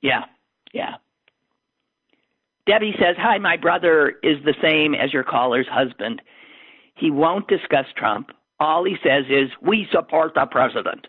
Yeah, 0.00 0.24
yeah. 0.72 0.96
Debbie 2.66 2.94
says, 2.98 3.16
Hi, 3.18 3.38
my 3.38 3.56
brother 3.56 4.14
is 4.22 4.38
the 4.44 4.54
same 4.62 4.94
as 4.94 5.12
your 5.12 5.24
caller's 5.24 5.68
husband. 5.70 6.22
He 6.94 7.10
won't 7.10 7.48
discuss 7.48 7.86
Trump. 7.96 8.30
All 8.60 8.84
he 8.84 8.96
says 9.02 9.24
is, 9.28 9.50
We 9.60 9.86
support 9.92 10.32
the 10.34 10.46
president, 10.46 11.06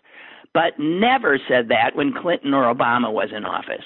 but 0.52 0.78
never 0.78 1.38
said 1.48 1.68
that 1.68 1.94
when 1.94 2.12
Clinton 2.12 2.52
or 2.52 2.72
Obama 2.72 3.12
was 3.12 3.30
in 3.34 3.44
office. 3.44 3.84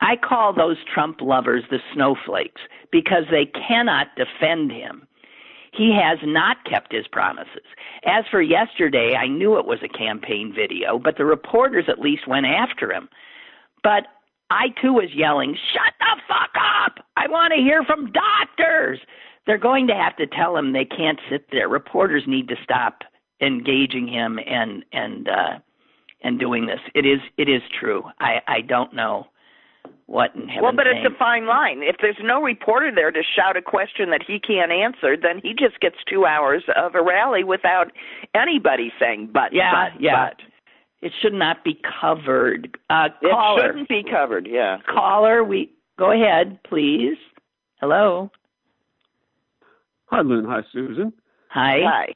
I 0.00 0.16
call 0.16 0.52
those 0.52 0.76
Trump 0.92 1.20
lovers 1.20 1.64
the 1.70 1.78
snowflakes 1.94 2.60
because 2.90 3.24
they 3.30 3.46
cannot 3.46 4.08
defend 4.16 4.70
him. 4.70 5.06
He 5.72 5.96
has 6.00 6.18
not 6.24 6.64
kept 6.64 6.92
his 6.92 7.06
promises. 7.06 7.64
As 8.04 8.24
for 8.30 8.40
yesterday, 8.40 9.14
I 9.14 9.26
knew 9.26 9.58
it 9.58 9.66
was 9.66 9.78
a 9.82 9.88
campaign 9.88 10.52
video, 10.54 10.98
but 10.98 11.16
the 11.16 11.24
reporters 11.24 11.84
at 11.88 12.00
least 12.00 12.26
went 12.26 12.46
after 12.46 12.92
him. 12.92 13.08
But 13.82 14.06
I 14.50 14.68
too 14.80 14.92
was 14.92 15.10
yelling, 15.14 15.56
Shut 15.72 15.94
the 15.98 16.20
fuck 16.28 16.50
up! 16.86 17.04
I 17.16 17.26
want 17.28 17.52
to 17.56 17.60
hear 17.62 17.82
from 17.84 18.12
doctors! 18.12 19.00
They're 19.46 19.58
going 19.58 19.86
to 19.88 19.94
have 19.94 20.16
to 20.16 20.26
tell 20.26 20.56
him 20.56 20.72
they 20.72 20.84
can't 20.84 21.20
sit 21.30 21.46
there. 21.52 21.68
Reporters 21.68 22.24
need 22.26 22.48
to 22.48 22.56
stop 22.64 23.02
engaging 23.40 24.08
him 24.08 24.38
and 24.46 24.84
and 24.92 25.28
uh 25.28 25.58
and 26.22 26.40
doing 26.40 26.66
this. 26.66 26.80
It 26.94 27.06
is 27.06 27.20
it 27.36 27.48
is 27.48 27.62
true. 27.78 28.02
I 28.20 28.40
I 28.48 28.60
don't 28.60 28.94
know 28.94 29.26
what 30.06 30.34
in 30.34 30.48
heaven's 30.48 30.62
well 30.62 30.72
but 30.74 30.84
name. 30.84 30.96
it's 31.04 31.14
a 31.14 31.18
fine 31.18 31.46
line 31.46 31.80
if 31.82 31.96
there's 32.00 32.18
no 32.22 32.40
reporter 32.42 32.90
there 32.94 33.10
to 33.10 33.22
shout 33.36 33.56
a 33.56 33.62
question 33.62 34.10
that 34.10 34.20
he 34.26 34.38
can't 34.38 34.70
answer 34.72 35.16
then 35.20 35.40
he 35.42 35.50
just 35.50 35.78
gets 35.80 35.96
two 36.10 36.26
hours 36.26 36.62
of 36.76 36.94
a 36.94 37.02
rally 37.02 37.42
without 37.44 37.92
anybody 38.34 38.92
saying 39.00 39.28
but 39.32 39.52
Yeah, 39.52 39.90
but 39.92 40.00
yeah. 40.00 40.30
but 40.30 40.42
it 41.02 41.12
should 41.20 41.32
not 41.34 41.62
be 41.64 41.78
covered. 42.00 42.78
Uh 42.90 43.08
it 43.22 43.30
caller 43.30 43.66
shouldn't 43.68 43.88
be 43.88 44.02
covered 44.08 44.46
yeah 44.50 44.78
caller, 44.92 45.44
we 45.44 45.72
go 45.98 46.12
ahead, 46.12 46.58
please. 46.64 47.16
Hello. 47.80 48.30
Hi, 50.06 50.20
Lynn. 50.20 50.44
Hi, 50.44 50.60
Susan. 50.72 51.12
Hi. 51.48 51.78
Hi. 51.84 52.06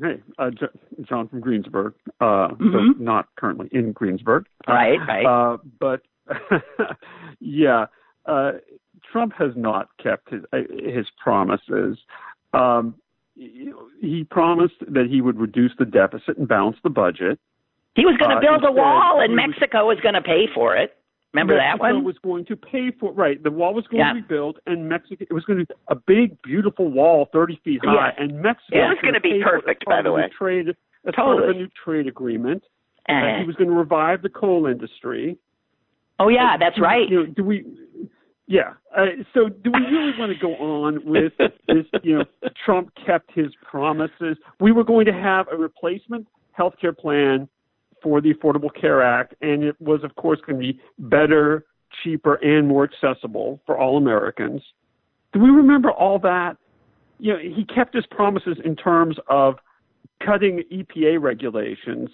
Hey, 0.00 0.22
uh, 0.38 0.50
J- 0.50 1.02
John 1.02 1.28
from 1.28 1.40
Greensburg. 1.40 1.94
Uh, 2.20 2.48
so 2.48 2.54
Mhm. 2.64 2.98
not 3.00 3.28
currently 3.36 3.68
in 3.72 3.92
Greensburg. 3.92 4.46
Right, 4.66 4.98
right. 5.06 5.26
Uh, 5.26 5.58
but 5.78 6.00
yeah, 7.40 7.86
uh, 8.26 8.52
Trump 9.10 9.34
has 9.34 9.54
not 9.56 9.88
kept 9.98 10.30
his 10.30 10.42
uh, 10.52 10.62
his 10.70 11.06
promises. 11.22 11.98
Um, 12.54 12.94
he 13.34 13.72
he 14.00 14.24
promised 14.24 14.76
that 14.88 15.06
he 15.08 15.20
would 15.20 15.38
reduce 15.38 15.72
the 15.78 15.84
deficit 15.84 16.38
and 16.38 16.48
balance 16.48 16.78
the 16.82 16.90
budget. 16.90 17.38
He 17.94 18.04
was 18.06 18.16
going 18.18 18.30
to 18.30 18.36
uh, 18.36 18.40
build 18.40 18.64
a 18.64 18.72
wall 18.72 19.20
and 19.20 19.30
he 19.32 19.36
was- 19.36 19.54
Mexico 19.58 19.86
was 19.88 19.98
going 20.00 20.14
to 20.14 20.22
pay 20.22 20.46
for 20.54 20.76
it. 20.76 20.96
Remember 21.34 21.56
that 21.56 21.78
one? 21.80 22.04
Mexico 22.04 22.06
was 22.06 22.16
going 22.22 22.44
to 22.46 22.56
pay 22.56 22.90
for 23.00 23.10
right. 23.12 23.42
The 23.42 23.50
wall 23.50 23.72
was 23.72 23.86
going 23.86 24.00
Yeah. 24.00 24.12
to 24.12 24.20
be 24.20 24.20
built, 24.20 24.56
and 24.66 24.86
Mexico 24.88 25.24
it 25.28 25.32
was 25.32 25.44
going 25.46 25.60
to 25.60 25.64
be 25.66 25.74
a 25.88 25.94
big, 25.94 26.40
beautiful 26.42 26.90
wall, 26.90 27.28
thirty 27.32 27.58
feet 27.64 27.80
high, 27.82 28.08
Yes. 28.08 28.14
and 28.18 28.42
Mexico 28.42 28.76
It 28.76 28.88
was 28.88 28.98
going 29.00 29.14
gonna 29.14 29.20
be 29.20 29.30
pay 29.32 29.42
for 29.42 29.54
it 29.54 29.58
as 29.58 29.62
perfect, 29.64 29.84
by 29.86 30.02
the 30.02 30.12
way. 30.12 30.28
Trade, 30.36 30.68
as 30.68 31.14
part 31.14 31.42
of 31.42 31.48
a 31.48 31.54
new 31.54 31.68
trade 31.84 32.06
agreement. 32.06 32.62
Uh, 33.08 33.12
Uh, 33.12 33.38
he 33.40 33.46
was 33.46 33.56
going 33.56 33.70
to 33.70 33.74
revive 33.74 34.20
the 34.22 34.28
coal 34.28 34.66
industry. 34.66 35.38
oh 36.20 36.28
yeah, 36.28 36.56
that's 36.58 36.78
right. 36.78 37.08
You 37.08 37.20
know, 37.20 37.26
do 37.26 37.44
we? 37.44 37.64
Yeah. 38.46 38.74
Uh, 38.94 39.06
so, 39.32 39.48
do 39.48 39.70
we 39.72 39.80
really 39.86 40.12
want 40.18 40.32
to 40.32 40.38
go 40.38 40.54
on 40.56 41.02
with 41.06 41.32
this? 41.66 41.86
You 42.02 42.18
know, 42.18 42.24
Trump 42.66 42.92
kept 43.06 43.32
his 43.32 43.54
promises. 43.62 44.36
We 44.60 44.70
were 44.72 44.84
going 44.84 45.06
to 45.06 45.12
have 45.14 45.46
a 45.50 45.56
replacement 45.56 46.26
health 46.52 46.74
care 46.78 46.92
plan 46.92 47.48
for 48.02 48.20
the 48.20 48.34
Affordable 48.34 48.72
Care 48.78 49.02
Act, 49.02 49.34
and 49.40 49.62
it 49.62 49.80
was, 49.80 50.02
of 50.04 50.14
course, 50.16 50.40
going 50.46 50.60
to 50.60 50.72
be 50.72 50.80
better, 50.98 51.64
cheaper, 52.02 52.34
and 52.36 52.68
more 52.68 52.84
accessible 52.84 53.60
for 53.66 53.78
all 53.78 53.96
Americans. 53.96 54.62
Do 55.32 55.40
we 55.40 55.50
remember 55.50 55.90
all 55.90 56.18
that? 56.20 56.56
You 57.18 57.32
know, 57.32 57.38
he 57.38 57.64
kept 57.64 57.94
his 57.94 58.06
promises 58.06 58.58
in 58.64 58.76
terms 58.76 59.16
of 59.28 59.56
cutting 60.24 60.62
EPA 60.72 61.20
regulations, 61.20 62.10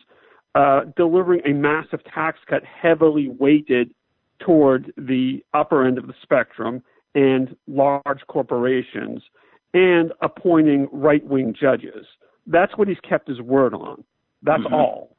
uh, 0.54 0.82
delivering 0.96 1.40
a 1.44 1.52
massive 1.52 2.00
tax 2.04 2.38
cut 2.48 2.62
heavily 2.64 3.28
weighted 3.28 3.94
toward 4.38 4.92
the 4.96 5.44
upper 5.54 5.86
end 5.86 5.98
of 5.98 6.06
the 6.06 6.14
spectrum 6.22 6.82
and 7.14 7.56
large 7.66 8.20
corporations, 8.28 9.22
and 9.74 10.12
appointing 10.22 10.88
right 10.92 11.24
wing 11.24 11.54
judges. 11.58 12.06
That's 12.46 12.76
what 12.76 12.88
he's 12.88 13.00
kept 13.00 13.28
his 13.28 13.40
word 13.40 13.74
on. 13.74 14.04
That's 14.42 14.62
Mhm. 14.62 14.72
all. 14.72 15.16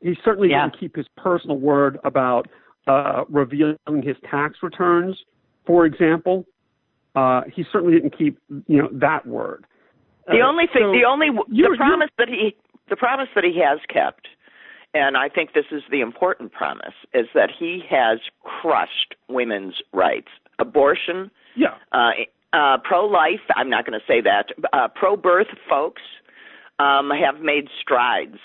He 0.00 0.16
certainly 0.24 0.50
Yeah. 0.50 0.64
didn't 0.64 0.78
keep 0.78 0.96
his 0.96 1.08
personal 1.16 1.56
word 1.58 1.98
about 2.04 2.48
uh, 2.86 3.24
revealing 3.28 4.02
his 4.02 4.16
tax 4.30 4.62
returns, 4.62 5.24
for 5.64 5.86
example. 5.86 6.46
Uh, 7.16 7.42
he 7.52 7.64
certainly 7.72 7.94
didn't 7.94 8.16
keep, 8.16 8.38
you 8.68 8.80
know, 8.80 8.88
that 8.92 9.26
word. 9.26 9.64
The 10.28 10.40
Uh, 10.40 10.46
only 10.46 10.66
thing, 10.68 10.82
so 10.84 10.92
the 10.92 11.04
only 11.04 11.30
the 11.30 11.74
promise 11.76 12.10
that 12.18 12.28
he 12.28 12.54
the 12.88 12.96
promise 12.96 13.28
that 13.34 13.42
he 13.42 13.58
has 13.58 13.80
kept, 13.88 14.28
and 14.94 15.16
I 15.16 15.28
think 15.28 15.52
this 15.52 15.66
is 15.72 15.82
the 15.90 16.00
important 16.00 16.52
promise, 16.52 16.94
is 17.12 17.26
that 17.34 17.50
he 17.50 17.80
has 17.90 18.20
crushed 18.44 19.16
women's 19.28 19.82
rights, 19.92 20.28
abortion, 20.60 21.30
Yeah. 21.56 21.74
uh, 21.90 22.12
uh, 22.52 22.78
pro-life. 22.78 23.40
I'm 23.56 23.68
not 23.68 23.84
going 23.84 23.98
to 23.98 24.06
say 24.06 24.20
that. 24.20 24.52
Uh, 24.72 24.86
pro-birth 24.88 25.48
folks 25.68 26.02
um, 26.78 27.10
have 27.10 27.40
made 27.40 27.68
strides, 27.80 28.38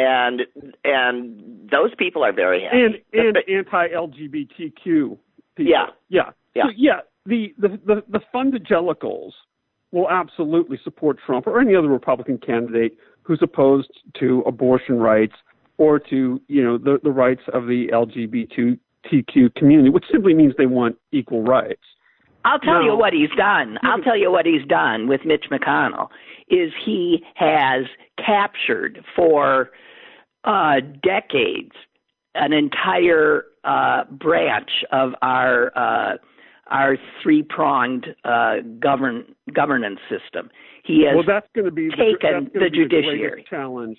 and 0.00 0.42
and 0.84 1.68
those 1.70 1.94
people 1.98 2.22
are 2.24 2.32
very 2.32 2.62
happy. 2.64 2.82
and 2.84 2.94
and 3.12 3.36
anti-LGBTQ 3.48 4.74
people. 4.84 5.18
Yeah. 5.58 5.86
yeah, 6.08 6.30
Yeah. 6.54 6.62
So, 6.64 6.70
yeah. 6.76 7.00
The, 7.26 7.52
the 7.58 7.68
the 7.86 8.02
the 8.08 8.20
fundagelicals 8.34 9.32
will 9.92 10.08
absolutely 10.10 10.78
support 10.82 11.18
Trump 11.24 11.46
or 11.46 11.60
any 11.60 11.74
other 11.74 11.88
Republican 11.88 12.38
candidate 12.38 12.96
who's 13.22 13.40
opposed 13.42 13.90
to 14.20 14.42
abortion 14.46 14.98
rights 14.98 15.34
or 15.76 15.98
to 15.98 16.40
you 16.48 16.64
know 16.64 16.78
the 16.78 16.98
the 17.02 17.10
rights 17.10 17.42
of 17.52 17.66
the 17.66 17.88
LGBTQ 17.92 19.54
community, 19.54 19.90
which 19.90 20.04
simply 20.10 20.34
means 20.34 20.54
they 20.56 20.66
want 20.66 20.96
equal 21.12 21.42
rights. 21.42 21.82
I'll 22.44 22.58
tell 22.58 22.80
No. 22.80 22.92
you 22.92 22.96
what 22.96 23.12
he's 23.12 23.30
done. 23.36 23.78
I'll 23.82 24.00
tell 24.00 24.16
you 24.16 24.30
what 24.32 24.46
he's 24.46 24.66
done 24.66 25.08
with 25.08 25.26
Mitch 25.26 25.44
McConnell 25.50 26.08
is 26.48 26.72
he 26.84 27.22
has 27.34 27.84
captured 28.16 29.04
for 29.14 29.70
uh, 30.44 30.76
decades 31.02 31.72
an 32.34 32.52
entire 32.52 33.44
uh, 33.64 34.04
branch 34.10 34.70
of 34.92 35.12
our 35.22 35.76
uh, 35.76 36.16
our 36.68 36.96
three 37.22 37.42
pronged 37.42 38.06
uh, 38.24 38.56
govern 38.78 39.24
governance 39.52 39.98
system. 40.08 40.50
He 40.84 41.04
has 41.06 41.16
well, 41.16 41.24
that's 41.26 41.48
going 41.54 41.64
to 41.64 41.70
be 41.70 41.88
the, 41.88 41.96
taken 41.96 42.50
the 42.54 42.60
the 42.60 42.70
judiciary. 42.70 43.18
greatest 43.18 43.50
challenge. 43.50 43.98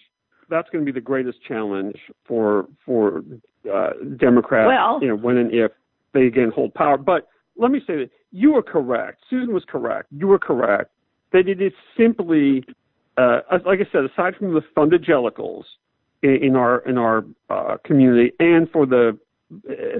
That's 0.49 0.69
going 0.69 0.85
to 0.85 0.91
be 0.91 0.97
the 0.97 1.03
greatest 1.03 1.39
challenge 1.47 1.95
for 2.25 2.67
for 2.85 3.23
uh, 3.71 3.91
Democrats. 4.17 4.67
Well- 4.67 4.99
you 5.01 5.09
know, 5.09 5.17
when 5.17 5.37
and 5.37 5.53
if 5.53 5.71
they 6.13 6.23
again 6.23 6.51
hold 6.53 6.73
power. 6.73 6.97
But 6.97 7.27
let 7.57 7.71
me 7.71 7.79
say 7.85 7.97
that 7.97 8.09
you 8.31 8.53
were 8.53 8.63
correct. 8.63 9.21
Susan 9.29 9.53
was 9.53 9.63
correct. 9.67 10.07
You 10.11 10.27
were 10.27 10.39
correct 10.39 10.91
that 11.31 11.47
it 11.47 11.61
is 11.61 11.71
simply, 11.97 12.63
uh, 13.17 13.39
like 13.65 13.79
I 13.79 13.89
said, 13.91 14.03
aside 14.03 14.35
from 14.37 14.53
the 14.53 14.61
fundagelicals 14.75 15.63
in, 16.24 16.55
our 16.55 16.80
in 16.88 16.97
our 16.97 17.26
uh, 17.49 17.78
community, 17.84 18.32
and 18.39 18.69
for 18.69 18.86
the 18.86 19.17
uh, 19.69 19.99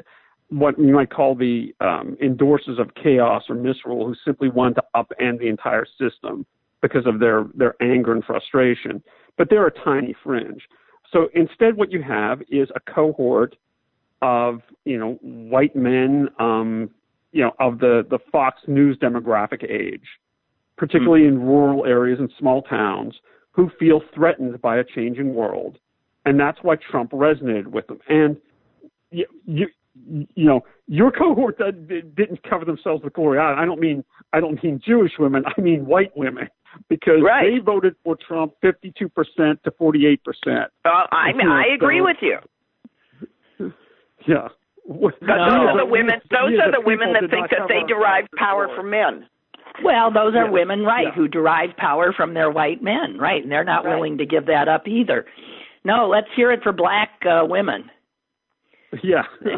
what 0.50 0.78
you 0.78 0.94
might 0.94 1.10
call 1.10 1.34
the 1.34 1.74
um, 1.80 2.18
endorsers 2.22 2.80
of 2.80 2.94
chaos 3.02 3.44
or 3.50 3.56
misrule 3.56 4.06
who 4.06 4.16
simply 4.26 4.50
want 4.50 4.76
to 4.76 4.84
upend 4.96 5.40
the 5.40 5.48
entire 5.48 5.86
system 5.98 6.46
because 6.82 7.06
of 7.06 7.20
their, 7.20 7.46
their 7.54 7.82
anger 7.82 8.12
and 8.12 8.24
frustration. 8.26 9.02
But 9.38 9.50
they're 9.50 9.68
a 9.68 9.84
tiny 9.84 10.14
fringe. 10.24 10.64
So 11.14 11.30
instead, 11.34 11.78
what 11.78 11.92
you 11.92 12.04
have 12.04 12.42
is 12.50 12.70
a 12.76 12.80
cohort 12.92 13.56
of 14.22 14.62
you 14.86 14.98
know 14.98 15.18
white 15.22 15.76
men, 15.76 16.28
um, 16.40 16.90
you 17.32 17.44
know, 17.44 17.52
of 17.60 17.80
the 17.80 18.06
the 18.10 18.20
Fox 18.32 18.62
News 18.68 18.98
demographic 18.98 19.64
age, 19.70 20.06
particularly 20.78 21.24
mm-hmm. 21.24 21.42
in 21.42 21.48
rural 21.48 21.86
areas 21.86 22.20
and 22.20 22.32
small 22.38 22.62
towns, 22.64 23.16
who 23.52 23.70
feel 23.80 24.02
threatened 24.14 24.62
by 24.62 24.78
a 24.78 24.84
changing 24.84 25.34
world, 25.34 25.80
and 26.26 26.40
that's 26.40 26.60
why 26.62 26.76
Trump 26.90 27.12
resonated 27.12 27.68
with 27.68 27.88
them. 27.88 28.00
And 28.08 28.38
you, 29.12 29.26
you, 29.46 29.68
you 30.36 30.46
know, 30.46 30.62
your 30.88 31.12
cohort 31.12 31.58
didn't 31.58 32.44
cover 32.50 32.66
themselves 32.66 33.04
with 33.04 33.14
glory. 33.14 33.40
I 33.40 33.66
don't 33.66 33.80
mean 33.80 34.04
I 34.34 34.40
don't 34.40 34.62
mean 34.64 34.82
Jewish 34.86 35.14
women. 35.20 35.44
I 35.46 35.60
mean 35.62 35.86
white 35.86 36.16
women 36.16 36.48
because 36.90 37.22
right. 37.24 37.44
they 37.44 37.60
voted 37.60 37.96
for 38.04 38.18
Trump 38.28 38.54
52% 38.64 38.84
to 39.64 39.72
48%. 39.72 40.18
Uh, 40.86 40.90
I 41.12 41.34
mean, 41.34 41.48
I 41.48 41.74
agree 41.76 42.00
so, 42.00 42.04
with 42.04 42.18
you. 42.22 42.38
Yeah. 44.28 44.48
No. 44.88 45.12
Those 45.12 45.14
are 45.22 45.78
the 45.78 45.86
women. 45.86 46.16
Those 46.30 46.60
are 46.60 46.72
the 46.72 46.82
women 46.84 47.14
that 47.14 47.30
think 47.30 47.50
that 47.52 47.68
they 47.68 47.86
derive 47.88 48.26
power 48.36 48.68
from 48.76 48.90
men. 48.90 49.28
Well, 49.84 50.12
those 50.12 50.36
are 50.36 50.46
yeah. 50.46 50.52
women, 50.52 50.82
right, 50.82 51.08
yeah. 51.08 51.16
who 51.16 51.28
derive 51.28 51.76
power 51.78 52.14
from 52.14 52.34
their 52.34 52.52
white 52.52 52.84
men, 52.84 53.18
right, 53.18 53.42
and 53.42 53.52
they're 53.52 53.64
not 53.64 53.86
right. 53.86 53.96
willing 53.96 54.18
to 54.18 54.26
give 54.26 54.46
that 54.48 54.68
up 54.68 54.88
either. 54.88 55.26
No, 55.84 56.08
let's 56.08 56.28
hear 56.36 56.52
it 56.52 56.62
for 56.64 56.72
black 56.72 57.10
uh, 57.26 57.46
women. 57.46 57.90
Yeah, 59.04 59.24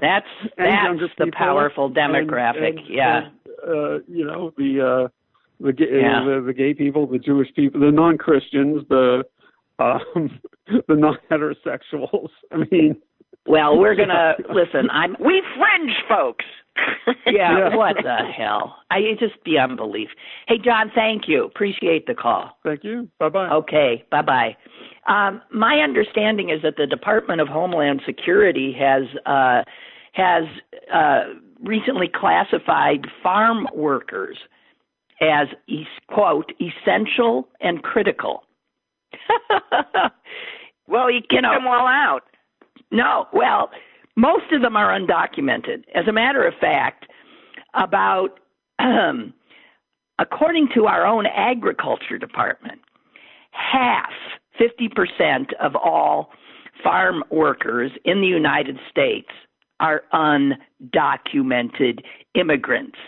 that's 0.00 0.26
that's 0.56 1.00
the 1.18 1.32
powerful 1.32 1.90
demographic. 1.90 2.68
And, 2.68 2.78
and, 2.78 2.88
yeah, 2.88 3.20
and, 3.24 3.34
uh, 3.66 3.98
you 4.06 4.24
know 4.24 4.52
the 4.56 4.80
uh, 4.80 5.08
the, 5.60 5.72
yeah. 5.78 6.24
the 6.24 6.42
the 6.46 6.52
gay 6.52 6.74
people, 6.74 7.06
the 7.06 7.18
Jewish 7.18 7.48
people, 7.54 7.80
the 7.80 7.90
non 7.90 8.18
Christians, 8.18 8.84
the 8.88 9.24
um, 9.78 10.40
the 10.66 10.94
non 10.94 11.16
heterosexuals. 11.30 12.28
I 12.52 12.64
mean, 12.70 12.96
well, 13.46 13.78
we're 13.78 13.94
gonna 13.94 14.34
listen. 14.50 14.90
I'm 14.90 15.16
we 15.18 15.42
fringe 15.56 15.96
folks. 16.08 16.44
yeah, 17.26 17.74
what 17.74 17.96
the 18.02 18.16
hell? 18.36 18.76
I 18.90 19.00
just 19.18 19.42
beyond 19.44 19.76
belief. 19.76 20.08
Hey, 20.48 20.56
John, 20.62 20.90
thank 20.94 21.28
you. 21.28 21.44
Appreciate 21.44 22.06
the 22.06 22.14
call. 22.14 22.58
Thank 22.64 22.84
you. 22.84 23.08
Bye 23.18 23.28
bye. 23.28 23.48
Okay, 23.50 24.04
bye 24.10 24.22
bye. 24.22 24.56
Um, 25.08 25.42
my 25.52 25.80
understanding 25.80 26.50
is 26.50 26.62
that 26.62 26.76
the 26.76 26.86
Department 26.86 27.40
of 27.40 27.48
Homeland 27.48 28.02
Security 28.06 28.74
has 28.78 29.02
uh, 29.26 29.62
has 30.12 30.44
uh, 30.92 31.34
recently 31.62 32.08
classified 32.12 33.06
farm 33.22 33.66
workers 33.74 34.36
as 35.20 35.48
quote 36.08 36.52
essential 36.60 37.48
and 37.60 37.82
critical. 37.82 38.44
well, 40.86 41.08
he 41.08 41.20
kicked 41.20 41.32
you 41.32 41.42
know, 41.42 41.54
them 41.54 41.66
all 41.66 41.86
out. 41.86 42.22
No, 42.90 43.26
well, 43.32 43.70
most 44.20 44.52
of 44.52 44.60
them 44.62 44.76
are 44.76 44.98
undocumented. 44.98 45.84
As 45.94 46.06
a 46.06 46.12
matter 46.12 46.46
of 46.46 46.54
fact, 46.60 47.06
about 47.74 48.38
um, 48.78 49.32
according 50.18 50.68
to 50.74 50.86
our 50.86 51.06
own 51.06 51.26
agriculture 51.26 52.18
department, 52.18 52.80
half, 53.52 54.10
50% 54.60 55.52
of 55.60 55.74
all 55.74 56.30
farm 56.82 57.24
workers 57.30 57.90
in 58.04 58.20
the 58.20 58.26
United 58.26 58.78
States 58.90 59.28
are 59.80 60.02
undocumented 60.12 62.00
immigrants. 62.34 62.98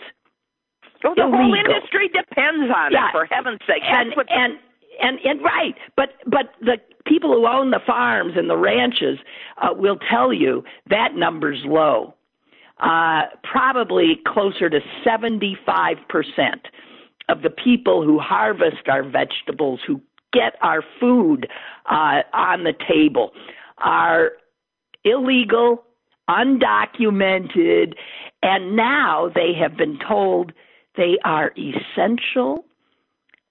Well, 1.03 1.13
the 1.15 1.23
Illegal. 1.23 1.39
whole 1.39 1.53
industry 1.53 2.07
depends 2.07 2.71
on 2.75 2.91
yeah. 2.91 3.09
it, 3.09 3.11
for 3.11 3.25
heaven's 3.25 3.59
sake. 3.67 3.83
And, 3.85 4.13
and, 4.29 4.53
and, 5.01 5.19
and 5.23 5.41
right, 5.41 5.75
but 5.95 6.09
but 6.25 6.53
the 6.61 6.77
people 7.05 7.33
who 7.33 7.47
own 7.47 7.71
the 7.71 7.81
farms 7.85 8.33
and 8.35 8.49
the 8.49 8.57
ranches 8.57 9.19
uh, 9.61 9.73
will 9.73 9.97
tell 10.09 10.33
you 10.33 10.63
that 10.89 11.15
number's 11.15 11.61
low. 11.65 12.13
Uh, 12.79 13.23
probably 13.43 14.19
closer 14.27 14.69
to 14.69 14.79
75% 15.05 15.97
of 17.29 17.41
the 17.41 17.49
people 17.49 18.03
who 18.03 18.19
harvest 18.19 18.89
our 18.89 19.03
vegetables, 19.03 19.79
who 19.85 20.01
get 20.33 20.55
our 20.61 20.83
food 20.99 21.47
uh, 21.89 22.23
on 22.33 22.63
the 22.63 22.73
table, 22.89 23.31
are 23.77 24.31
illegal, 25.05 25.83
undocumented, 26.29 27.93
and 28.41 28.75
now 28.75 29.31
they 29.33 29.53
have 29.53 29.77
been 29.77 29.99
told 30.05 30.51
they 30.97 31.17
are 31.23 31.53
essential 31.57 32.65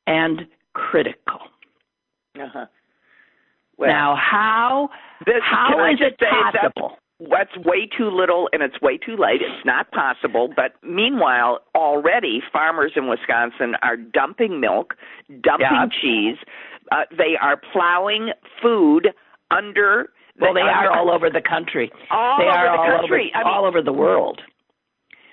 and 0.07 0.47
critical. 0.75 1.41
Uh-huh. 2.37 2.67
Well, 3.79 3.89
now, 3.89 4.17
how 4.17 4.91
this, 5.27 5.43
how 5.43 5.91
is 5.91 5.99
it 6.01 6.19
possible? 6.19 6.97
That's, 7.21 7.57
way 7.65 7.87
too 7.87 8.11
little 8.11 8.49
and 8.53 8.63
it's 8.63 8.81
way 8.81 8.99
too 8.99 9.17
late. 9.17 9.43
It's 9.43 9.65
not 9.65 9.91
possible. 9.93 10.49
But 10.55 10.75
meanwhile, 10.83 11.61
already 11.75 12.43
farmers 12.53 12.93
in 12.97 13.09
Wisconsin 13.09 13.75
are 13.81 13.97
dumping 13.97 14.61
milk, 14.61 14.95
dumping 15.29 15.69
yeah. 15.71 15.87
cheese. 16.01 16.37
Uh, 16.91 17.05
they 17.17 17.37
are 17.41 17.61
plowing 17.73 18.31
food 18.61 19.11
under. 19.53 20.11
Well, 20.41 20.55
they 20.55 20.61
are 20.61 20.91
all 20.91 21.11
over 21.11 21.31
the 21.31 21.43
country. 21.43 21.93
All 22.11 22.39
they 22.39 22.45
over 22.45 22.53
are 22.53 22.77
the 22.77 22.83
all 22.83 22.99
country. 22.99 23.31
Over, 23.35 23.45
I 23.45 23.49
mean, 23.49 23.55
all 23.55 23.67
over 23.67 23.83
the 23.83 23.93
world. 23.93 24.41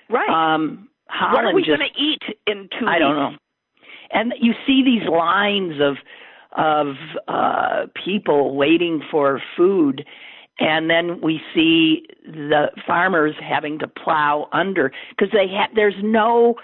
Right. 0.08 0.28
Um, 0.28 0.88
Holland 1.08 1.34
what 1.34 1.44
are 1.44 1.54
we 1.54 1.66
going 1.66 1.80
to 1.80 2.00
eat 2.00 2.22
in 2.46 2.68
two 2.78 2.86
I 2.86 2.98
don't 2.98 3.16
know. 3.16 3.30
And 4.12 4.34
you 4.40 4.54
see 4.66 4.82
these 4.82 5.08
lines 5.08 5.80
of 5.80 5.96
of 6.56 6.96
uh, 7.28 7.86
people 8.04 8.56
waiting 8.56 9.02
for 9.10 9.40
food, 9.56 10.04
and 10.58 10.90
then 10.90 11.20
we 11.20 11.40
see 11.54 12.06
the 12.24 12.70
farmers 12.86 13.34
having 13.40 13.78
to 13.78 13.88
plow 13.88 14.48
under 14.52 14.92
because 15.10 15.32
they 15.32 15.46
have. 15.48 15.70
There's 15.74 16.02
no 16.02 16.56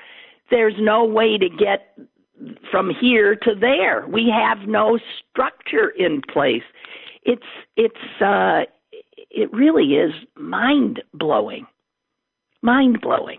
there's 0.50 0.74
no 0.78 1.04
way 1.04 1.38
to 1.38 1.48
get 1.48 1.96
from 2.70 2.92
here 3.00 3.36
to 3.36 3.54
there. 3.54 4.06
We 4.06 4.28
have 4.28 4.68
no 4.68 4.98
structure 5.30 5.90
in 5.90 6.22
place. 6.22 6.64
It's 7.22 7.42
it's 7.76 8.20
uh, 8.20 8.64
it 9.30 9.52
really 9.52 9.94
is 9.94 10.12
mind 10.36 11.02
blowing, 11.14 11.66
mind 12.62 13.00
blowing. 13.00 13.38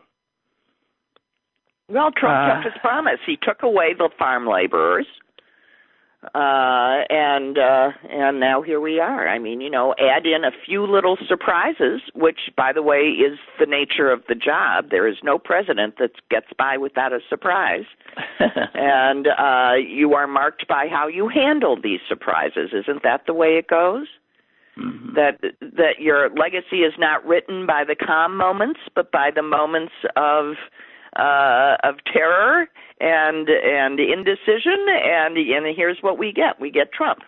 Well, 1.90 2.12
Trump 2.12 2.36
uh, 2.36 2.56
kept 2.56 2.66
his 2.74 2.82
promise. 2.82 3.20
He 3.26 3.38
took 3.42 3.64
away 3.64 3.94
the 3.98 4.10
farm 4.20 4.46
laborers, 4.46 5.08
uh, 6.24 7.08
and 7.10 7.58
uh, 7.58 7.92
and 8.10 8.42
now 8.42 8.62
here 8.62 8.82
we 8.82 9.00
are. 9.00 9.28
I 9.28 9.40
mean, 9.40 9.62
you 9.62 9.70
know, 9.70 9.96
add 9.98 10.26
in 10.26 10.44
a 10.44 10.52
few 10.66 10.86
little 10.86 11.18
surprises, 11.30 12.02
which, 12.14 12.52
by 12.58 12.74
the 12.74 12.82
way, 12.82 12.98
is 13.00 13.40
the 13.58 13.66
nature 13.66 14.12
of 14.12 14.22
the 14.28 14.36
job. 14.36 14.90
There 14.92 15.08
is 15.08 15.16
no 15.24 15.38
president 15.38 15.96
that 16.00 16.12
gets 16.30 16.48
by 16.58 16.76
without 16.76 17.14
a 17.14 17.20
surprise, 17.30 17.86
and 18.74 19.28
uh, 19.28 19.76
you 19.76 20.14
are 20.14 20.28
marked 20.28 20.68
by 20.68 20.88
how 20.90 21.08
you 21.08 21.30
handle 21.30 21.80
these 21.82 22.02
surprises. 22.10 22.72
Isn't 22.74 23.04
that 23.04 23.22
the 23.28 23.34
way 23.34 23.58
it 23.58 23.68
goes? 23.68 24.08
Mm-hmm. 24.78 25.16
That 25.16 25.40
that 25.62 26.00
your 26.00 26.30
legacy 26.32 26.80
is 26.80 26.94
not 27.00 27.26
written 27.26 27.66
by 27.66 27.86
the 27.88 27.96
calm 27.96 28.36
moments, 28.36 28.82
but 28.94 29.12
by 29.12 29.30
the 29.34 29.42
moments 29.42 29.94
of 30.18 30.56
uh, 31.16 31.78
of 31.84 31.96
terror 32.12 32.68
and 33.00 33.48
and 33.50 34.00
indecision, 34.00 34.86
and 34.90 35.38
and 35.38 35.76
here's 35.76 35.98
what 36.02 36.18
we 36.18 36.32
get: 36.32 36.60
we 36.60 36.72
get 36.72 36.92
Trump. 36.92 37.20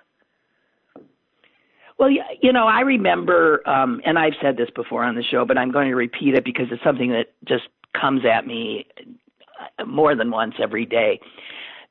Well, 1.98 2.10
you 2.10 2.54
know, 2.54 2.66
I 2.66 2.80
remember, 2.80 3.68
um, 3.68 4.00
and 4.06 4.18
I've 4.18 4.34
said 4.42 4.56
this 4.56 4.70
before 4.74 5.04
on 5.04 5.16
the 5.16 5.24
show, 5.24 5.44
but 5.44 5.58
I'm 5.58 5.70
going 5.70 5.90
to 5.90 5.96
repeat 5.96 6.34
it 6.34 6.46
because 6.46 6.68
it's 6.72 6.82
something 6.82 7.10
that 7.10 7.34
just 7.46 7.66
comes 8.00 8.22
at 8.26 8.48
me 8.48 8.86
more 9.86 10.16
than 10.16 10.32
once 10.32 10.56
every 10.62 10.86
day. 10.86 11.20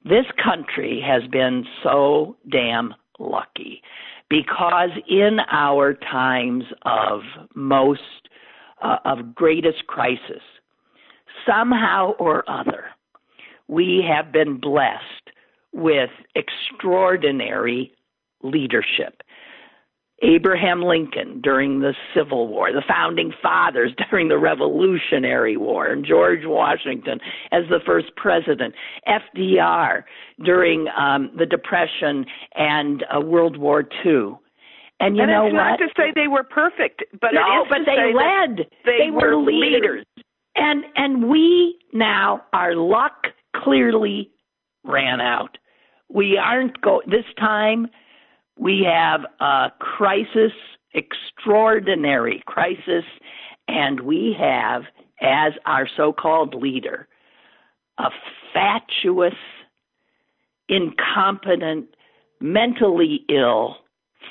This 0.05 0.24
country 0.43 1.05
has 1.07 1.28
been 1.30 1.66
so 1.82 2.36
damn 2.51 2.95
lucky 3.18 3.82
because 4.30 4.91
in 5.09 5.39
our 5.51 5.95
times 5.95 6.64
of 6.82 7.20
most 7.55 8.01
uh, 8.82 8.97
of 9.05 9.34
greatest 9.34 9.86
crisis, 9.86 10.43
somehow 11.49 12.12
or 12.18 12.49
other, 12.51 12.84
we 13.68 14.05
have 14.09 14.32
been 14.32 14.59
blessed 14.59 15.30
with 15.72 16.11
extraordinary 16.34 17.92
leadership. 18.42 19.22
Abraham 20.22 20.82
Lincoln 20.82 21.40
during 21.40 21.78
the 21.78 21.94
Civil 22.14 22.49
War, 22.49 22.72
the 22.72 22.82
founding 22.88 23.32
fathers 23.40 23.92
during 24.11 24.28
the 24.28 24.38
Revolutionary 24.38 25.57
War, 25.57 25.86
and 25.86 26.05
George 26.05 26.40
Washington 26.44 27.20
as 27.53 27.62
the 27.70 27.78
first 27.86 28.09
president, 28.16 28.74
FDR 29.07 30.03
during 30.44 30.86
um, 30.88 31.30
the 31.38 31.46
Depression 31.46 32.26
and 32.55 33.05
uh, 33.14 33.20
World 33.20 33.59
War 33.59 33.84
II. 34.05 34.38
And 35.01 35.16
you 35.16 35.22
and 35.22 35.30
know 35.30 35.46
it's 35.46 35.55
what? 35.55 35.62
not 35.62 35.76
to 35.78 35.88
say 35.96 36.12
they 36.12 36.26
were 36.26 36.42
perfect, 36.42 37.05
but 37.20 37.30
no, 37.32 37.64
but 37.68 37.78
they 37.86 38.12
led. 38.12 38.66
They, 38.84 39.11
were 39.12 39.36
leaders. 39.36 40.05
And 40.59 40.85
and 40.97 41.29
we 41.31 41.79
now 41.93 42.43
our 42.53 42.75
luck 42.75 43.29
clearly 43.57 44.31
ran 44.85 45.21
out. 45.21 45.57
We 46.09 46.37
aren't 46.37 46.81
go 46.81 47.01
this 47.07 47.25
time 47.39 47.89
we 48.59 48.85
have 48.85 49.21
a 49.41 49.71
crisis, 49.79 50.53
extraordinary 50.93 52.43
crisis, 52.47 53.05
and 53.69 54.01
we 54.01 54.35
have 54.39 54.83
as 55.21 55.53
our 55.65 55.89
so-called 55.97 56.55
leader 56.55 57.07
a 57.99 58.11
fatuous, 58.53 59.35
incompetent, 60.69 61.87
mentally 62.41 63.25
ill 63.29 63.77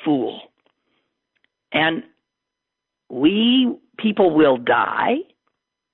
fool. 0.03 0.39
And 1.73 2.03
we 3.09 3.77
people 3.97 4.33
will 4.33 4.57
die. 4.57 5.15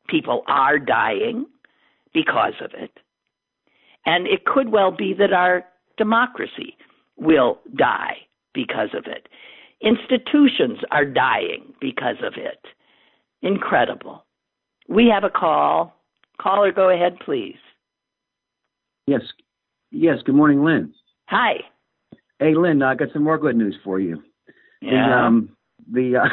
People 0.07 0.43
are 0.47 0.79
dying 0.79 1.45
because 2.13 2.53
of 2.61 2.71
it. 2.73 2.91
And 4.05 4.27
it 4.27 4.45
could 4.45 4.69
well 4.69 4.91
be 4.91 5.13
that 5.17 5.33
our 5.33 5.63
democracy 5.97 6.75
will 7.17 7.59
die 7.75 8.17
because 8.53 8.89
of 8.93 9.05
it. 9.07 9.27
Institutions 9.81 10.79
are 10.91 11.05
dying 11.05 11.73
because 11.79 12.17
of 12.23 12.33
it. 12.37 12.59
Incredible. 13.41 14.25
We 14.87 15.07
have 15.13 15.23
a 15.23 15.29
call. 15.29 15.95
Caller, 16.39 16.71
go 16.71 16.89
ahead, 16.89 17.17
please. 17.23 17.57
Yes. 19.07 19.21
Yes. 19.91 20.17
Good 20.25 20.35
morning, 20.35 20.63
Lynn. 20.63 20.93
Hi. 21.27 21.55
Hey, 22.39 22.55
Lynn, 22.55 22.81
I 22.81 22.95
got 22.95 23.09
some 23.13 23.23
more 23.23 23.37
good 23.37 23.55
news 23.55 23.75
for 23.83 23.99
you. 23.99 24.21
Yeah. 24.81 25.07
The, 25.07 25.13
um, 25.15 25.49
the 25.91 26.17
uh, 26.17 26.27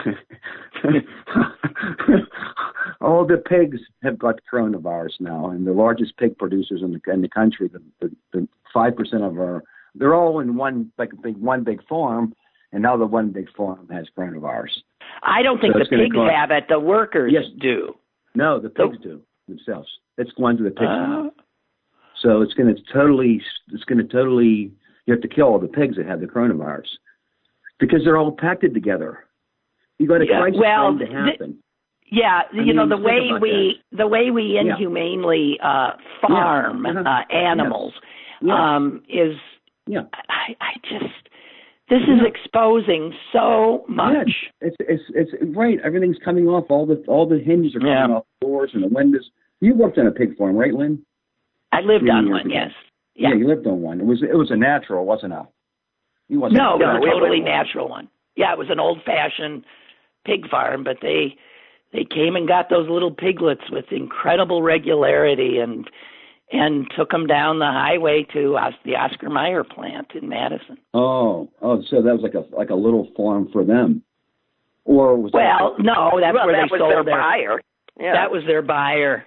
all 3.00 3.26
the 3.26 3.36
pigs 3.38 3.78
have 4.02 4.18
got 4.18 4.40
coronavirus 4.52 5.20
now, 5.20 5.50
and 5.50 5.66
the 5.66 5.72
largest 5.72 6.16
pig 6.16 6.36
producers 6.38 6.82
in 6.82 6.92
the 6.92 7.12
in 7.12 7.22
the 7.22 7.28
country, 7.28 7.68
the 7.68 8.10
the 8.32 8.48
five 8.72 8.96
percent 8.96 9.22
of 9.22 9.38
our, 9.38 9.62
they're 9.94 10.14
all 10.14 10.40
in 10.40 10.56
one 10.56 10.92
like 10.98 11.10
big 11.22 11.36
one 11.36 11.64
big 11.64 11.86
farm, 11.88 12.34
and 12.72 12.82
now 12.82 12.96
the 12.96 13.06
one 13.06 13.30
big 13.30 13.48
farm 13.56 13.88
has 13.90 14.06
coronavirus. 14.16 14.82
I 15.22 15.42
don't 15.42 15.60
think 15.60 15.72
So 15.74 15.80
the 15.80 15.84
pigs 15.86 16.14
cost- 16.14 16.32
have 16.32 16.50
it. 16.50 16.64
The 16.68 16.78
workers 16.80 17.32
Yes. 17.32 17.44
do. 17.60 17.94
No, 18.34 18.60
the 18.60 18.70
pigs 18.70 18.98
do 19.02 19.20
themselves. 19.48 19.88
It's 20.18 20.30
going 20.32 20.56
to 20.58 20.62
the 20.62 20.70
pigs. 20.70 20.86
Uh, 20.88 21.30
So 22.22 22.42
it's 22.42 22.54
going 22.54 22.72
to 22.74 22.80
totally, 22.92 23.42
it's 23.72 23.84
going 23.84 23.98
to 23.98 24.04
totally, 24.04 24.70
you 25.06 25.12
have 25.14 25.22
to 25.22 25.28
kill 25.28 25.46
all 25.46 25.58
the 25.58 25.68
pigs 25.68 25.96
that 25.96 26.06
have 26.06 26.20
the 26.20 26.26
coronavirus 26.26 26.86
because 27.80 28.04
they're 28.04 28.18
all 28.18 28.30
packed 28.32 28.62
together. 28.74 29.24
You 29.98 30.06
got 30.06 30.20
a 30.20 30.26
Yeah, 30.26 30.40
crisis 30.40 30.60
well, 30.60 30.92
to 30.92 30.98
th- 30.98 31.10
happen. 31.10 31.58
Yeah, 32.10 32.42
I 32.52 32.56
you 32.62 32.72
know 32.72 32.88
the 32.88 32.96
way 32.96 33.30
we 33.40 33.80
the 33.92 34.06
way 34.06 34.30
we 34.30 34.58
inhumanely 34.58 35.58
uh, 35.62 35.92
farm 36.20 36.84
Yeah. 36.86 37.02
uh, 37.02 37.34
animals 37.34 37.92
Yeah. 38.42 38.76
um, 38.76 39.02
is 39.08 39.36
Yeah. 39.86 40.02
I, 40.28 40.56
I 40.60 40.72
just 40.82 41.14
this 41.88 42.02
is 42.02 42.20
exposing 42.24 43.12
so 43.32 43.84
much. 43.88 44.28
Yeah, 44.62 44.68
it's 44.68 44.76
it's 44.80 45.02
it's 45.14 45.56
right. 45.56 45.78
Everything's 45.84 46.18
coming 46.24 46.46
off. 46.48 46.66
All 46.70 46.86
the 46.86 47.02
all 47.08 47.26
the 47.28 47.38
hinges 47.38 47.74
are 47.74 47.80
coming 47.80 47.92
Yeah. 47.94 48.06
off 48.16 48.24
the 48.40 48.46
doors 48.46 48.70
and 48.74 48.82
the 48.82 48.88
windows. 48.88 49.28
You 49.60 49.74
worked 49.74 49.98
on 49.98 50.06
a 50.06 50.12
pig 50.12 50.36
farm, 50.38 50.56
right, 50.56 50.72
Lynn? 50.72 51.04
I 51.72 51.80
lived 51.80 52.04
Many 52.04 52.18
on 52.18 52.30
one, 52.30 52.40
ago. 52.42 52.50
yes. 52.52 52.70
Yeah. 53.14 53.34
you 53.34 53.46
lived 53.46 53.66
on 53.66 53.82
one. 53.82 54.00
It 54.00 54.06
was 54.06 54.22
it 54.22 54.36
was 54.36 54.50
a 54.50 54.56
natural, 54.56 55.04
wasn't 55.04 55.32
it? 55.34 55.42
You 56.28 56.40
wasn't. 56.40 56.58
No, 56.58 56.74
it 56.76 56.78
was 56.78 57.02
a 57.06 57.10
totally 57.10 57.40
natural 57.40 57.88
one. 57.88 58.08
Yeah, 58.36 58.52
it 58.52 58.58
was 58.58 58.70
an 58.70 58.78
old 58.80 59.02
fashioned 59.04 59.64
pig 60.24 60.48
farm, 60.48 60.84
but 60.84 60.98
they 61.02 61.36
they 61.92 62.04
came 62.04 62.36
and 62.36 62.46
got 62.46 62.68
those 62.70 62.88
little 62.88 63.10
piglets 63.10 63.68
with 63.70 63.86
incredible 63.90 64.62
regularity 64.62 65.58
and 65.58 65.88
and 66.52 66.86
took 66.96 67.10
them 67.10 67.26
down 67.28 67.60
the 67.60 67.64
highway 67.66 68.26
to 68.32 68.56
Os- 68.56 68.74
the 68.84 68.96
Oscar 68.96 69.30
Mayer 69.30 69.62
plant 69.62 70.08
in 70.20 70.28
Madison. 70.28 70.76
Oh, 70.94 71.48
oh, 71.62 71.80
so 71.88 72.02
that 72.02 72.12
was 72.12 72.22
like 72.22 72.34
a 72.34 72.44
like 72.54 72.70
a 72.70 72.74
little 72.74 73.08
farm 73.16 73.48
for 73.52 73.64
them, 73.64 74.02
or 74.84 75.16
was 75.16 75.30
Well, 75.32 75.74
that, 75.76 75.82
no, 75.84 76.18
that's 76.20 76.34
well, 76.34 76.46
where 76.46 76.56
that 76.56 76.68
they 76.68 76.72
was 76.72 76.80
sold 76.80 76.90
their 76.92 77.04
their 77.04 77.14
buyer. 77.20 77.60
Yeah. 78.00 78.12
that 78.14 78.30
was 78.30 78.42
their 78.46 78.62
buyer. 78.62 79.24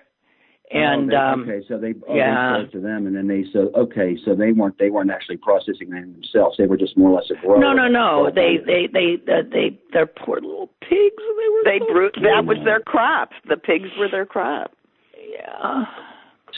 Oh, 0.74 0.78
And 0.80 1.12
they- 1.12 1.16
um 1.16 1.44
okay, 1.44 1.64
so 1.68 1.78
they 1.78 1.94
oh, 2.10 2.16
yeah. 2.16 2.54
they 2.58 2.60
sold 2.64 2.72
to 2.74 2.80
them, 2.82 3.08
and 3.08 3.16
then 3.16 3.28
they 3.28 3.46
so 3.54 3.70
okay, 3.76 4.18
so 4.26 4.34
they 4.36 4.52
weren't 4.52 4.78
they 4.80 4.90
weren't 4.90 5.12
actually 5.12 5.38
processing 5.38 5.92
them 5.92 6.12
themselves. 6.14 6.58
They 6.58 6.66
were 6.66 6.78
just 6.78 6.98
more 6.98 7.12
or 7.12 7.16
less 7.22 7.30
a 7.32 7.36
grower. 7.36 7.60
no, 7.60 7.72
no, 7.74 7.88
no. 7.88 8.32
They 8.34 8.58
they 8.66 8.88
they 8.92 9.16
they, 9.26 9.42
they 9.50 9.80
they're 9.94 10.08
poor 10.08 10.42
little 10.42 10.72
pigs. 10.82 11.24
They 11.64 11.72
were 11.72 11.80
they 11.80 11.86
so 11.86 11.94
grew. 11.94 12.12
cute. 12.12 12.24
That 12.24 12.46
was 12.46 12.58
their 12.66 12.80
crop. 12.82 13.30
The 13.48 13.58
pigs 13.58 13.90
were 13.98 14.10
their 14.10 14.26
crop. 14.26 14.72
yeah. 15.32 15.86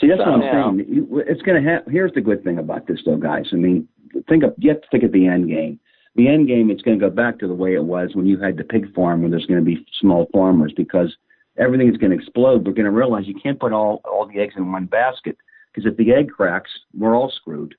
See, 0.00 0.08
that's 0.08 0.18
what 0.18 0.28
I'm 0.28 0.42
Yeah. 0.42 0.64
saying. 0.64 0.84
You- 0.88 1.24
It's 1.26 1.40
going 1.42 1.62
to 1.62 1.68
happen. 1.70 1.90
Here's 1.92 2.12
the 2.12 2.20
good 2.20 2.44
thing 2.44 2.58
about 2.58 2.86
this, 2.86 3.02
though, 3.04 3.16
guys. 3.16 3.48
I 3.52 3.56
mean, 3.56 3.88
think 4.28 4.42
of 4.42 4.54
you 4.58 4.70
have 4.70 4.82
to 4.82 4.88
think 4.90 5.04
of 5.04 5.12
the 5.12 5.26
end 5.26 5.48
game. 5.48 5.78
The 6.16 6.28
end 6.28 6.46
game, 6.48 6.70
it's 6.70 6.82
going 6.82 6.98
to 6.98 7.08
go 7.08 7.14
back 7.14 7.38
to 7.38 7.46
the 7.48 7.54
way 7.54 7.74
it 7.74 7.84
was 7.84 8.14
when 8.14 8.26
you 8.26 8.38
had 8.38 8.56
the 8.56 8.64
pig 8.64 8.92
farm, 8.94 9.20
where 9.22 9.30
there's 9.30 9.46
going 9.46 9.60
to 9.60 9.64
be 9.64 9.84
small 10.00 10.26
farmers, 10.32 10.72
because 10.76 11.14
everything 11.58 11.88
is 11.88 11.96
going 11.96 12.10
to 12.10 12.16
explode. 12.16 12.66
We're 12.66 12.72
going 12.74 12.84
to 12.86 12.90
realize 12.90 13.26
you 13.26 13.34
can't 13.34 13.58
put 13.60 13.72
all 13.72 14.00
all 14.04 14.26
the 14.26 14.38
eggs 14.40 14.54
in 14.56 14.70
one 14.72 14.86
basket, 14.86 15.36
because 15.72 15.90
if 15.90 15.96
the 15.96 16.12
egg 16.12 16.30
cracks, 16.30 16.70
we're 16.94 17.14
all 17.16 17.30
screwed. 17.30 17.74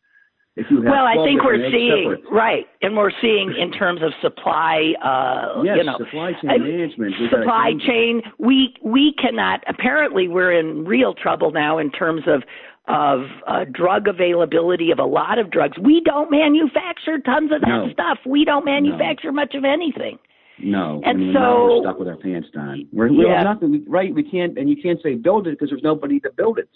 If 0.57 0.65
you 0.71 0.77
have 0.81 0.85
Well, 0.91 1.05
I 1.05 1.15
think 1.23 1.43
we're 1.43 1.69
seeing 1.71 2.11
separate- 2.15 2.31
right, 2.31 2.67
and 2.81 2.97
we're 2.97 3.11
seeing 3.21 3.53
in 3.55 3.71
terms 3.71 4.01
of 4.01 4.11
supply. 4.21 4.95
Uh, 5.03 5.61
yes, 5.63 5.77
you 5.77 5.83
know, 5.83 5.97
supply 5.99 6.33
chain 6.33 6.49
I- 6.49 6.57
management. 6.57 7.13
supply 7.29 7.73
chain. 7.85 8.23
We 8.39 8.73
we 8.81 9.13
cannot. 9.13 9.63
Apparently, 9.67 10.27
we're 10.27 10.51
in 10.51 10.83
real 10.85 11.13
trouble 11.13 11.51
now 11.51 11.77
in 11.77 11.91
terms 11.91 12.23
of 12.27 12.43
of 12.87 13.25
uh, 13.45 13.65
drug 13.71 14.07
availability 14.07 14.89
of 14.91 14.97
a 14.97 15.05
lot 15.05 15.37
of 15.37 15.51
drugs. 15.51 15.77
We 15.77 16.01
don't 16.01 16.31
manufacture 16.31 17.19
tons 17.19 17.51
of 17.51 17.61
that 17.61 17.67
No. 17.67 17.89
stuff. 17.91 18.17
We 18.25 18.43
don't 18.45 18.65
manufacture 18.65 19.31
much 19.31 19.53
of 19.55 19.63
anything. 19.63 20.17
No, 20.59 21.01
And 21.05 21.05
I 21.05 21.13
mean, 21.13 21.33
now 21.33 21.63
we're 21.65 21.69
so- 21.69 21.81
stuck 21.83 21.99
with 21.99 22.07
our 22.07 22.15
pants 22.15 22.49
down. 22.49 22.87
We're, 22.91 23.11
we're 23.11 23.27
Yeah. 23.27 23.43
nothing. 23.43 23.71
We, 23.71 23.83
right? 23.87 24.11
We 24.11 24.23
can't, 24.23 24.57
and 24.57 24.67
you 24.69 24.77
can't 24.81 24.99
say 25.03 25.13
build 25.15 25.45
it 25.47 25.51
because 25.51 25.69
there's 25.69 25.83
nobody 25.83 26.19
to 26.21 26.31
build 26.35 26.57
it. 26.57 26.69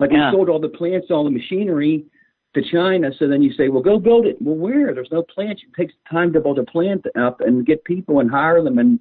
Like 0.00 0.10
Yeah. 0.10 0.30
we 0.30 0.36
sold 0.36 0.48
all 0.48 0.58
the 0.58 0.68
plants, 0.70 1.08
all 1.10 1.22
the 1.24 1.30
machinery 1.30 2.06
to 2.54 2.62
China. 2.62 3.10
So 3.18 3.28
then 3.28 3.42
you 3.42 3.52
say, 3.52 3.68
well, 3.68 3.82
go 3.82 3.98
build 3.98 4.26
it. 4.26 4.36
Well, 4.40 4.56
where? 4.56 4.94
There's 4.94 5.10
no 5.12 5.22
plant. 5.22 5.60
It 5.60 5.74
takes 5.80 5.94
time 6.10 6.32
to 6.32 6.40
build 6.40 6.58
a 6.58 6.64
plant 6.64 7.06
up 7.16 7.40
and 7.40 7.66
get 7.66 7.84
people 7.84 8.20
and 8.20 8.30
hire 8.30 8.62
them, 8.62 8.78
and 8.78 8.98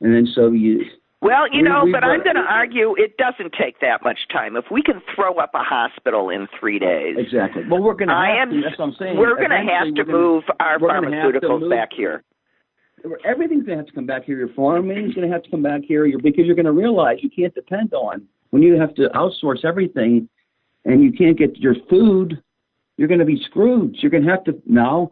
and 0.00 0.14
then 0.14 0.26
so 0.34 0.50
you. 0.50 0.84
Well, 1.22 1.48
you 1.50 1.62
We- 1.62 1.68
know, 1.68 1.88
but 1.90 2.04
I'm 2.04 2.22
going 2.22 2.36
to 2.36 2.42
argue 2.42 2.94
it 2.98 3.16
doesn't 3.16 3.54
take 3.54 3.80
that 3.80 4.02
much 4.04 4.28
time. 4.30 4.56
If 4.56 4.66
we 4.70 4.82
can 4.82 5.00
throw 5.14 5.36
up 5.36 5.52
a 5.54 5.62
hospital 5.62 6.28
in 6.28 6.46
three 6.60 6.78
days, 6.78 7.16
Exactly. 7.18 7.62
Well, 7.66 7.80
we're 7.82 7.94
going 7.94 8.08
to. 8.08 8.14
I 8.14 8.42
am. 8.42 8.50
To, 8.50 8.60
that's 8.60 8.78
what 8.78 8.88
I'm 8.88 8.94
saying. 8.98 9.16
We're 9.16 9.36
going 9.36 9.48
to 9.48 9.56
have 9.56 9.94
to 9.94 10.04
move 10.04 10.44
our 10.60 10.78
we're 10.78 10.88
gonna 11.00 11.16
have 11.16 11.32
to 11.32 11.40
pharmaceuticals 11.40 11.70
back 11.70 11.90
here. 11.96 12.22
everything's 13.24 13.64
going 13.64 13.78
to 13.78 13.84
have 13.84 13.86
to 13.86 13.92
come 13.94 14.04
back 14.04 14.24
here. 14.24 14.36
Your 14.36 14.52
farming's 14.54 15.14
going 15.14 15.26
to 15.26 15.32
have 15.32 15.42
to 15.44 15.50
come 15.50 15.62
back 15.62 15.80
here 15.88 16.04
You're, 16.04 16.20
because 16.20 16.44
you're 16.44 16.54
going 16.56 16.66
to 16.66 16.72
realize 16.72 17.18
you 17.22 17.30
can't 17.30 17.54
depend 17.54 17.94
on 17.94 18.26
when 18.50 18.62
you 18.62 18.78
have 18.78 18.94
to 18.96 19.08
outsource 19.14 19.64
everything 19.64 20.28
and 20.84 21.02
you 21.02 21.10
can't 21.10 21.38
get 21.38 21.56
your 21.56 21.74
food. 21.88 22.42
You're 22.96 23.08
going 23.08 23.20
to 23.20 23.26
be 23.26 23.42
screwed. 23.44 23.96
You're 24.00 24.10
going 24.10 24.24
to 24.24 24.30
have 24.30 24.44
to 24.44 24.60
now. 24.66 25.10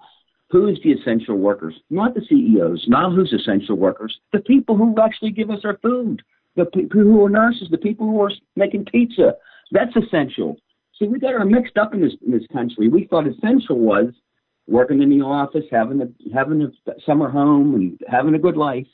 Who's 0.51 0.79
the 0.85 0.93
essential 0.93 1.37
workers? 1.39 1.75
Not 1.89 2.15
the 2.15 2.21
CEOs. 2.29 2.85
Not 2.87 3.13
who's 3.13 3.33
essential 3.33 3.77
workers. 3.77 4.19
The 4.33 4.41
people 4.41 4.77
who 4.77 4.95
actually 5.03 5.31
give 5.31 5.51
us 5.51 5.61
our 5.65 5.79
food. 5.79 6.23
The 6.57 6.67
people 6.67 7.01
who 7.01 7.25
are 7.25 7.31
nurses. 7.31 7.69
The 7.71 7.79
people 7.79 8.07
who 8.07 8.21
are 8.21 8.31
making 8.55 8.85
pizza. 8.85 9.35
That's 9.71 9.97
essential. 9.97 10.57
See, 10.99 11.09
we 11.09 11.19
got 11.19 11.35
our 11.35 11.47
mixed 11.47 11.79
up 11.79 11.95
in 11.95 12.03
this 12.03 12.13
in 12.25 12.33
this 12.33 12.47
country. 12.53 12.89
We 12.89 13.07
thought 13.07 13.27
essential 13.27 13.79
was 13.79 14.13
working 14.69 15.03
in 15.03 15.09
the 15.09 15.25
office, 15.25 15.65
having 15.71 16.03
a 16.03 16.09
having 16.35 16.63
a 16.63 16.93
summer 17.07 17.31
home, 17.31 17.75
and 17.75 18.01
having 18.07 18.35
a 18.35 18.39
good 18.39 18.57
life. 18.57 18.87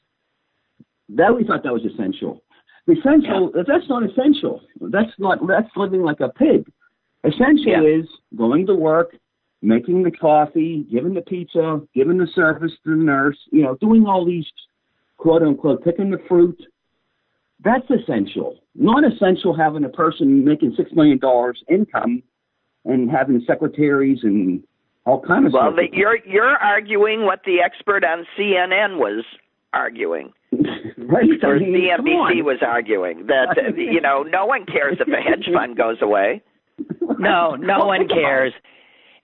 That 1.09 1.35
we 1.35 1.45
thought 1.45 1.65
that 1.65 1.73
was 1.73 1.85
essential. 1.85 2.43
Essential 2.89 3.53
that's 3.55 3.89
not 3.89 4.05
essential. 4.05 4.63
That's 4.81 5.11
not 5.19 5.47
that's 5.47 5.69
living 5.77 6.03
like 6.03 6.21
a 6.21 6.29
pig. 6.29 6.71
Essential 7.25 7.67
Yeah. 7.73 7.83
is 7.83 8.07
going 8.37 8.67
to 8.67 8.75
work, 8.75 9.17
making 9.63 10.03
the 10.05 10.11
coffee, 10.11 10.87
giving 10.91 11.15
the 11.15 11.23
pizza, 11.23 11.81
giving 11.95 12.19
the 12.19 12.27
service 12.29 12.73
to 12.85 12.91
the 12.91 13.03
nurse, 13.03 13.39
you 13.51 13.63
know, 13.63 13.75
doing 13.81 14.07
all 14.07 14.25
these 14.25 14.47
quote 15.17 15.43
unquote 15.43 15.83
picking 15.85 16.11
the 16.11 16.19
fruit. 16.29 16.61
That's 17.65 17.89
essential. 17.91 18.61
Not 18.77 19.03
essential 19.05 19.53
having 19.57 19.85
a 19.85 19.89
person 19.89 20.45
making 20.45 20.75
six 20.77 20.93
million 20.93 21.19
dollars 21.19 21.63
income 21.69 22.23
and 22.85 23.11
having 23.11 23.41
secretaries 23.47 24.21
and 24.23 24.63
all 25.05 25.21
kind 25.21 25.45
of 25.47 25.53
Well, 25.53 25.73
stuff. 25.73 25.77
the, 25.77 25.89
you're 25.97 26.19
you're 26.25 26.57
arguing 26.57 27.25
what 27.25 27.41
the 27.45 27.61
expert 27.61 28.05
on 28.05 28.27
CNN 28.39 28.99
was 28.99 29.25
arguing, 29.75 30.33
right? 30.53 31.29
or 31.43 31.59
CNBC 31.59 32.45
was 32.45 32.59
arguing 32.63 33.27
that 33.27 33.57
you 33.77 34.01
know 34.01 34.23
no 34.23 34.47
one 34.47 34.65
cares 34.65 34.99
if 35.01 35.09
a 35.09 35.21
hedge 35.21 35.49
fund 35.53 35.77
goes 35.77 35.97
away. 36.01 36.41
No, 37.19 37.55
no 37.59 37.83
oh 37.83 37.87
one 37.87 38.09
cares. 38.09 38.53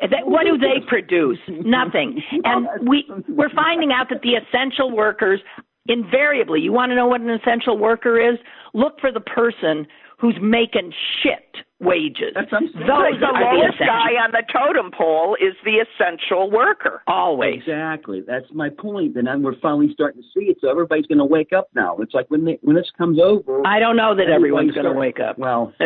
That, 0.00 0.26
what 0.26 0.44
do 0.44 0.58
they 0.58 0.84
produce? 0.88 1.38
Nothing. 1.48 2.22
And 2.44 2.66
we 2.88 3.08
we're 3.28 3.50
finding 3.50 3.92
out 3.92 4.08
that 4.10 4.22
the 4.22 4.34
essential 4.34 4.90
workers 4.94 5.40
invariably, 5.86 6.60
you 6.60 6.72
want 6.72 6.90
to 6.90 6.96
know 6.96 7.06
what 7.06 7.20
an 7.20 7.30
essential 7.30 7.78
worker 7.78 8.20
is? 8.20 8.38
Look 8.72 9.00
for 9.00 9.12
the 9.12 9.20
person 9.20 9.86
who's 10.18 10.36
making 10.40 10.92
shit 11.22 11.64
wages. 11.84 12.32
Those 12.34 12.46
Those 12.50 12.72
the 12.74 12.90
are 12.90 13.18
the 13.20 13.26
lowest 13.26 13.74
essential. 13.74 13.86
guy 13.86 14.10
on 14.24 14.30
the 14.32 14.42
totem 14.52 14.90
pole 14.90 15.36
is 15.40 15.54
the 15.64 15.84
essential 15.84 16.50
worker. 16.50 17.02
Always. 17.06 17.60
Exactly. 17.60 18.22
That's 18.26 18.46
my 18.52 18.70
point. 18.70 19.16
And 19.16 19.26
then 19.26 19.42
we're 19.42 19.58
finally 19.60 19.90
starting 19.92 20.22
to 20.22 20.28
see 20.34 20.46
it. 20.46 20.58
So 20.60 20.70
everybody's 20.70 21.06
going 21.06 21.18
to 21.18 21.24
wake 21.24 21.52
up 21.52 21.68
now. 21.74 21.96
It's 21.98 22.14
like 22.14 22.26
when 22.30 22.44
they, 22.44 22.58
when 22.62 22.76
this 22.76 22.90
comes 22.96 23.18
over. 23.20 23.66
I 23.66 23.78
don't 23.78 23.96
know 23.96 24.14
that 24.16 24.28
everyone's 24.28 24.72
going 24.72 24.86
to 24.86 24.92
wake 24.92 25.20
up. 25.20 25.38
Well, 25.38 25.72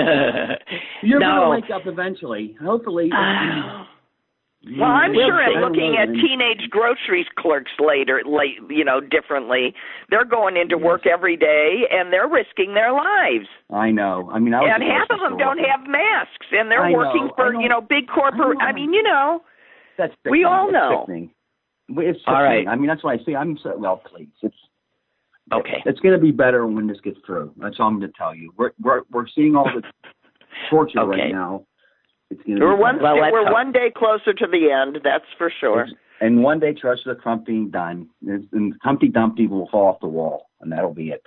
you're 1.03 1.21
no. 1.21 1.27
going 1.27 1.43
to 1.43 1.51
wake 1.51 1.71
up 1.75 1.87
eventually. 1.87 2.57
Hopefully. 2.63 3.11
Well, 4.65 4.91
I'm 4.91 5.15
We'll 5.15 5.29
sure 5.29 5.45
see. 5.47 5.55
I'm 5.55 5.63
looking 5.63 5.97
at 5.97 6.09
teenage 6.13 6.69
grocery 6.71 7.27
clerks 7.39 7.71
later, 7.79 8.23
late, 8.27 8.59
you 8.69 8.85
know, 8.85 9.01
differently. 9.01 9.73
They're 10.11 10.25
going 10.25 10.57
into 10.57 10.77
work 10.77 11.07
every 11.07 11.37
day 11.37 11.85
and 11.91 12.13
they're 12.13 12.29
risking 12.29 12.75
their 12.75 12.93
lives. 12.93 13.47
I 13.73 13.91
know. 13.93 14.29
I 14.33 14.41
mean, 14.41 14.55
I 14.55 14.61
was 14.61 14.71
And 14.75 14.83
half 14.83 15.09
of 15.11 15.21
them 15.21 15.39
don't 15.39 15.59
have 15.59 15.87
masks 15.87 16.47
and 16.51 16.71
they're 16.71 16.83
I 16.85 16.91
working 16.91 17.31
I 17.33 17.37
for, 17.37 17.55
you 17.55 17.69
know, 17.69 17.81
big 17.81 18.09
corporate. 18.09 18.59
I, 18.61 18.73
know. 18.73 18.75
mean, 18.75 18.93
you 18.93 19.03
know, 19.03 19.43
That's 19.97 20.13
we 20.25 20.43
sickening. 20.43 20.45
all 20.47 20.65
It's 20.67 20.73
know. 20.73 21.03
sickening. 21.03 21.31
It's 21.91 22.21
All 22.27 22.43
right. 22.43 22.67
I 22.67 22.75
mean, 22.75 22.89
that's 22.89 23.05
why 23.05 23.15
I 23.15 23.19
say 23.25 23.35
I'm 23.37 23.59
so 23.63 23.75
well. 23.79 24.03
Please, 24.05 24.29
it's 24.43 24.57
Okay. 25.51 25.83
it's 25.87 25.99
going 26.01 26.15
to 26.15 26.21
be 26.21 26.31
better 26.33 26.67
when 26.67 26.87
this 26.87 27.01
gets 27.01 27.17
through. 27.25 27.55
That's 27.57 27.77
all 27.81 27.87
I'm 27.87 27.99
going 27.99 28.11
to 28.13 28.19
tell 28.19 28.35
you. 28.35 28.53
We're 28.59 28.73
we're 28.83 29.03
we're 29.11 29.27
seeing 29.35 29.57
all 29.57 29.65
the 29.75 29.83
torture 30.69 30.99
Okay. 31.01 31.21
right 31.23 31.33
now. 31.33 31.65
It's 32.31 32.43
going 32.43 32.59
to 32.59 32.65
we're 32.65 32.77
be 32.77 32.81
one. 32.81 33.03
Well, 33.03 33.21
let's 33.21 33.33
we're 33.33 33.45
hope. 33.45 33.53
one 33.53 33.73
day 33.73 33.93
closer 33.95 34.33
to 34.33 34.47
the 34.47 34.71
end. 34.71 35.01
That's 35.03 35.25
for 35.37 35.53
sure. 35.61 35.87
And 36.21 36.43
one 36.43 36.59
day, 36.59 36.75
trust 36.75 37.03
the 37.07 37.15
Trump 37.15 37.47
being 37.47 37.71
done, 37.71 38.09
and 38.27 38.75
Humpty 38.83 39.09
Dumpty 39.09 39.47
will 39.47 39.69
fall 39.71 39.87
off 39.87 40.01
the 40.01 40.09
wall, 40.09 40.51
and 40.61 40.73
that'll 40.73 40.95
be 40.95 41.11
it. 41.11 41.23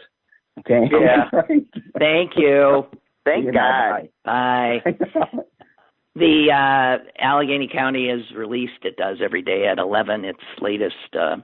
Okay. 0.60 0.89
Yeah. 0.91 1.30
Right? 1.34 1.66
Thank 1.97 2.32
you. 2.36 2.86
Thank 3.24 3.45
You 3.45 3.52
know, 3.54 3.60
God. 3.60 4.10
Bye. 4.26 4.82
bye. 4.84 5.41
The 6.16 6.52
uh, 6.52 7.24
Allegheny 7.24 7.70
County 7.72 8.10
has 8.10 8.36
released, 8.36 8.84
it 8.84 8.97
does 8.97 9.20
every 9.24 9.41
day 9.41 9.68
at 9.68 9.80
11, 9.80 10.26
its 10.26 10.39
latest 10.60 10.95
uh, 11.18 11.38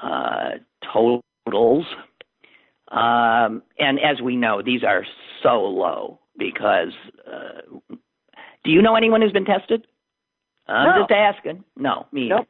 uh, 0.00 0.50
totals. 0.92 1.84
Um, 2.88 3.62
and 3.78 3.98
as 3.98 4.20
we 4.22 4.36
know, 4.36 4.62
these 4.62 4.84
are 4.84 5.04
so 5.42 5.60
low 5.62 6.20
because 6.38 6.92
uh, 7.26 7.96
do 8.64 8.70
you 8.70 8.82
know 8.82 8.94
anyone 8.96 9.22
who's 9.22 9.32
been 9.32 9.44
tested? 9.44 9.86
I'm 10.66 10.86
No. 10.94 11.02
just 11.02 11.10
asking. 11.12 11.64
No, 11.76 12.06
me. 12.12 12.28
Nope. 12.28 12.46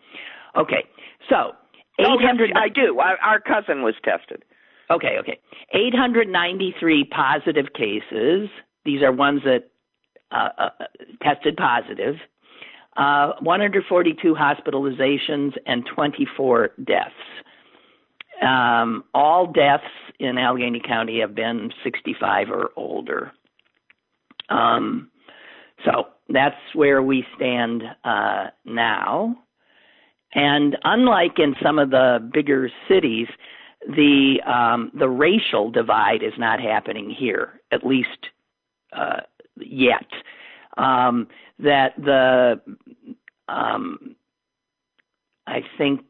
Okay, 0.56 0.84
so 1.28 1.52
Oh, 2.00 2.16
yes, 2.20 2.30
800. 2.30 2.52
I 2.56 2.68
do. 2.68 2.98
Our, 3.00 3.16
our 3.18 3.40
cousin 3.40 3.82
was 3.82 3.94
tested. 4.04 4.44
Okay, 4.90 5.16
okay. 5.18 5.38
893 5.74 7.04
positive 7.04 7.66
cases. 7.74 8.48
These 8.84 9.02
are 9.02 9.12
ones 9.12 9.42
that 9.44 9.70
uh, 10.30 10.48
uh, 10.58 10.70
tested 11.22 11.56
positive. 11.56 12.16
Uh, 12.96 13.32
142 13.40 14.34
hospitalizations 14.34 15.52
and 15.66 15.84
24 15.94 16.70
deaths. 16.84 17.10
Um, 18.42 19.04
all 19.14 19.46
deaths 19.46 19.84
in 20.20 20.38
Allegheny 20.38 20.80
County 20.80 21.20
have 21.20 21.34
been 21.34 21.70
65 21.84 22.50
or 22.50 22.70
older. 22.76 23.32
Um, 24.48 25.10
so 25.84 26.08
that's 26.28 26.56
where 26.74 27.02
we 27.02 27.24
stand 27.36 27.82
uh, 28.04 28.46
now. 28.64 29.36
And 30.34 30.76
unlike 30.84 31.38
in 31.38 31.54
some 31.62 31.78
of 31.78 31.90
the 31.90 32.30
bigger 32.32 32.70
cities, 32.88 33.28
the 33.86 34.40
um, 34.46 34.90
the 34.98 35.08
racial 35.08 35.70
divide 35.70 36.22
is 36.22 36.32
not 36.36 36.60
happening 36.60 37.14
here, 37.16 37.60
at 37.72 37.86
least 37.86 38.28
uh, 38.92 39.20
yet. 39.56 40.06
Um, 40.76 41.28
that 41.60 41.94
the 41.96 42.60
um, 43.48 44.16
I 45.46 45.60
think 45.78 46.00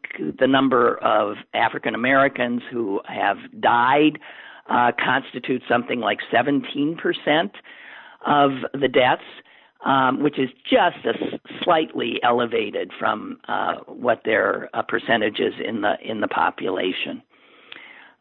the 0.40 0.46
number 0.46 0.96
of 0.98 1.36
African 1.54 1.94
Americans 1.94 2.62
who 2.72 3.00
have 3.06 3.36
died 3.60 4.18
uh, 4.68 4.92
constitutes 5.02 5.64
something 5.68 6.00
like 6.00 6.18
17 6.32 6.96
percent 6.96 7.52
of 8.26 8.50
the 8.72 8.88
deaths, 8.88 9.22
um, 9.84 10.22
which 10.22 10.38
is 10.38 10.48
just 10.64 11.04
a 11.04 11.38
slightly 11.62 12.20
elevated 12.22 12.90
from 12.98 13.38
uh, 13.48 13.76
what 13.86 14.22
their 14.24 14.68
uh, 14.74 14.82
percentage 14.82 15.38
is 15.38 15.54
in 15.64 15.82
the 15.82 15.94
in 16.04 16.20
the 16.20 16.28
population. 16.28 17.22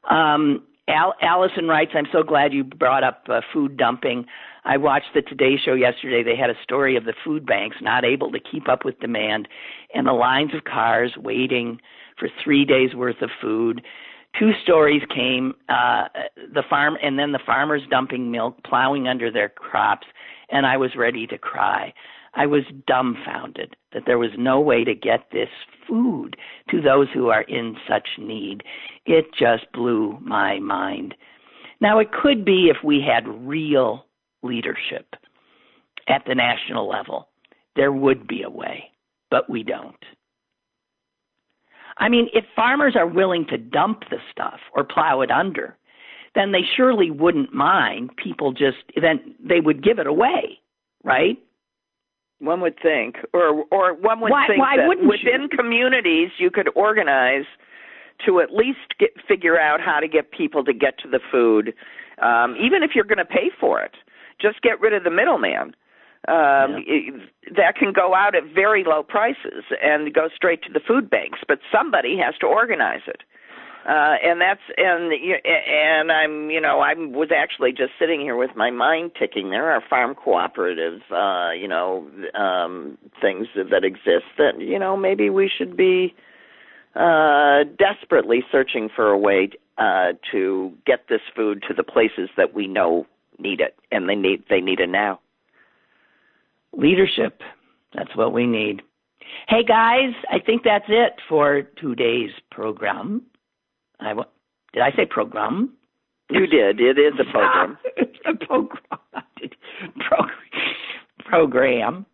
Um, 0.09 0.63
Al- 0.87 1.15
Allison 1.21 1.67
writes, 1.67 1.91
I'm 1.95 2.07
so 2.11 2.23
glad 2.23 2.53
you 2.53 2.63
brought 2.63 3.03
up 3.03 3.23
uh, 3.27 3.41
food 3.53 3.75
dumping. 3.75 4.25
I 4.63 4.77
watched 4.77 5.13
the 5.13 5.21
Today 5.21 5.55
Show 5.63 5.73
yesterday. 5.73 6.23
They 6.23 6.39
had 6.39 6.49
a 6.49 6.55
story 6.63 6.95
of 6.95 7.03
the 7.03 7.13
food 7.25 7.45
banks 7.45 7.77
not 7.81 8.05
able 8.05 8.31
to 8.31 8.39
keep 8.39 8.69
up 8.69 8.85
with 8.85 8.99
demand 8.99 9.47
and 9.93 10.07
the 10.07 10.13
lines 10.13 10.51
of 10.55 10.63
cars 10.63 11.13
waiting 11.17 11.79
for 12.17 12.29
three 12.43 12.63
days 12.65 12.93
worth 12.95 13.21
of 13.21 13.29
food. 13.41 13.81
Two 14.39 14.51
stories 14.63 15.01
came 15.13 15.55
uh, 15.67 16.07
the 16.53 16.63
farm 16.69 16.97
and 17.01 17.17
then 17.17 17.31
the 17.31 17.39
farmers 17.45 17.81
dumping 17.89 18.31
milk, 18.31 18.57
plowing 18.63 19.07
under 19.07 19.31
their 19.31 19.49
crops, 19.49 20.07
and 20.49 20.65
I 20.65 20.77
was 20.77 20.95
ready 20.95 21.27
to 21.27 21.37
cry. 21.37 21.93
I 22.33 22.45
was 22.45 22.63
dumbfounded 22.85 23.75
that 23.93 24.03
there 24.05 24.19
was 24.19 24.31
no 24.37 24.59
way 24.59 24.83
to 24.83 24.93
get 24.93 25.31
this 25.31 25.49
food 25.87 26.35
to 26.69 26.81
those 26.81 27.07
who 27.13 27.29
are 27.29 27.41
in 27.43 27.75
such 27.89 28.07
need. 28.19 28.63
It 29.05 29.25
just 29.37 29.71
blew 29.73 30.19
my 30.21 30.59
mind. 30.59 31.15
Now, 31.81 31.99
it 31.99 32.11
could 32.11 32.45
be 32.45 32.69
if 32.69 32.83
we 32.83 33.01
had 33.01 33.27
real 33.47 34.05
leadership 34.43 35.15
at 36.07 36.23
the 36.25 36.35
national 36.35 36.87
level, 36.87 37.29
there 37.75 37.91
would 37.91 38.27
be 38.27 38.43
a 38.43 38.49
way, 38.49 38.91
but 39.29 39.49
we 39.49 39.63
don't. 39.63 39.95
I 41.97 42.09
mean, 42.09 42.27
if 42.33 42.45
farmers 42.55 42.95
are 42.95 43.07
willing 43.07 43.45
to 43.47 43.57
dump 43.57 44.03
the 44.09 44.17
stuff 44.31 44.59
or 44.75 44.83
plow 44.83 45.21
it 45.21 45.31
under, 45.31 45.75
then 46.37 46.51
they 46.51 46.61
surely 46.75 47.09
wouldn't 47.09 47.51
mind 47.53 48.11
people 48.15 48.51
just, 48.51 48.77
then 49.01 49.35
they 49.43 49.59
would 49.59 49.83
give 49.83 49.97
it 49.97 50.05
away, 50.05 50.59
right? 51.03 51.37
One 52.39 52.61
would 52.61 52.75
think, 52.79 53.15
or 53.33 53.65
or 53.71 53.95
one 53.95 54.21
would 54.21 54.31
Why- 54.31 54.45
think 54.47 54.59
why 54.59 54.77
that 54.77 54.87
within 54.87 55.49
communities 55.49 56.29
you 56.37 56.51
could 56.51 56.69
organize 56.75 57.45
to 58.27 58.39
at 58.41 58.53
least 58.53 58.93
get, 58.99 59.09
figure 59.27 59.59
out 59.59 59.81
how 59.81 59.99
to 59.99 60.07
get 60.07 60.31
people 60.31 60.63
to 60.65 60.73
get 60.73 60.99
to 60.99 61.07
the 61.09 61.19
food, 61.31 61.73
um, 62.21 62.55
even 62.61 62.83
if 62.83 62.91
you're 62.93 63.05
going 63.05 63.17
to 63.17 63.25
pay 63.25 63.49
for 63.59 63.81
it. 63.81 63.95
Just 64.39 64.61
get 64.61 64.79
rid 64.79 64.93
of 64.93 65.03
the 65.03 65.09
middleman. 65.09 65.75
Um, 66.27 66.83
it, 66.85 67.13
that 67.55 67.75
can 67.75 67.93
go 67.93 68.13
out 68.13 68.35
at 68.35 68.43
very 68.53 68.83
low 68.83 69.01
prices 69.01 69.63
and 69.81 70.13
go 70.13 70.27
straight 70.35 70.61
to 70.63 70.73
the 70.73 70.81
food 70.85 71.09
banks, 71.09 71.39
but 71.47 71.59
somebody 71.71 72.17
has 72.17 72.35
to 72.41 72.45
organize 72.47 73.01
it. 73.07 73.21
Uh, 73.87 74.15
and 74.21 74.41
that's 74.41 74.59
and 74.75 75.13
and 75.13 76.11
I'm 76.11 76.49
you 76.49 76.59
know 76.59 76.81
I 76.81 76.93
was 76.95 77.29
actually 77.33 77.71
just 77.71 77.91
sitting 77.97 78.19
here 78.19 78.35
with 78.35 78.51
my 78.53 78.69
mind 78.69 79.11
ticking. 79.17 79.49
There 79.49 79.71
are 79.71 79.81
farm 79.89 80.13
cooperative 80.13 80.99
uh, 81.09 81.51
you 81.51 81.69
know 81.69 82.05
um, 82.37 82.97
things 83.21 83.47
that 83.55 83.85
exist 83.85 84.25
that 84.37 84.59
you 84.59 84.77
know 84.77 84.97
maybe 84.97 85.29
we 85.29 85.49
should 85.57 85.77
be 85.77 86.13
uh, 86.95 87.63
desperately 87.79 88.43
searching 88.51 88.89
for 88.93 89.07
a 89.07 89.17
way 89.17 89.51
uh, 89.77 90.13
to 90.33 90.73
get 90.85 91.07
this 91.07 91.21
food 91.33 91.63
to 91.69 91.73
the 91.73 91.83
places 91.83 92.29
that 92.35 92.53
we 92.53 92.67
know 92.67 93.07
need 93.39 93.61
it, 93.61 93.77
and 93.89 94.09
they 94.09 94.15
need 94.15 94.43
they 94.49 94.59
need 94.59 94.81
it 94.81 94.89
now. 94.89 95.21
Leadership. 96.73 97.41
That's 97.93 98.13
what 98.17 98.33
we 98.33 98.47
need. 98.47 98.81
Hey 99.47 99.63
guys, 99.63 100.13
I 100.29 100.39
think 100.45 100.63
that's 100.63 100.85
it 100.89 101.13
for 101.29 101.61
today's 101.79 102.31
program. 102.51 103.21
I 103.99 104.13
did 104.73 104.83
I 104.83 104.91
say 104.95 105.05
program? 105.05 105.73
You 106.29 106.45
did. 106.45 106.79
It 106.79 106.99
is 106.99 107.13
a 107.19 107.31
program. 107.31 107.77
it's 107.97 108.19
a 108.25 108.45
program. 108.45 108.79
Pro- 110.07 110.27
program. 111.25 112.05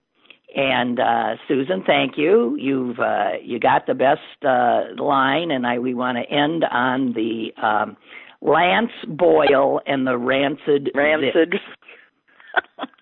And 0.56 1.00
uh, 1.00 1.36
Susan, 1.48 1.84
thank 1.86 2.18
you. 2.18 2.56
You've 2.60 3.00
uh, 3.00 3.32
you 3.44 3.60
got 3.60 3.88
the 3.88 3.96
best 3.96 4.22
uh, 4.46 5.02
line, 5.02 5.50
and 5.50 5.66
I 5.66 5.80
we 5.80 5.96
want 5.96 6.18
to 6.18 6.32
end 6.32 6.64
on 6.64 7.14
the 7.14 7.52
um, 7.62 7.98
Lance 8.42 8.92
Boyle 9.08 9.82
and 9.88 10.06
the 10.06 10.18
rancid 10.18 10.92
Rancid. 10.94 11.56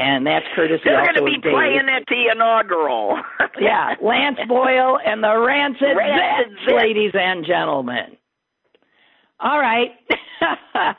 and 0.00 0.26
that's 0.26 0.46
courtesy 0.54 0.82
They're 0.84 1.04
going 1.04 1.14
to 1.14 1.24
be 1.24 1.38
playing 1.40 1.88
at 1.88 2.04
the 2.08 2.30
inaugural. 2.32 3.20
Yeah, 3.60 3.94
Lance 4.00 4.38
Boyle 4.48 4.98
and 5.04 5.22
the 5.22 5.36
Rancid, 5.38 5.94
Rancid 5.96 6.52
Zits, 6.66 6.70
Zits. 6.70 6.80
ladies 6.80 7.10
and 7.14 7.44
gentlemen. 7.44 8.16
All 9.38 9.58
right. 9.58 9.90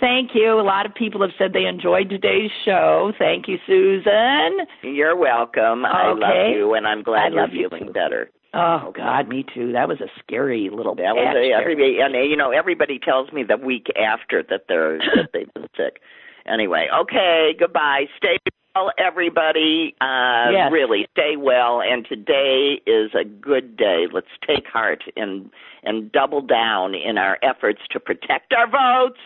Thank 0.00 0.30
you. 0.34 0.58
A 0.58 0.62
lot 0.62 0.86
of 0.86 0.94
people 0.94 1.20
have 1.20 1.32
said 1.38 1.52
they 1.52 1.66
enjoyed 1.66 2.08
today's 2.08 2.50
show. 2.64 3.12
Thank 3.18 3.46
you, 3.48 3.58
Susan. 3.66 4.66
You're 4.82 5.16
welcome. 5.16 5.84
I 5.84 6.12
love 6.12 6.54
you, 6.54 6.74
and 6.74 6.86
I'm 6.86 7.02
glad 7.02 7.32
I 7.32 7.34
you're 7.34 7.48
you 7.48 7.68
feeling 7.68 7.86
too. 7.88 7.92
better. 7.92 8.30
Oh 8.54 8.92
God, 8.94 9.28
me 9.28 9.44
too. 9.54 9.72
That 9.72 9.88
was 9.88 10.00
a 10.00 10.08
scary 10.22 10.70
little. 10.70 10.94
That 10.94 11.14
was 11.14 11.36
a, 11.36 11.58
everybody, 11.58 11.98
and 12.00 12.14
you 12.30 12.36
know, 12.36 12.50
everybody 12.50 12.98
tells 12.98 13.32
me 13.32 13.44
the 13.44 13.56
week 13.56 13.86
after 13.98 14.42
that 14.50 14.62
they're 14.68 14.98
that 14.98 15.28
they've 15.32 15.52
been 15.54 15.68
sick. 15.76 16.00
Anyway, 16.46 16.88
okay, 16.94 17.54
goodbye. 17.58 18.06
Stay 18.16 18.36
well, 18.74 18.90
everybody. 18.98 19.94
Uh, 20.00 20.50
Yes. 20.50 20.72
Really, 20.72 21.06
stay 21.12 21.36
well. 21.36 21.80
And 21.82 22.06
today 22.06 22.80
is 22.86 23.10
a 23.14 23.24
good 23.24 23.76
day. 23.76 24.06
Let's 24.12 24.26
take 24.46 24.66
heart 24.66 25.04
and 25.16 25.50
and 25.84 26.10
double 26.12 26.40
down 26.42 26.94
in 26.94 27.18
our 27.18 27.38
efforts 27.42 27.80
to 27.90 28.00
protect 28.00 28.52
our 28.52 28.66
votes. 28.68 29.18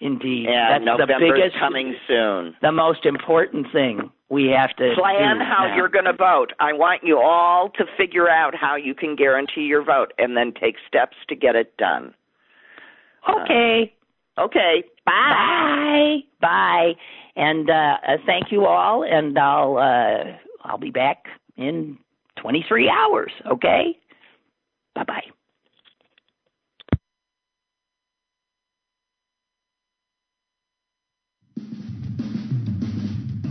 Indeed, 0.00 0.48
And 0.48 0.84
that's 0.86 0.98
the 0.98 1.06
November's 1.06 1.32
biggest, 1.40 1.58
coming 1.60 1.94
soon. 2.08 2.56
the 2.60 2.72
most 2.72 3.06
important 3.06 3.70
thing 3.70 4.10
we 4.30 4.46
have 4.48 4.74
to 4.76 4.94
Plan 4.96 5.38
how 5.38 5.66
now. 5.68 5.76
you're 5.76 5.88
going 5.90 6.06
to 6.06 6.12
vote. 6.12 6.52
I 6.58 6.72
want 6.72 7.04
you 7.04 7.20
all 7.20 7.68
to 7.76 7.84
figure 7.96 8.28
out 8.28 8.52
how 8.56 8.74
you 8.74 8.94
can 8.96 9.14
guarantee 9.14 9.60
your 9.62 9.84
vote, 9.84 10.12
and 10.18 10.36
then 10.36 10.52
take 10.60 10.76
steps 10.88 11.16
to 11.28 11.36
get 11.36 11.54
it 11.54 11.76
done. 11.76 12.14
Okay. 13.28 13.92
Okay. 14.38 14.82
Bye. 15.04 16.18
Bye. 16.40 16.92
And 17.36 17.68
uh, 17.70 17.96
uh, 18.06 18.16
thank 18.26 18.52
you 18.52 18.66
all. 18.66 19.04
And 19.04 19.38
I'll 19.38 19.78
uh, 19.78 20.36
I'll 20.64 20.78
be 20.78 20.90
back 20.90 21.24
in 21.56 21.98
23 22.40 22.88
hours. 22.90 23.32
Okay. 23.50 23.98
Bye 24.94 25.04
bye. 25.04 25.22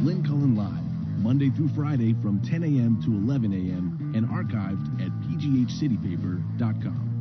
Lynn 0.03 0.23
Cullen 0.25 0.55
Live, 0.55 1.19
Monday 1.23 1.51
through 1.51 1.69
Friday 1.75 2.15
from 2.23 2.41
10 2.41 2.63
a.m. 2.63 2.99
to 3.05 3.11
11 3.11 3.53
a.m. 3.53 4.13
and 4.15 4.25
archived 4.27 4.99
at 4.99 5.11
pghcitypaper.com. 5.29 7.20